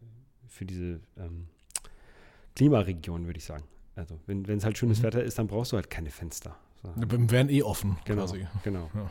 [0.46, 1.48] für diese ähm,
[2.54, 3.64] Klimaregion, würde ich sagen.
[3.96, 5.04] Also wenn es halt schönes mhm.
[5.04, 6.56] Wetter ist, dann brauchst du halt keine Fenster.
[6.82, 6.92] So.
[6.94, 8.46] Wir wären eh offen genau, quasi.
[8.62, 8.90] Genau.
[8.94, 9.10] Ja.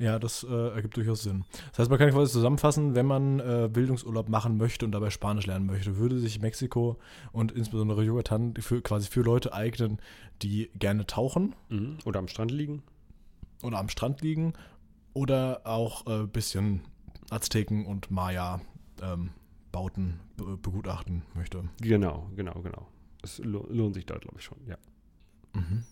[0.00, 1.44] Ja, das äh, ergibt durchaus Sinn.
[1.70, 5.46] Das heißt, man kann quasi zusammenfassen, wenn man äh, Bildungsurlaub machen möchte und dabei Spanisch
[5.46, 6.98] lernen möchte, würde sich Mexiko
[7.32, 9.98] und insbesondere Yucatan für, quasi für Leute eignen,
[10.40, 11.56] die gerne tauchen.
[11.68, 11.98] Mhm.
[12.04, 12.84] Oder am Strand liegen.
[13.62, 14.52] Oder am Strand liegen.
[15.14, 16.82] Oder auch ein äh, bisschen
[17.30, 21.64] Azteken und Maya-Bauten ähm, begutachten möchte.
[21.80, 22.86] Genau, genau, genau.
[23.22, 24.76] Es lohnt sich da, glaube ich, schon, ja.
[25.54, 25.84] Mhm.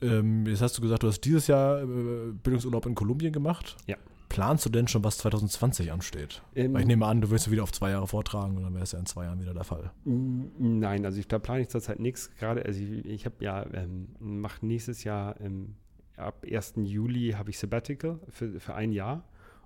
[0.00, 3.76] Ähm, jetzt hast du gesagt, du hast dieses Jahr äh, Bildungsurlaub in Kolumbien gemacht.
[3.86, 3.96] Ja.
[4.28, 6.42] Planst du denn schon, was 2020 ansteht?
[6.54, 8.82] Ähm, Weil ich nehme an, du wirst wieder auf zwei Jahre vortragen und dann wäre
[8.82, 9.92] es ja in zwei Jahren wieder der Fall.
[10.04, 12.30] Nein, also ich, da plane ich zurzeit nichts.
[12.38, 15.74] Gerade, also ich, ich habe ja, ähm, mache nächstes Jahr, ähm,
[16.16, 16.74] ab 1.
[16.76, 19.24] Juli habe ich Sabbatical für, für ein Jahr.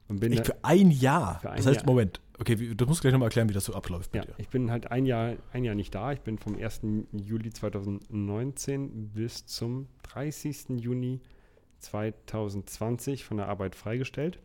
[0.09, 1.41] Und bin Echt, für ein Jahr?
[1.41, 1.87] Für ein das heißt, Jahr.
[1.87, 4.35] Moment, okay, wie, du musst gleich nochmal erklären, wie das so abläuft ja, dir.
[4.39, 6.13] Ich bin halt ein Jahr, ein Jahr nicht da.
[6.13, 6.83] Ich bin vom 1.
[7.13, 10.81] Juli 2019 bis zum 30.
[10.81, 11.21] Juni
[11.81, 14.39] 2020 von der Arbeit freigestellt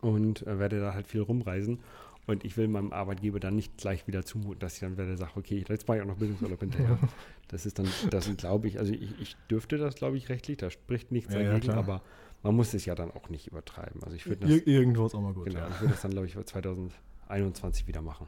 [0.00, 1.80] und äh, werde da halt viel rumreisen.
[2.26, 5.32] Und ich will meinem Arbeitgeber dann nicht gleich wieder zumuten, dass ich dann werde sage,
[5.36, 6.98] okay, jetzt mache ich auch noch Bildungsurlaub hinterher.
[7.48, 10.68] Das ist dann, das glaube ich, also ich, ich dürfte das, glaube ich, rechtlich, da
[10.68, 12.02] spricht nichts ja, dagegen, ja, aber
[12.42, 14.02] man muss es ja dann auch nicht übertreiben.
[14.02, 14.50] Also ich würde das.
[14.66, 15.46] Irgendwo ist auch mal gut.
[15.46, 15.68] Genau, ja.
[15.68, 18.26] ich würde das dann, glaube ich, 2021 wieder machen.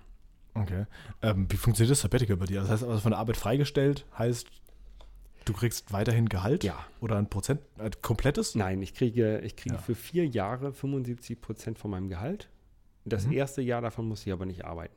[0.54, 0.86] Okay.
[1.22, 2.60] Ähm, wie funktioniert das Sabbatical bei dir?
[2.60, 4.48] Das heißt, also von der Arbeit freigestellt heißt,
[5.44, 6.64] du kriegst weiterhin Gehalt?
[6.64, 6.78] Ja.
[7.00, 8.54] Oder ein Prozent, äh, komplettes?
[8.54, 9.80] Nein, ich kriege, ich kriege ja.
[9.80, 12.48] für vier Jahre 75 Prozent von meinem Gehalt.
[13.04, 13.32] Das mhm.
[13.32, 14.94] erste Jahr davon muss ich aber nicht arbeiten.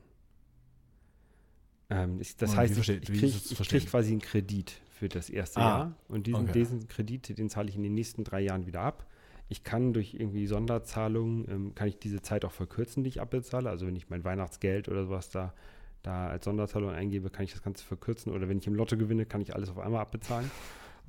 [1.91, 5.59] Ähm, ich, das oh, heißt, ich, ich kriege krieg quasi einen Kredit für das erste
[5.59, 5.95] ah, Jahr.
[6.07, 6.51] Und diesen, okay.
[6.53, 9.05] diesen Kredit, den zahle ich in den nächsten drei Jahren wieder ab.
[9.49, 13.69] Ich kann durch irgendwie Sonderzahlungen, ähm, kann ich diese Zeit auch verkürzen, die ich abbezahle.
[13.69, 15.53] Also wenn ich mein Weihnachtsgeld oder sowas da,
[16.01, 18.31] da als Sonderzahlung eingebe, kann ich das Ganze verkürzen.
[18.31, 20.49] Oder wenn ich im Lotto gewinne, kann ich alles auf einmal abbezahlen.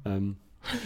[0.05, 0.37] Ähm,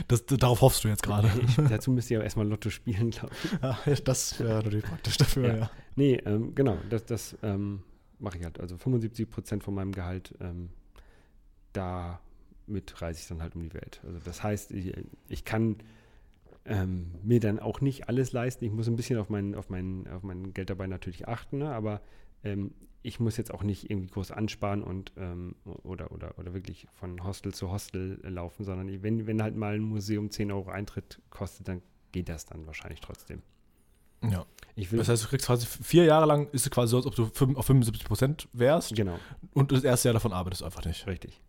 [0.08, 1.30] das, darauf hoffst du jetzt gerade.
[1.70, 3.50] dazu müsste ich aber erstmal Lotto spielen, glaube ich.
[3.62, 5.56] Ja, das wäre natürlich praktisch dafür, ja.
[5.56, 5.70] ja.
[5.94, 7.82] Nee, ähm, genau, das, das ähm,
[8.18, 8.60] mache ich halt.
[8.60, 10.70] Also 75 Prozent von meinem Gehalt, ähm,
[11.72, 14.00] damit reise ich dann halt um die Welt.
[14.04, 14.94] Also das heißt, ich,
[15.28, 15.76] ich kann
[16.64, 18.64] ähm, mir dann auch nicht alles leisten.
[18.64, 21.70] Ich muss ein bisschen auf mein, auf mein, auf mein Geld dabei natürlich achten, ne?
[21.70, 22.00] aber
[22.44, 22.72] ähm,
[23.02, 27.22] ich muss jetzt auch nicht irgendwie groß ansparen und ähm, oder, oder, oder wirklich von
[27.22, 31.68] Hostel zu Hostel laufen, sondern wenn, wenn halt mal ein Museum 10 Euro Eintritt kostet,
[31.68, 33.42] dann geht das dann wahrscheinlich trotzdem.
[34.22, 34.44] Ja.
[34.74, 37.24] das heißt, du kriegst quasi vier Jahre lang, ist es quasi so, als ob du
[37.56, 38.94] auf 75 Prozent wärst.
[38.94, 39.18] Genau.
[39.52, 41.06] Und das erste Jahr davon arbeitest du einfach nicht.
[41.06, 41.40] Richtig.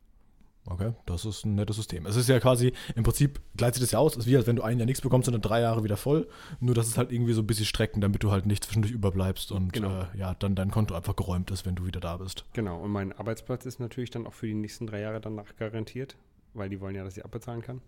[0.70, 2.06] Okay, das ist ein nettes System.
[2.06, 4.48] Es ist ja quasi, im Prinzip gleicht sich das ja aus, es ist wie als
[4.48, 6.28] wenn du ein Jahr nichts bekommst und dann drei Jahre wieder voll.
[6.60, 9.54] Nur das ist halt irgendwie so ein bisschen strecken, damit du halt nicht zwischendurch überbleibst
[9.54, 10.02] und genau.
[10.02, 12.44] äh, ja, dann dein Konto einfach geräumt ist, wenn du wieder da bist.
[12.52, 16.18] Genau, und mein Arbeitsplatz ist natürlich dann auch für die nächsten drei Jahre danach garantiert,
[16.54, 17.82] weil die wollen ja, dass ich abbezahlen kann.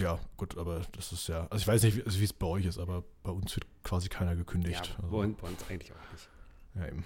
[0.00, 2.46] Ja, gut, aber das ist ja, also ich weiß nicht, wie, also wie es bei
[2.46, 4.86] euch ist, aber bei uns wird quasi keiner gekündigt.
[4.86, 5.16] Ja, also.
[5.16, 6.28] bei, uns, bei uns eigentlich auch nicht.
[6.74, 7.04] Ja, eben.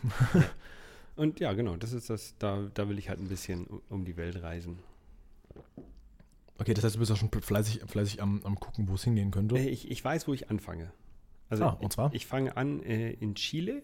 [1.17, 4.17] Und ja, genau, das ist das, da, da will ich halt ein bisschen um die
[4.17, 4.79] Welt reisen.
[6.59, 9.31] Okay, das heißt, du bist auch schon fleißig, fleißig am, am gucken, wo es hingehen
[9.31, 9.57] könnte.
[9.57, 10.93] Äh, ich, ich weiß, wo ich anfange.
[11.49, 12.09] Also ah, und zwar?
[12.09, 13.83] Ich, ich fange an äh, in Chile.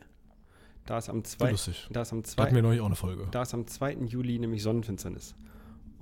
[0.86, 1.54] Da ist am 2.
[1.90, 2.36] Da ist am 2.
[2.36, 3.26] Da hatten wir neulich auch eine Folge.
[3.30, 3.94] Da ist am 2.
[4.06, 5.34] Juli nämlich Sonnenfinsternis.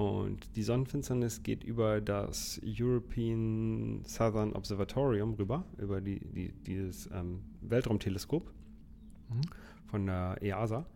[0.02, 7.42] Und die Sonnenfinsternis geht über das European Southern Observatorium rüber, über die, die dieses ähm,
[7.60, 8.50] Weltraumteleskop
[9.28, 9.40] mhm.
[9.86, 10.86] von der EASA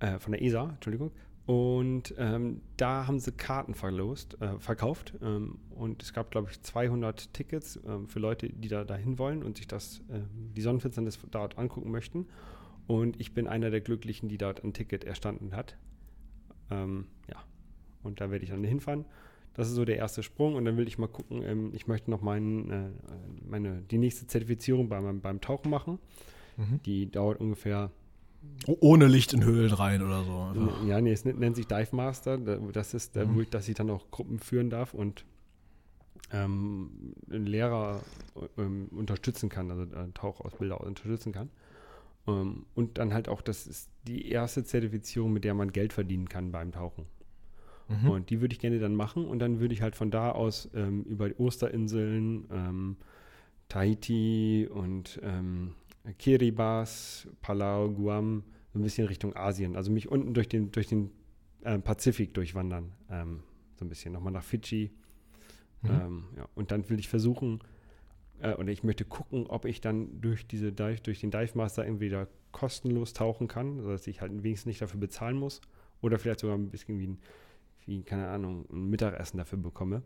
[0.00, 1.12] äh, von der ESA, Entschuldigung.
[1.46, 5.14] Und ähm, da haben sie Karten verlost, äh, verkauft.
[5.22, 9.44] Ähm, und es gab, glaube ich, 200 Tickets ähm, für Leute, die da dahin wollen
[9.44, 10.20] und sich das, äh,
[10.56, 12.26] die Sonnenfinsternis dort angucken möchten.
[12.88, 15.76] Und ich bin einer der Glücklichen, die dort ein Ticket erstanden hat.
[16.70, 17.36] Ähm, ja.
[18.06, 19.04] Und da werde ich dann hinfahren.
[19.54, 20.54] Das ist so der erste Sprung.
[20.54, 22.88] Und dann will ich mal gucken, ähm, ich möchte noch meinen, äh,
[23.48, 25.98] meine, die nächste Zertifizierung beim, beim Tauchen machen.
[26.56, 26.80] Mhm.
[26.84, 27.90] Die dauert ungefähr
[28.66, 30.38] ohne Licht in Höhlen rein oder so.
[30.38, 30.86] Einfach.
[30.86, 32.38] Ja, nee, es nennt sich Dive Master.
[32.38, 33.34] Das ist, mhm.
[33.34, 35.24] wo ich, dass ich dann auch Gruppen führen darf und
[36.32, 38.00] ähm, einen Lehrer
[38.58, 41.50] ähm, unterstützen kann, also einen Tauchausbilder unterstützen kann.
[42.26, 46.28] Ähm, und dann halt auch, das ist die erste Zertifizierung, mit der man Geld verdienen
[46.28, 47.06] kann beim Tauchen.
[47.88, 48.10] Mhm.
[48.10, 50.68] Und die würde ich gerne dann machen und dann würde ich halt von da aus
[50.74, 52.96] ähm, über die Osterinseln, ähm,
[53.68, 55.74] Tahiti und ähm,
[56.18, 59.76] Kiribati, Palau, Guam, so ein bisschen Richtung Asien.
[59.76, 61.10] Also mich unten durch den, durch den
[61.62, 62.92] äh, Pazifik durchwandern.
[63.10, 63.40] Ähm,
[63.76, 64.90] so ein bisschen nochmal nach Fidschi.
[65.82, 65.90] Mhm.
[65.90, 67.60] Ähm, ja, und dann will ich versuchen,
[68.40, 71.84] äh, oder ich möchte gucken, ob ich dann durch diese Dive, durch den Dive Master
[71.84, 75.60] entweder kostenlos tauchen kann, sodass ich halt wenigstens nicht dafür bezahlen muss.
[76.02, 77.18] Oder vielleicht sogar ein bisschen wie ein,
[77.86, 80.02] wie, keine Ahnung, ein Mittagessen dafür bekomme.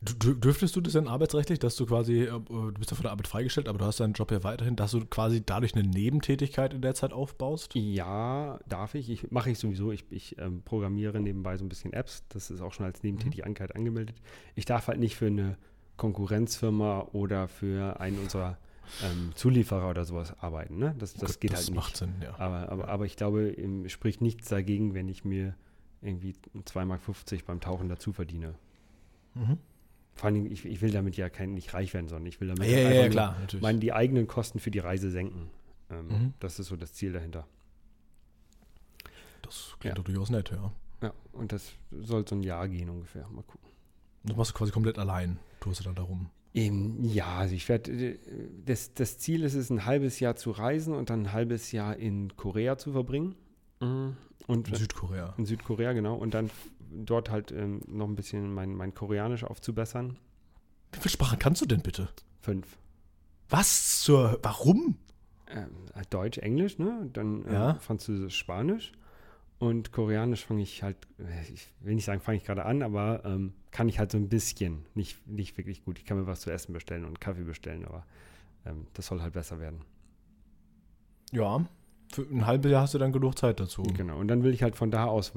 [0.00, 3.26] Dürftest du das denn arbeitsrechtlich, dass du quasi, äh, du bist ja von der Arbeit
[3.26, 6.82] freigestellt, aber du hast deinen Job ja weiterhin, dass du quasi dadurch eine Nebentätigkeit in
[6.82, 7.74] der Zeit aufbaust?
[7.74, 9.10] Ja, darf ich.
[9.10, 9.90] ich Mache ich sowieso.
[9.90, 12.24] Ich, ich ähm, programmiere nebenbei so ein bisschen Apps.
[12.28, 13.80] Das ist auch schon als Nebentätigkeit mhm.
[13.80, 14.16] angemeldet.
[14.54, 15.56] Ich darf halt nicht für eine
[15.96, 18.58] Konkurrenzfirma oder für einen unserer
[19.04, 20.78] ähm, Zulieferer oder sowas arbeiten.
[20.78, 20.94] Ne?
[20.98, 21.78] Das, das Gut, geht das halt nicht.
[21.78, 22.38] Das macht Sinn, ja.
[22.38, 23.54] Aber, aber, aber ich glaube,
[23.88, 25.54] spricht nichts dagegen, wenn ich mir
[26.02, 27.00] irgendwie 2,50 Mark
[27.46, 28.54] beim Tauchen dazu verdiene.
[29.34, 29.58] Mhm.
[30.14, 32.68] Vor allem, ich, ich will damit ja kein, nicht reich werden, sondern ich will damit
[32.68, 35.48] ja, ja, ja, klar, meine, die eigenen Kosten für die Reise senken.
[35.90, 36.34] Ähm, mhm.
[36.40, 37.46] Das ist so das Ziel dahinter.
[39.42, 40.02] Das klingt ja.
[40.02, 40.72] durchaus nett, ja.
[41.02, 43.26] Ja, und das soll so ein Jahr gehen ungefähr.
[43.28, 43.70] Mal gucken.
[44.24, 46.30] Das machst du quasi komplett allein, tust du dann darum.
[46.54, 48.18] Ähm, ja, also ich werde, äh,
[48.64, 51.96] das, das Ziel ist es, ein halbes Jahr zu reisen und dann ein halbes Jahr
[51.96, 53.34] in Korea zu verbringen.
[54.46, 55.34] Und, in Südkorea.
[55.36, 56.14] In Südkorea, genau.
[56.16, 56.50] Und dann
[56.90, 60.18] dort halt ähm, noch ein bisschen mein, mein Koreanisch aufzubessern.
[60.92, 62.08] Wie viele Sprachen kannst du denn bitte?
[62.40, 62.76] Fünf.
[63.48, 64.96] Was zur, warum?
[65.48, 65.70] Ähm,
[66.10, 67.08] Deutsch, Englisch, ne?
[67.12, 67.74] Dann äh, ja.
[67.74, 68.92] Französisch, Spanisch.
[69.58, 73.24] Und Koreanisch fange ich halt, äh, ich will nicht sagen, fange ich gerade an, aber
[73.24, 74.86] ähm, kann ich halt so ein bisschen.
[74.94, 75.98] Nicht, nicht wirklich gut.
[75.98, 78.04] Ich kann mir was zu essen bestellen und Kaffee bestellen, aber
[78.66, 79.82] ähm, das soll halt besser werden.
[81.30, 81.64] Ja,
[82.14, 83.82] für ein halbes Jahr hast du dann genug Zeit dazu.
[83.82, 85.32] Genau, und dann will ich halt von da aus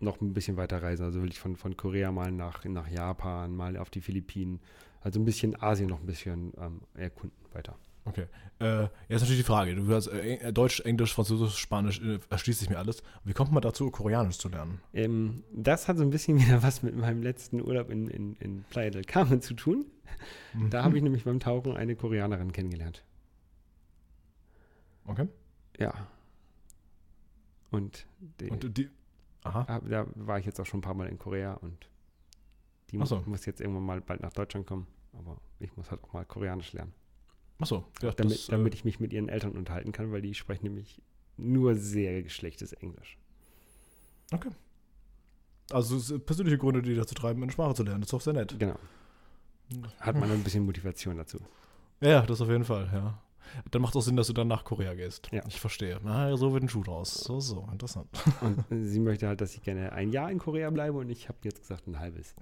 [0.00, 1.04] noch ein bisschen weiter reisen.
[1.04, 4.60] Also will ich von, von Korea mal nach, nach Japan, mal auf die Philippinen.
[5.00, 7.76] Also ein bisschen Asien noch ein bisschen ähm, erkunden weiter.
[8.04, 8.26] Okay.
[8.58, 9.74] Äh, jetzt natürlich die Frage.
[9.74, 13.02] Du hast äh, Deutsch, Englisch, Französisch, Spanisch, äh, erschließt sich mir alles.
[13.24, 14.80] Wie kommt man dazu, Koreanisch zu lernen?
[14.92, 18.64] Ähm, das hat so ein bisschen wieder was mit meinem letzten Urlaub in, in, in
[18.70, 19.86] Playa del Carmen zu tun.
[20.54, 20.70] Mhm.
[20.70, 23.04] Da habe ich nämlich beim Tauchen eine Koreanerin kennengelernt.
[25.06, 25.28] Okay.
[25.78, 25.94] Ja.
[27.70, 28.06] Und,
[28.40, 28.90] die, und die,
[29.44, 29.80] aha.
[29.88, 31.88] da war ich jetzt auch schon ein paar Mal in Korea und
[32.90, 33.22] die so.
[33.26, 34.86] muss jetzt irgendwann mal bald nach Deutschland kommen.
[35.12, 36.92] Aber ich muss halt auch mal Koreanisch lernen.
[37.58, 40.34] Achso, ja, damit, das, damit äh, ich mich mit ihren Eltern unterhalten kann, weil die
[40.34, 41.00] sprechen nämlich
[41.36, 43.18] nur sehr schlechtes Englisch.
[44.32, 44.50] Okay.
[45.70, 48.00] Also persönliche Gründe, die dazu treiben, eine Sprache zu lernen.
[48.00, 48.58] Das ist doch sehr nett.
[48.58, 48.76] Genau.
[50.00, 51.38] Hat man ein bisschen Motivation dazu.
[52.00, 53.18] Ja, das auf jeden Fall, ja.
[53.70, 55.28] Dann macht es auch Sinn, dass du dann nach Korea gehst.
[55.32, 55.42] Ja.
[55.46, 56.00] Ich verstehe.
[56.02, 57.14] Na, so wird ein Schuh draus.
[57.14, 58.08] So, so, interessant.
[58.40, 61.38] Und sie möchte halt, dass ich gerne ein Jahr in Korea bleibe und ich habe
[61.42, 62.34] jetzt gesagt ein halbes.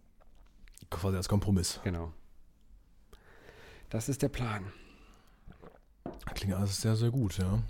[0.90, 1.80] Quasi als Kompromiss.
[1.84, 2.12] Genau.
[3.90, 4.72] Das ist der Plan.
[6.34, 7.62] Klingt alles sehr, sehr gut, ja.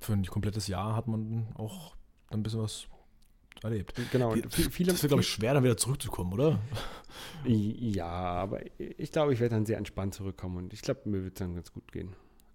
[0.00, 1.94] Für ein komplettes Jahr hat man auch
[2.30, 2.86] ein bisschen was
[3.62, 4.00] erlebt.
[4.12, 4.32] Genau.
[4.32, 6.58] Und viele, das wird, glaube ich, schwer, dann wieder zurückzukommen, oder?
[7.44, 11.34] Ja, aber ich glaube, ich werde dann sehr entspannt zurückkommen und ich glaube, mir wird
[11.34, 12.14] es dann ganz gut gehen.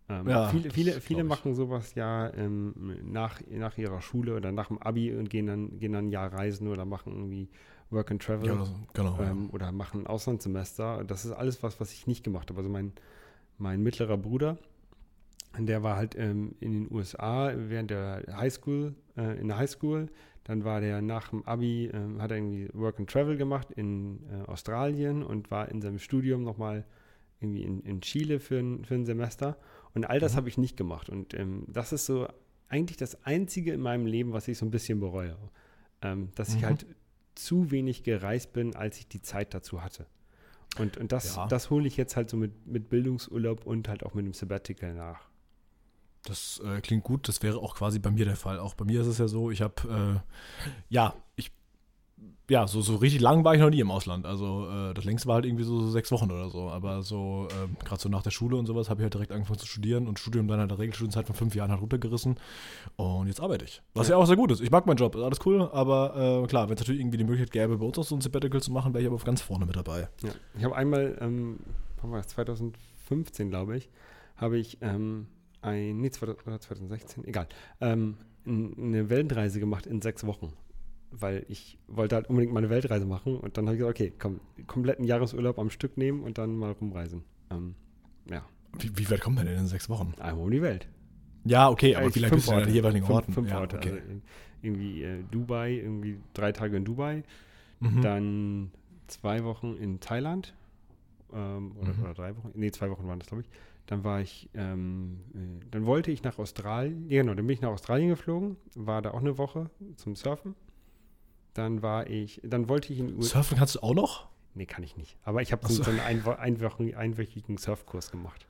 [0.10, 2.74] Ähm, ja, viele viele, viele machen sowas ja ähm,
[3.04, 6.34] nach, nach ihrer Schule oder nach dem Abi und gehen dann, gehen dann ein Jahr
[6.34, 7.50] reisen oder machen irgendwie
[7.90, 9.54] Work and Travel ja, genau, ähm, ja.
[9.54, 11.04] oder machen ein Auslandssemester.
[11.06, 12.60] Das ist alles was, was ich nicht gemacht habe.
[12.60, 12.92] Also mein,
[13.58, 14.58] mein mittlerer Bruder,
[15.58, 20.10] der war halt ähm, in den USA während der Highschool, äh, in der Highschool.
[20.44, 24.20] Dann war der nach dem Abi, äh, hat er irgendwie Work and Travel gemacht in
[24.30, 26.84] äh, Australien und war in seinem Studium nochmal
[27.40, 29.58] irgendwie in, in Chile für ein, für ein Semester.
[29.94, 30.38] Und all das mhm.
[30.38, 31.10] habe ich nicht gemacht.
[31.10, 32.28] Und ähm, das ist so
[32.68, 35.38] eigentlich das Einzige in meinem Leben, was ich so ein bisschen bereue.
[36.02, 36.58] Ähm, dass mhm.
[36.58, 36.86] ich halt
[37.36, 40.06] zu wenig gereist bin, als ich die Zeit dazu hatte.
[40.80, 41.48] Und, und das, ja.
[41.48, 44.94] das hole ich jetzt halt so mit, mit Bildungsurlaub und halt auch mit dem Sabbatical
[44.94, 45.28] nach.
[46.24, 47.28] Das äh, klingt gut.
[47.28, 48.60] Das wäre auch quasi bei mir der Fall.
[48.60, 51.52] Auch bei mir ist es ja so, ich habe, äh, ja, ich,
[52.50, 54.26] ja, so, so richtig lang war ich noch nie im Ausland.
[54.26, 56.70] Also äh, das längste war halt irgendwie so, so sechs Wochen oder so.
[56.70, 59.60] Aber so, ähm, gerade so nach der Schule und sowas, habe ich halt direkt angefangen
[59.60, 62.36] zu studieren und Studium dann halt der Regelstudienzeit von fünf Jahren halt runtergerissen.
[62.98, 63.82] Und jetzt arbeite ich.
[63.94, 64.60] Was ja, ja auch sehr gut ist.
[64.60, 65.70] Ich mag meinen Job, ist alles cool.
[65.72, 68.22] Aber äh, klar, wenn es natürlich irgendwie die Möglichkeit gäbe, bei uns auch so ein
[68.22, 70.10] Sabbatical zu machen, wäre ich aber ganz vorne mit dabei.
[70.22, 71.60] Ja, ich habe einmal, ähm,
[72.02, 73.90] wann war das, 2015, glaube ich,
[74.36, 75.28] habe ich ähm,
[75.62, 77.48] ein, nee, 2016, egal,
[77.80, 80.52] ähm, eine Weltreise gemacht in sechs Wochen.
[81.16, 84.14] Weil ich wollte halt unbedingt mal eine Weltreise machen und dann habe ich gesagt, okay,
[84.18, 87.24] komm, kompletten Jahresurlaub am Stück nehmen und dann mal rumreisen.
[87.52, 87.76] Ähm,
[88.30, 88.44] ja.
[88.80, 90.14] Wie, wie weit kommt man denn in sechs Wochen?
[90.20, 90.88] Einmal um die Welt.
[91.46, 93.34] Ja, okay, aber lange bist du in den jeweiligen fünf, Orten?
[93.34, 93.78] Fünf ja, Orte.
[93.78, 93.92] Okay.
[93.92, 94.02] Also
[94.62, 97.24] irgendwie äh, Dubai, irgendwie drei Tage in Dubai,
[97.80, 98.02] mhm.
[98.02, 98.72] dann
[99.08, 100.56] zwei Wochen in Thailand
[101.34, 102.04] ähm, oder, mhm.
[102.04, 103.50] oder, drei Wochen, nee, zwei Wochen waren das, glaube ich.
[103.86, 107.72] Dann war ich, ähm, äh, dann wollte ich nach Australien, genau, dann bin ich nach
[107.72, 110.56] Australien geflogen, war da auch eine Woche zum Surfen.
[111.54, 113.36] Dann war ich, dann wollte ich in USA.
[113.38, 114.28] Surfen kannst du auch noch?
[114.56, 115.18] Nee, kann ich nicht.
[115.24, 118.46] Aber ich habe so, so einen einwöchigen, einwöchigen Surfkurs gemacht.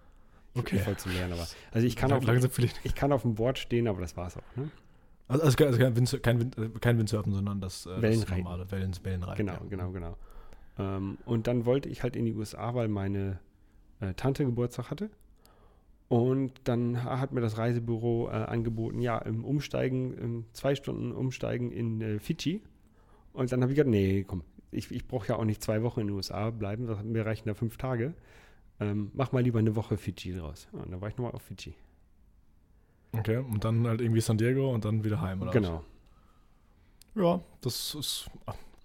[0.56, 0.78] Okay.
[0.80, 1.48] voll zu lernen, aber.
[1.72, 2.24] Also ich kann, auf,
[2.84, 4.56] ich kann auf dem Board stehen, aber das war es auch.
[4.56, 4.70] Ne?
[5.28, 8.94] Also, also kein, Wind, kein, Wind, äh, kein Windsurfen, sondern das, äh, das normale Wellen,
[9.04, 9.46] Wellenreiten.
[9.46, 9.68] Genau, ja.
[9.70, 10.18] genau, genau.
[10.78, 13.40] Ähm, und dann wollte ich halt in die USA, weil meine
[14.00, 15.10] äh, Tante Geburtstag hatte.
[16.10, 21.72] Und dann hat mir das Reisebüro äh, angeboten, ja, im Umsteigen, im zwei Stunden Umsteigen
[21.72, 22.62] in äh, Fidschi.
[23.34, 26.02] Und dann habe ich gesagt, nee, komm, ich, ich brauche ja auch nicht zwei Wochen
[26.02, 28.14] in den USA bleiben, mir reichen da fünf Tage.
[28.80, 30.68] Ähm, mach mal lieber eine Woche Fidschi draus.
[30.72, 31.76] Und dann war ich nochmal auf Fidschi.
[33.12, 35.52] Okay, und dann halt irgendwie San Diego und dann wieder heim, oder?
[35.52, 35.84] Genau.
[37.14, 37.24] Was?
[37.24, 38.30] Ja, das ist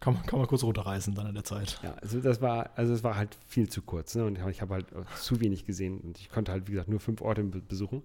[0.00, 1.80] kann man, kann man kurz runterreißen dann in der Zeit.
[1.82, 4.14] Ja, also das war, also es war halt viel zu kurz.
[4.14, 4.24] Ne?
[4.24, 7.20] Und ich habe halt zu wenig gesehen und ich konnte halt, wie gesagt, nur fünf
[7.20, 8.02] Orte besuchen.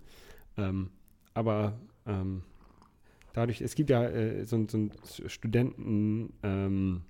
[0.57, 0.89] Ähm,
[1.35, 1.73] aber
[2.07, 2.43] ähm,
[3.33, 4.91] dadurch, es gibt ja äh, so, so einen
[5.27, 7.01] Studenten ähm,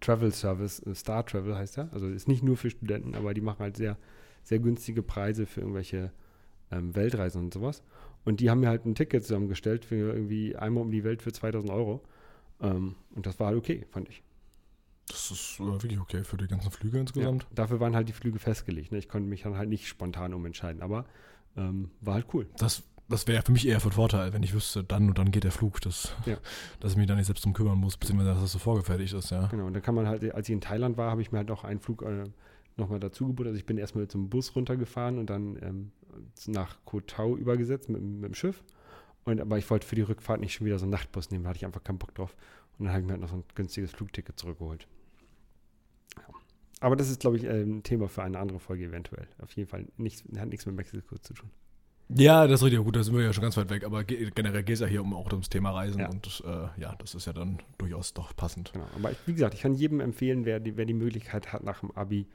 [0.00, 1.92] Travel Service, äh, Star Travel heißt er.
[1.92, 3.98] Also ist nicht nur für Studenten, aber die machen halt sehr,
[4.42, 6.12] sehr günstige Preise für irgendwelche
[6.70, 7.82] ähm, Weltreisen und sowas.
[8.24, 11.32] Und die haben mir halt ein Ticket zusammengestellt für irgendwie einmal um die Welt für
[11.32, 12.02] 2000 Euro.
[12.60, 14.22] Ähm, und das war halt okay, fand ich.
[15.08, 17.42] Das ist äh, wirklich okay für die ganzen Flüge insgesamt.
[17.42, 18.92] Ja, dafür waren halt die Flüge festgelegt.
[18.92, 18.98] Ne?
[18.98, 21.06] Ich konnte mich dann halt nicht spontan umentscheiden, aber
[21.56, 22.48] ähm, war halt cool.
[22.56, 25.44] Das, das wäre für mich eher von Vorteil, wenn ich wüsste, dann und dann geht
[25.44, 26.36] der Flug, dass, ja.
[26.80, 29.30] dass ich mich da nicht selbst drum kümmern muss, beziehungsweise dass das so vorgefertigt ist,
[29.30, 29.46] ja.
[29.46, 31.48] Genau, und dann kann man halt, als ich in Thailand war, habe ich mir halt
[31.48, 32.24] noch einen Flug äh,
[32.76, 33.46] nochmal dazu gebucht.
[33.46, 35.92] Also ich bin erstmal zum Bus runtergefahren und dann ähm,
[36.46, 38.62] nach Koh Tao übergesetzt mit, mit dem Schiff.
[39.24, 41.50] Und, aber ich wollte für die Rückfahrt nicht schon wieder so einen Nachtbus nehmen, da
[41.50, 42.34] hatte ich einfach keinen Bock drauf.
[42.78, 44.88] Und dann habe ich mir halt noch so ein günstiges Flugticket zurückgeholt.
[46.16, 46.34] Ja.
[46.80, 49.28] Aber das ist, glaube ich, ein Thema für eine andere Folge eventuell.
[49.40, 51.50] Auf jeden Fall nichts, hat nichts mit Mexiko zu tun.
[52.16, 54.62] Ja, das ist richtig gut, da sind wir ja schon ganz weit weg, aber generell
[54.62, 56.08] geht es ja hier um auch ums Thema Reisen ja.
[56.08, 58.72] und äh, ja, das ist ja dann durchaus doch passend.
[58.72, 61.64] Genau, aber ich, wie gesagt, ich kann jedem empfehlen, wer die, wer die Möglichkeit hat,
[61.64, 62.26] nach dem Abi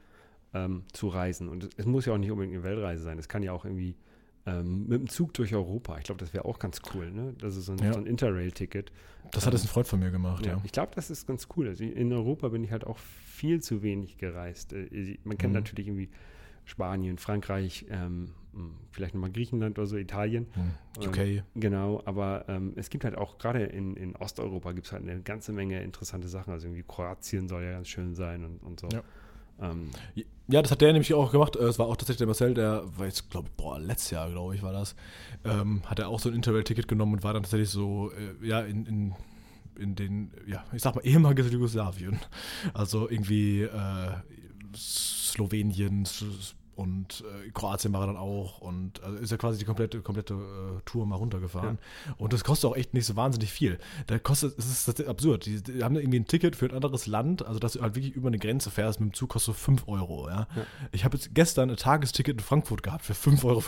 [0.54, 1.48] ähm, zu reisen.
[1.48, 3.94] Und es muss ja auch nicht unbedingt eine Weltreise sein, es kann ja auch irgendwie
[4.46, 5.98] ähm, mit dem Zug durch Europa.
[5.98, 7.34] Ich glaube, das wäre auch ganz cool, ne?
[7.38, 7.92] Das ist so ein, ja.
[7.92, 8.92] so ein Interrail-Ticket.
[9.32, 10.52] Das hat ähm, ein Freund von mir gemacht, ja.
[10.52, 10.60] ja.
[10.64, 11.68] Ich glaube, das ist ganz cool.
[11.68, 14.72] Also in Europa bin ich halt auch viel zu wenig gereist.
[14.72, 15.60] Äh, man kennt mhm.
[15.60, 16.08] natürlich irgendwie
[16.64, 18.32] Spanien, Frankreich, ähm, hm,
[18.90, 20.46] vielleicht nochmal Griechenland oder so, Italien.
[20.52, 21.18] Hm, UK.
[21.18, 25.02] Ähm, genau, aber ähm, es gibt halt auch, gerade in, in Osteuropa gibt es halt
[25.02, 26.52] eine ganze Menge interessante Sachen.
[26.52, 28.88] Also irgendwie Kroatien soll ja ganz schön sein und, und so.
[28.92, 29.02] Ja.
[29.60, 29.90] Ähm,
[30.46, 31.56] ja, das hat der nämlich auch gemacht.
[31.56, 34.54] Es war auch tatsächlich der Marcel, der war jetzt, glaube ich, boah, letztes Jahr, glaube
[34.54, 34.94] ich, war das.
[35.44, 38.60] Ähm, hat er auch so ein Interrail-Ticket genommen und war dann tatsächlich so, äh, ja,
[38.60, 39.14] in, in,
[39.78, 42.18] in den, ja, ich sag mal, ehemaliges Jugoslawien.
[42.72, 44.10] Also irgendwie äh,
[44.74, 46.06] Slowenien,
[46.78, 50.34] und äh, Kroatien war er dann auch und also ist ja quasi die komplette, komplette
[50.34, 51.78] äh, Tour mal runtergefahren.
[52.06, 52.14] Ja.
[52.18, 53.80] Und das kostet auch echt nicht so wahnsinnig viel.
[54.06, 55.46] Da kostet, es ist absurd.
[55.46, 58.14] Die, die, haben irgendwie ein Ticket für ein anderes Land, also dass du halt wirklich
[58.14, 60.28] über eine Grenze fährst mit dem Zug kostet so 5 Euro.
[60.28, 60.46] Ja?
[60.54, 60.66] ja.
[60.92, 63.62] Ich habe jetzt gestern ein Tagesticket in Frankfurt gehabt für 5,35 Euro.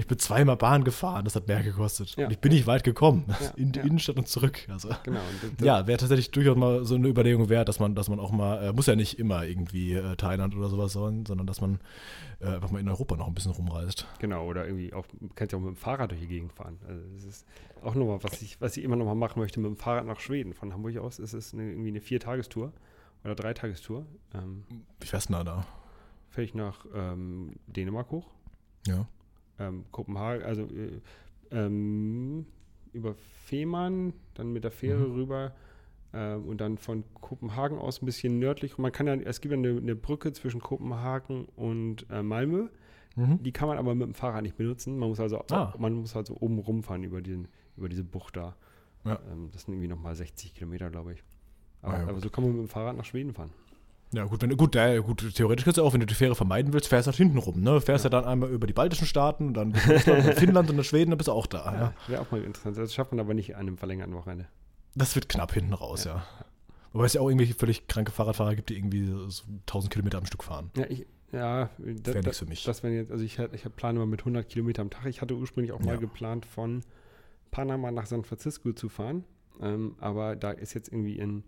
[0.00, 2.16] Ich bin zweimal Bahn gefahren, das hat mehr gekostet.
[2.16, 2.24] Ja.
[2.24, 3.26] Und ich bin nicht weit gekommen.
[3.28, 3.84] Ja, in die ja.
[3.84, 4.66] Innenstadt und zurück.
[4.70, 5.20] Also, genau.
[5.42, 8.30] Und ja, wäre tatsächlich durchaus mal so eine Überlegung wert, dass man, dass man auch
[8.30, 11.80] mal, äh, muss ja nicht immer irgendwie äh, Thailand oder sowas sein, sondern dass man
[12.40, 14.06] äh, einfach mal in Europa noch ein bisschen rumreist.
[14.20, 16.78] Genau, oder irgendwie auch, man kann ja auch mit dem Fahrrad durch die Gegend fahren.
[16.88, 17.46] Also das ist
[17.82, 20.54] auch nochmal, was ich, was ich immer nochmal machen möchte, mit dem Fahrrad nach Schweden.
[20.54, 22.72] Von Hamburg aus ist es eine, irgendwie eine Viertagestour
[23.22, 24.06] oder Dreitagestour.
[24.32, 24.64] Ähm,
[24.98, 25.66] Wie fährst du da?
[26.30, 28.30] Fähre ich nach ähm, Dänemark hoch.
[28.86, 29.06] Ja
[29.60, 31.00] ähm, Kopenhagen, also äh,
[31.52, 32.46] ähm,
[32.92, 33.14] über
[33.44, 35.14] Fehmarn, dann mit der Fähre mhm.
[35.14, 35.52] rüber
[36.12, 38.78] äh, und dann von Kopenhagen aus ein bisschen nördlich.
[38.78, 42.68] Man kann ja, es gibt ja eine, eine Brücke zwischen Kopenhagen und äh, Malmö.
[43.16, 43.42] Mhm.
[43.42, 44.98] Die kann man aber mit dem Fahrrad nicht benutzen.
[44.98, 45.74] Man muss also, ah.
[45.78, 48.56] man muss also oben rumfahren über, den, über diese Bucht da.
[49.04, 49.20] Ja.
[49.30, 51.24] Ähm, das sind irgendwie nochmal 60 Kilometer, glaube ich.
[51.82, 53.50] Aber, ah, ja, aber so kann man mit dem Fahrrad nach Schweden fahren.
[54.12, 56.72] Ja, gut, wenn, gut, äh, gut, theoretisch kannst du auch, wenn du die Fähre vermeiden
[56.72, 57.60] willst, fährst du halt hinten rum.
[57.60, 57.80] Ne?
[57.80, 58.10] Fährst ja.
[58.10, 61.32] ja dann einmal über die baltischen Staaten, dann Finnland und dann Schweden, dann bist du
[61.32, 61.64] auch da.
[61.64, 61.94] Ja, ja.
[62.08, 62.76] Wäre auch mal interessant.
[62.76, 64.48] Das schafft man aber nicht an einem verlängerten Wochenende.
[64.96, 66.16] Das wird knapp hinten raus, ja.
[66.16, 66.44] ja.
[66.92, 70.26] Wobei es ja auch irgendwelche völlig kranke Fahrradfahrer gibt, die irgendwie so 1000 Kilometer am
[70.26, 70.72] Stück fahren.
[70.76, 72.64] Ja, ich, ja das wäre nichts für mich.
[72.64, 75.06] Das jetzt, also ich, ich plane mal mit 100 Kilometer am Tag.
[75.06, 76.82] Ich hatte ursprünglich auch mal geplant, von
[77.52, 79.24] Panama nach San Francisco zu fahren.
[79.60, 81.44] Ähm, aber da ist jetzt irgendwie in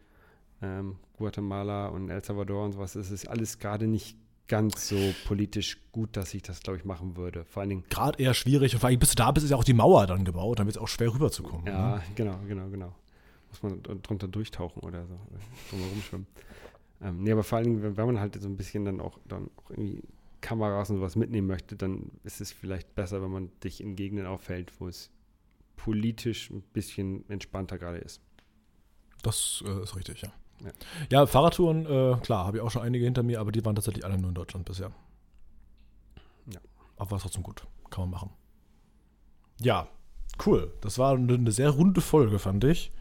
[0.63, 4.17] ähm, Guatemala und El Salvador und sowas, es ist alles gerade nicht
[4.49, 7.45] ganz so politisch gut, dass ich das, glaube ich, machen würde.
[7.45, 7.85] Vor allen Dingen.
[7.89, 10.07] Gerade eher schwierig und vor allem, bis du da bist, ist ja auch die Mauer
[10.07, 11.67] dann gebaut, dann wird es auch schwer rüberzukommen.
[11.67, 12.03] Ja, ne?
[12.15, 12.95] genau, genau, genau.
[13.49, 15.19] Muss man drunter durchtauchen oder so,
[15.71, 16.27] drüber rumschwimmen.
[17.03, 19.51] Ähm, nee, aber vor allen Dingen, wenn man halt so ein bisschen dann auch, dann
[19.57, 20.03] auch irgendwie
[20.41, 24.27] Kameras und sowas mitnehmen möchte, dann ist es vielleicht besser, wenn man dich in Gegenden
[24.27, 25.11] auffällt, wo es
[25.77, 28.21] politisch ein bisschen entspannter gerade ist.
[29.23, 30.33] Das äh, ist richtig, ja.
[30.65, 30.71] Ja,
[31.11, 34.05] ja Fahrradtouren, äh, klar, habe ich auch schon einige hinter mir, aber die waren tatsächlich
[34.05, 34.91] alle nur in Deutschland bisher.
[36.53, 36.61] Ja.
[36.97, 37.67] Aber war trotzdem gut.
[37.91, 38.31] Kann man machen.
[39.61, 39.87] Ja,
[40.47, 40.73] cool.
[40.81, 42.93] Das war eine, eine sehr runde Folge, fand ich.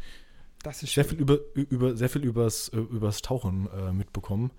[0.64, 4.52] Das ist sehr viel über, über sehr viel übers, äh, übers Tauchen äh, mitbekommen.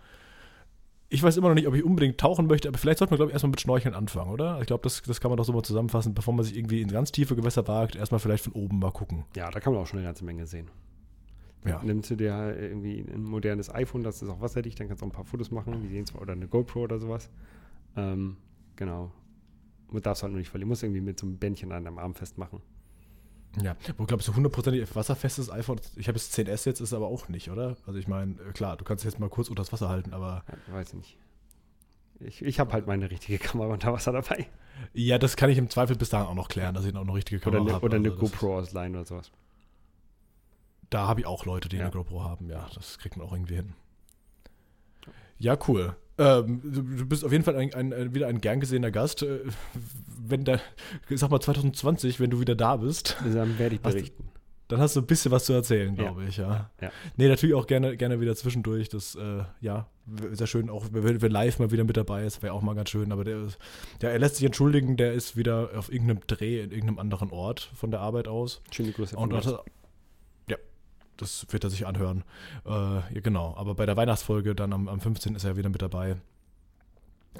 [1.08, 3.30] Ich weiß immer noch nicht, ob ich unbedingt tauchen möchte, aber vielleicht sollte man, glaube
[3.30, 4.58] ich, erstmal mit Schnorcheln anfangen, oder?
[4.60, 6.88] Ich glaube, das, das kann man doch so mal zusammenfassen, bevor man sich irgendwie in
[6.88, 9.26] ganz tiefe Gewässer wagt, erstmal vielleicht von oben mal gucken.
[9.36, 10.70] Ja, da kann man auch schon eine ganze Menge sehen.
[11.64, 11.80] Ja.
[11.82, 15.10] Nimmst du dir irgendwie ein modernes iPhone, das ist auch wasserdicht, dann kannst du auch
[15.10, 17.30] ein paar Fotos machen, die sehen zwar, oder eine GoPro oder sowas.
[17.96, 18.36] Ähm,
[18.74, 19.12] genau.
[19.90, 20.68] Du darfst halt nur nicht verlieren.
[20.68, 22.60] Du musst irgendwie mit so einem Bändchen an deinem Arm festmachen.
[23.60, 25.78] Ja, wo glaubst du, hundertprozentig wasserfestes iPhone?
[25.96, 27.76] Ich habe jetzt 10S jetzt, ist aber auch nicht, oder?
[27.86, 30.44] Also ich meine, klar, du kannst jetzt mal kurz unter das Wasser halten, aber.
[30.48, 31.18] Ja, weiß ich nicht.
[32.20, 34.46] Ich, ich habe halt meine richtige Kamera unter Wasser dabei.
[34.94, 37.12] Ja, das kann ich im Zweifel bis dahin auch noch klären, dass ich auch eine
[37.12, 37.84] richtige Kamera habe.
[37.84, 39.30] Oder eine, oder eine GoPro ausleihen oder sowas.
[40.92, 41.84] Da habe ich auch Leute, die ja.
[41.84, 42.50] eine GoPro haben.
[42.50, 43.72] Ja, das kriegt man auch irgendwie hin.
[45.38, 45.96] Ja, cool.
[46.18, 49.22] Ähm, du, bist auf jeden Fall ein, ein, ein, wieder ein gern gesehener Gast.
[49.22, 49.40] Äh,
[50.22, 50.60] wenn da,
[51.08, 54.24] ich sag mal 2020, wenn du wieder da bist, dann werde ich berichten.
[54.24, 54.32] Hast,
[54.68, 56.28] dann hast du ein bisschen was zu erzählen, glaube ja.
[56.28, 56.70] ich, ja.
[56.80, 56.90] ja.
[57.16, 58.90] Nee, natürlich auch gerne, gerne wieder zwischendurch.
[58.90, 59.88] Das, äh, ja,
[60.32, 62.90] sehr schön, auch wenn, wenn live mal wieder mit dabei ist, wäre auch mal ganz
[62.90, 63.12] schön.
[63.12, 63.46] Aber der,
[64.02, 67.70] ja, er lässt sich entschuldigen, der ist wieder auf irgendeinem Dreh in irgendeinem anderen Ort
[67.74, 68.60] von der Arbeit aus.
[68.70, 69.16] Schöne Grüße.
[69.16, 69.64] Und hat,
[71.22, 72.24] das wird er sich anhören.
[72.66, 75.34] Äh, ja, genau, aber bei der Weihnachtsfolge dann am, am 15.
[75.34, 76.16] ist er wieder mit dabei.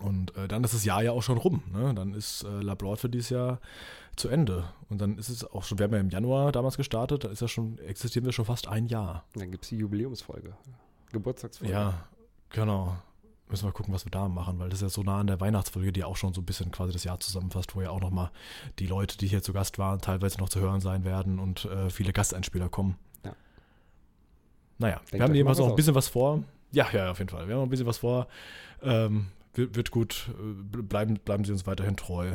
[0.00, 1.62] Und äh, dann ist das Jahr ja auch schon rum.
[1.70, 1.92] Ne?
[1.94, 3.60] Dann ist äh, Labroad für dieses Jahr
[4.16, 4.64] zu Ende.
[4.88, 7.42] Und dann ist es auch schon, wir haben ja im Januar damals gestartet, da ist
[7.42, 9.24] ja schon, existieren wir schon fast ein Jahr.
[9.34, 10.54] Dann gibt es die Jubiläumsfolge.
[11.12, 11.72] Geburtstagsfolge.
[11.72, 12.06] Ja,
[12.52, 12.96] Genau.
[13.48, 15.40] Müssen wir gucken, was wir da machen, weil das ist ja so nah an der
[15.40, 18.30] Weihnachtsfolge, die auch schon so ein bisschen quasi das Jahr zusammenfasst, wo ja auch nochmal
[18.78, 21.90] die Leute, die hier zu Gast waren, teilweise noch zu hören sein werden und äh,
[21.90, 22.96] viele Gasteinspieler kommen.
[24.82, 24.88] Ja.
[24.88, 26.42] Naja, Denkt wir haben jedenfalls noch was ein bisschen was vor.
[26.72, 27.46] Ja, ja, auf jeden Fall.
[27.46, 28.26] Wir haben noch ein bisschen was vor.
[28.82, 30.30] Ähm, wird, wird gut.
[30.30, 32.32] Äh, Bleiben, bleiben Sie uns weiterhin treu.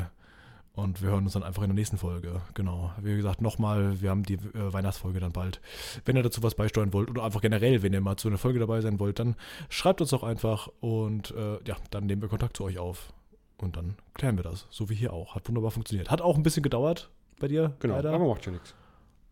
[0.74, 2.40] Und wir hören uns dann einfach in der nächsten Folge.
[2.54, 2.92] Genau.
[3.02, 5.60] Wie gesagt, nochmal, wir haben die äh, Weihnachtsfolge dann bald.
[6.06, 8.60] Wenn ihr dazu was beisteuern wollt oder einfach generell, wenn ihr mal zu einer Folge
[8.60, 9.36] dabei sein wollt, dann
[9.70, 13.12] schreibt uns doch einfach und äh, ja, dann nehmen wir Kontakt zu euch auf.
[13.58, 14.68] Und dann klären wir das.
[14.70, 15.34] So wie hier auch.
[15.34, 16.12] Hat wunderbar funktioniert.
[16.12, 17.10] Hat auch ein bisschen gedauert
[17.40, 17.74] bei dir.
[17.80, 18.14] Genau, leider.
[18.14, 18.76] aber macht ja nichts.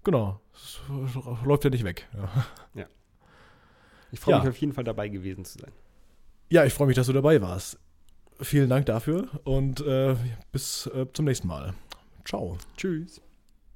[0.04, 0.40] Genau.
[0.52, 0.80] Es
[1.44, 2.08] läuft ja nicht weg.
[2.74, 2.88] Ja,
[4.16, 4.40] Ich freue Ja.
[4.40, 5.72] mich auf jeden Fall dabei gewesen zu sein.
[6.50, 7.78] ja ich freue mich, dass du dabei warst.
[8.42, 10.16] Vielen Dank dafür und äh,
[10.54, 11.74] bis äh, zum nächsten Mal.
[12.24, 12.58] Ciao.
[12.78, 13.22] Tschüss.